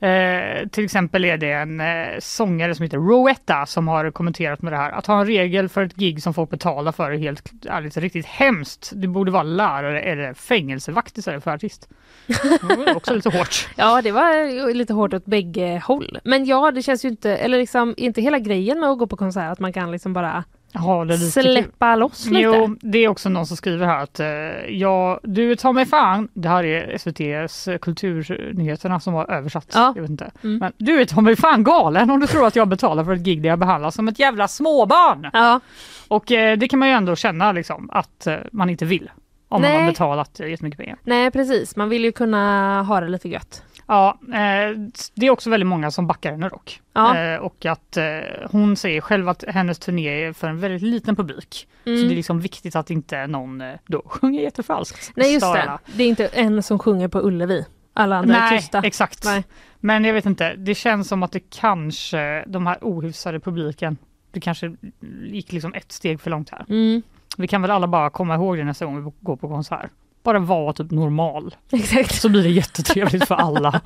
[0.00, 4.72] Eh, till exempel är det en eh, sångare som heter Rowetta som har kommenterat med
[4.72, 4.90] det här.
[4.90, 8.26] Att ha en regel för ett gig som folk betalar för är helt ärligt riktigt
[8.26, 8.92] hemskt.
[8.94, 11.88] Det borde vara lärare eller fängelsevakt istället för artist.
[12.26, 13.68] Det var också lite hårt.
[13.76, 16.18] Ja, det var lite hårt åt bägge håll.
[16.24, 19.16] Men ja, det känns ju inte, eller liksom inte hela grejen med att gå på
[19.16, 21.52] konsert att man kan liksom bara det lite kul.
[21.52, 22.40] släppa loss lite.
[22.40, 24.26] Jo, det är också någon som skriver här att eh,
[24.68, 26.28] ja, du tar mig fan.
[26.34, 29.70] Det här är SVTs eh, kulturnyheterna som har översatt.
[29.74, 29.92] Ja.
[29.94, 30.30] Jag vet inte.
[30.42, 30.58] Mm.
[30.58, 33.20] Men du är ta mig fan galen om du tror att jag betalar för ett
[33.20, 35.30] gig där jag behandlas som ett jävla småbarn.
[35.32, 35.60] Ja.
[36.08, 39.10] Och eh, det kan man ju ändå känna liksom att eh, man inte vill.
[39.48, 39.80] Om man Nej.
[39.80, 40.98] har betalat jättemycket pengar.
[41.04, 41.76] Nej, precis.
[41.76, 43.62] Man vill ju kunna ha det lite gött.
[43.90, 44.78] Ja, eh,
[45.14, 46.80] det är också väldigt många som backar henne dock.
[46.92, 47.18] Ja.
[47.18, 48.04] Eh, och att eh,
[48.50, 51.68] hon säger själv att hennes turné är för en väldigt liten publik.
[51.84, 51.98] Mm.
[51.98, 55.12] Så det är liksom viktigt att inte någon då sjunger jättefalskt.
[55.16, 55.78] Nej, just Stör det.
[55.96, 57.66] Det är inte en som sjunger på Ullevi.
[57.92, 58.82] Alla andra är Nej, tysta.
[58.82, 59.24] exakt.
[59.24, 59.44] Nej.
[59.80, 63.96] Men jag vet inte, det känns som att det kanske, de här ohyfsade publiken,
[64.30, 64.76] det kanske
[65.22, 66.64] gick liksom ett steg för långt här.
[66.68, 67.02] Mm.
[67.36, 69.90] Vi kan väl alla bara komma ihåg det nästa gång vi går på konsert.
[70.22, 71.54] Bara vara typ normal.
[71.72, 72.20] Exakt.
[72.20, 73.80] Så blir det jättetrevligt för alla.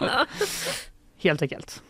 [1.23, 1.83] Helt enkelt.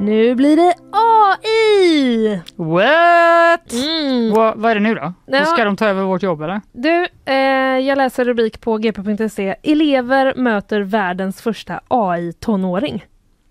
[0.00, 2.40] Nu blir det AI!
[2.56, 3.72] What?
[3.72, 4.30] Mm.
[4.34, 5.12] Vad, vad är det nu då?
[5.26, 5.44] Ja.
[5.44, 6.60] Ska de ta över vårt jobb eller?
[6.72, 7.34] Du, eh,
[7.86, 9.54] jag läser rubrik på gp.se.
[9.62, 12.94] Elever möter världens första AI-tonåring.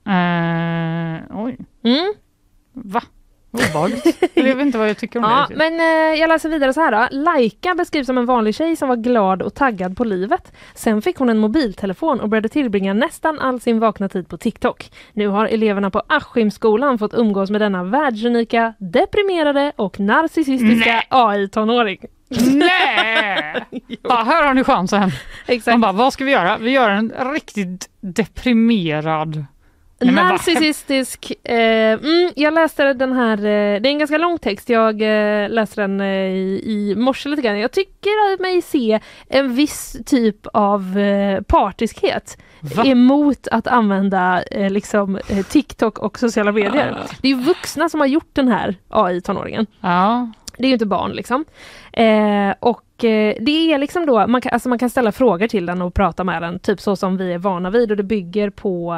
[0.07, 2.13] Eh, oj, Mm.
[2.73, 3.01] va?
[3.51, 4.17] Obehagligt.
[4.34, 5.30] jag vet inte vad jag tycker om det.
[5.30, 5.57] Ja, riktigt.
[5.57, 7.07] men eh, jag läser vidare så här då.
[7.11, 10.51] Laika beskrivs som en vanlig tjej som var glad och taggad på livet.
[10.76, 14.91] Sen fick hon en mobiltelefon och började tillbringa nästan all sin vakna tid på TikTok.
[15.13, 21.03] Nu har eleverna på Askimskolan fått umgås med denna världsunika, deprimerade och narcissistiska.
[21.09, 21.99] AI-tonåring.
[22.53, 23.65] Nej!
[24.03, 25.11] ja, här har ni chansen.
[25.47, 25.73] Exakt.
[25.73, 26.57] Man bara, vad ska vi göra?
[26.57, 29.45] Vi gör en riktigt deprimerad...
[30.01, 31.34] Nej, Narcissistisk.
[31.43, 31.55] Eh,
[31.93, 35.81] mm, jag läste den här, eh, det är en ganska lång text, jag eh, läste
[35.81, 37.59] den eh, i, i morse lite grann.
[37.59, 42.85] Jag tycker mig se en viss typ av eh, partiskhet Va?
[42.85, 45.19] emot att använda eh, liksom,
[45.49, 46.97] TikTok och sociala medier.
[47.21, 49.65] Det är vuxna som har gjort den här AI-tonåringen.
[49.81, 50.31] Ja.
[50.57, 51.45] Det är ju inte barn liksom.
[51.99, 55.65] Eh, och eh, det är liksom då, man kan, alltså man kan ställa frågor till
[55.65, 58.49] den och prata med den, typ så som vi är vana vid och det bygger
[58.49, 58.93] på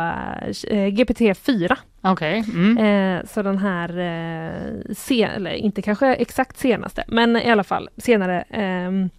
[0.67, 1.75] eh, GPT-4.
[2.01, 2.43] Okej.
[2.53, 2.77] Mm.
[2.77, 7.89] Eh, så den här, eh, se, eller inte kanske exakt senaste, men i alla fall
[7.97, 9.09] senare ehm,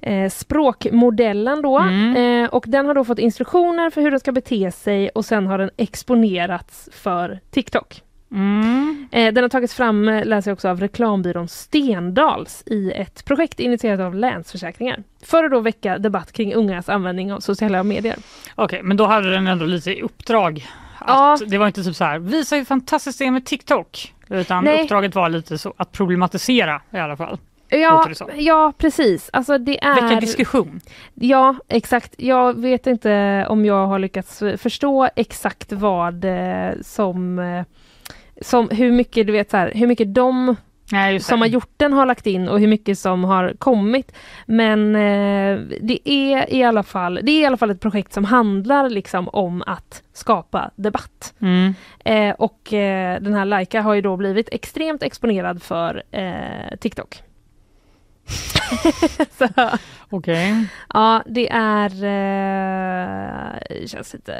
[0.00, 1.78] eh, språkmodellen då.
[1.78, 2.44] Mm.
[2.44, 5.46] Eh, och den har då fått instruktioner för hur den ska bete sig och sen
[5.46, 8.02] har den exponerats för TikTok.
[8.32, 9.08] Mm.
[9.12, 13.60] Eh, den har tagits fram, eh, läser jag också, av reklambyrån Stendals i ett projekt
[13.60, 15.02] initierat av Länsförsäkringar.
[15.22, 18.16] För att då väcka debatt kring ungas användning av sociala medier.
[18.54, 20.66] Okej, men då hade den ändå lite i uppdrag.
[21.06, 21.34] Ja.
[21.34, 24.14] Att Det var inte typ så här, visa hur fantastiskt det är med TikTok.
[24.28, 24.82] Utan Nej.
[24.82, 27.38] uppdraget var lite så att problematisera i alla fall.
[27.68, 29.30] Ja, ja precis.
[29.32, 30.02] Alltså det är...
[30.02, 30.80] Väcka diskussion.
[31.14, 32.14] Ja, exakt.
[32.16, 37.64] Jag vet inte om jag har lyckats förstå exakt vad eh, som, eh,
[38.42, 40.56] som hur mycket du vet så här, hur mycket de
[41.12, 44.12] just som har gjort den har lagt in och hur mycket som har kommit.
[44.46, 48.24] Men eh, det är i alla fall det är i alla fall ett projekt som
[48.24, 51.34] handlar liksom om att skapa debatt.
[51.40, 51.74] Mm.
[52.04, 57.22] Eh, och eh, den här Laika har ju då blivit extremt exponerad för eh, TikTok.
[60.10, 60.66] Okej.
[60.94, 61.90] ja, det är...
[62.04, 64.34] Eh, känns lite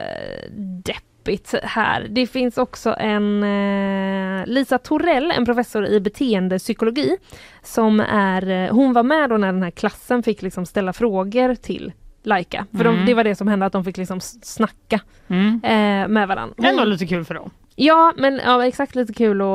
[1.24, 2.06] deppigt här.
[2.10, 7.16] Det finns också en eh, Lisa Torell, en professor i beteendepsykologi,
[7.62, 11.54] som är, eh, hon var med då när den här klassen fick liksom ställa frågor
[11.54, 11.92] till
[12.22, 12.66] Laika.
[12.76, 12.96] För Mm.
[12.96, 15.60] de, det var det som hände, att de fick liksom snacka Mm.
[15.64, 16.54] eh, med varandra.
[16.56, 17.50] Hon- Ändå lite kul för dem.
[17.76, 19.46] Ja, men ja, exakt lite kul att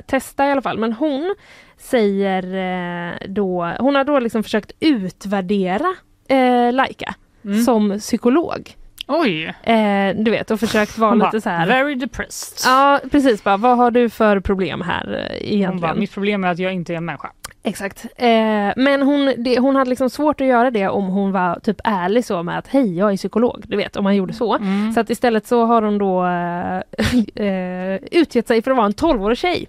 [0.00, 0.78] eh, testa i alla fall.
[0.78, 1.34] Men hon
[1.78, 5.94] säger eh, då, hon har då liksom försökt utvärdera
[6.28, 7.62] eh, Laika Mm.
[7.62, 8.74] som psykolog.
[9.08, 9.54] Oj!
[9.62, 11.66] Eh, du vet, och försökt vara lite så här.
[11.66, 12.70] Very depressed.
[12.70, 13.44] Ja, precis.
[13.44, 15.98] Bara, vad har du för problem här eh, Hon bara, egentligen?
[15.98, 17.30] mitt problem är att jag inte är en människa.
[17.62, 18.06] Exakt.
[18.16, 18.28] Eh,
[18.76, 22.24] men hon, det, hon hade liksom svårt att göra det om hon var typ ärlig
[22.24, 23.64] så med att hej, jag är psykolog.
[23.66, 24.56] Du vet, om man gjorde så.
[24.56, 24.92] Mm.
[24.92, 28.92] Så att istället så har hon då eh, eh, utgett sig för att vara en
[28.92, 29.68] 12-årig tjej.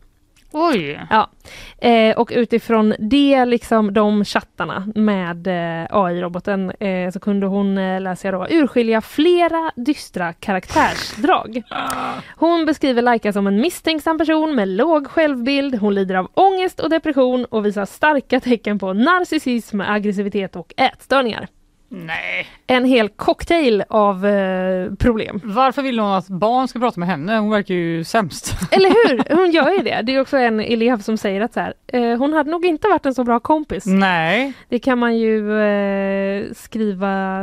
[0.59, 0.99] Oj!
[1.09, 1.29] Ja.
[1.77, 8.01] Eh, och utifrån det, liksom de chattarna med eh, AI-roboten eh, så kunde hon, eh,
[8.01, 11.61] läser jag då, urskilja flera dystra karaktärsdrag.
[12.35, 16.89] Hon beskriver Laika som en misstänksam person med låg självbild, hon lider av ångest och
[16.89, 21.47] depression och visar starka tecken på narcissism, aggressivitet och ätstörningar.
[21.89, 22.47] Nej.
[22.67, 25.41] En hel cocktail av eh, problem.
[25.43, 27.37] Varför vill hon att barn ska prata med henne?
[27.37, 28.53] Hon verkar ju sämst.
[28.71, 29.35] Eller hur?
[29.35, 30.01] Hon gör ju det.
[30.03, 32.87] Det är också en elev som säger att så här, eh, hon hade nog inte
[32.87, 33.85] varit en så bra kompis.
[33.85, 34.53] Nej.
[34.69, 37.41] Det kan man ju eh, skriva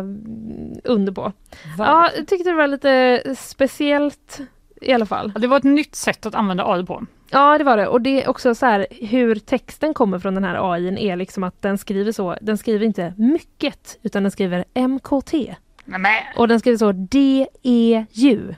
[0.85, 1.33] under på.
[1.79, 4.41] Ja, jag tyckte det var lite speciellt
[4.85, 5.33] i alla fall.
[5.39, 7.07] Det var ett nytt sätt att använda AI på.
[7.31, 7.87] Ja, det var det.
[7.89, 11.45] Och det är också så här hur texten kommer från den här AI är liksom
[11.45, 12.37] att den skriver så.
[12.41, 15.55] Den skriver inte mycket utan den skriver MKT.
[15.85, 18.55] Nej, Och den skriver så DEU.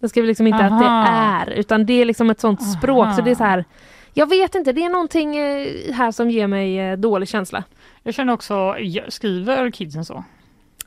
[0.00, 1.06] Den skriver liksom inte att det Aha.
[1.06, 3.64] är utan det är liksom ett sånt språk så det är så här
[4.14, 7.64] jag vet inte, det är någonting eh, här som ger mig eh, dålig känsla.
[8.02, 8.76] Jag känner också,
[9.08, 10.24] skriver kidsen så?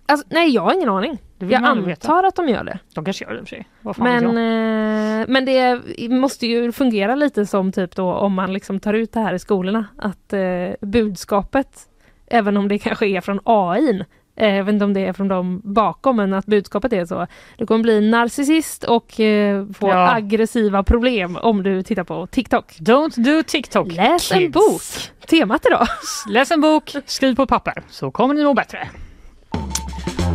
[0.06, 1.18] Alltså, nej, jag har ingen aning.
[1.52, 2.80] Jag antar att de gör det.
[2.96, 3.48] De kanske gör det i och
[3.96, 4.22] för sig.
[4.22, 8.94] Men, eh, men det måste ju fungera lite som typ då om man liksom tar
[8.94, 9.86] ut det här i skolorna.
[9.98, 10.42] Att eh,
[10.82, 11.68] budskapet,
[12.28, 14.06] även om det kanske är från AI,
[14.36, 17.28] eh, jag vet inte om det är från dem bakom, men att budskapet är så.
[17.58, 20.14] Du kommer bli narcissist och eh, få Ja.
[20.16, 22.72] aggressiva problem om du tittar på TikTok.
[22.80, 23.92] Don't do TikTok.
[23.94, 24.54] Läs en kids.
[24.54, 24.82] bok.
[25.30, 25.88] Temat idag.
[26.30, 28.90] Läs en bok, skriv på papper, så kommer ni må bättre.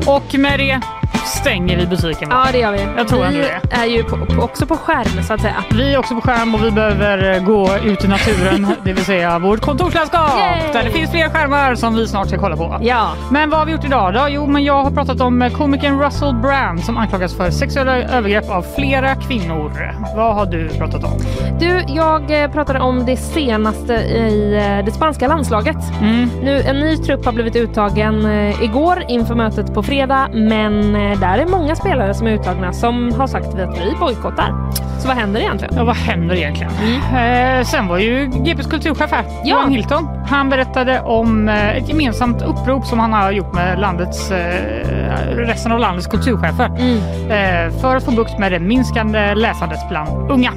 [0.07, 0.81] Och med det
[1.27, 2.29] stänger vi butiken.
[2.31, 2.87] Ja, det gör vi.
[2.97, 3.61] Jag tror vi det.
[3.71, 5.65] är ju på, på, också på skärm så att säga.
[5.71, 9.05] Vi är också på skärm och vi behöver eh, gå ut i naturen, det vill
[9.05, 10.73] säga vårt kontorslandskap Yay!
[10.73, 12.79] där det finns fler skärmar som vi snart ska kolla på.
[12.81, 13.11] Ja.
[13.31, 14.27] Men vad har vi gjort idag då?
[14.29, 18.51] Jo, men jag har pratat om eh, komikern Russell Brand som anklagas för sexuella övergrepp
[18.51, 19.95] av flera kvinnor.
[20.17, 21.19] Vad har du pratat om?
[21.61, 25.77] Du, jag eh, pratade om det senaste i det spanska landslaget.
[26.01, 26.31] Mm.
[26.43, 28.27] Nu, en ny trupp har blivit uttagen
[28.63, 33.27] igår inför mötet på fredag, men där är många spelare som är uttagna som har
[33.27, 34.55] sagt att vi bojkottar.
[34.99, 35.75] Så vad händer egentligen?
[35.77, 36.73] Ja, vad händer egentligen?
[37.17, 40.09] Eh, sen var ju GPs kulturchef här, Johan Hilton.
[40.29, 45.73] Han berättade om eh, ett gemensamt upprop som han har gjort med landets, eh, resten
[45.73, 50.53] av landets kulturchefer eh, för att få bukt med det minskande läsandet bland unga.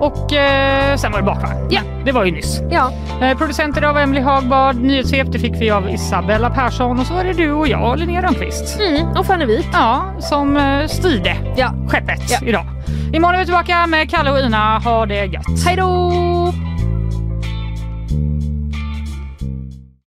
[0.00, 1.68] Och eh, sen var det bakvagn.
[1.70, 1.80] Ja.
[2.04, 2.60] Det var ju nyss.
[2.70, 2.92] Ja.
[3.22, 7.24] Eh, producenter av Emily Hagbard, nyhetschef det fick vi av Isabella Persson och så var
[7.24, 8.80] det du och jag, Linnea Rönnqvist.
[8.80, 9.66] Mm, och Fanny Wijk.
[9.72, 11.74] Ja, som eh, styrde ja.
[11.88, 12.38] skeppet Ja.
[12.46, 12.64] idag.
[13.12, 14.78] Imorgon är vi tillbaka med Kalle och Ina.
[14.78, 15.64] Ha det gött.
[15.66, 16.12] Hej då!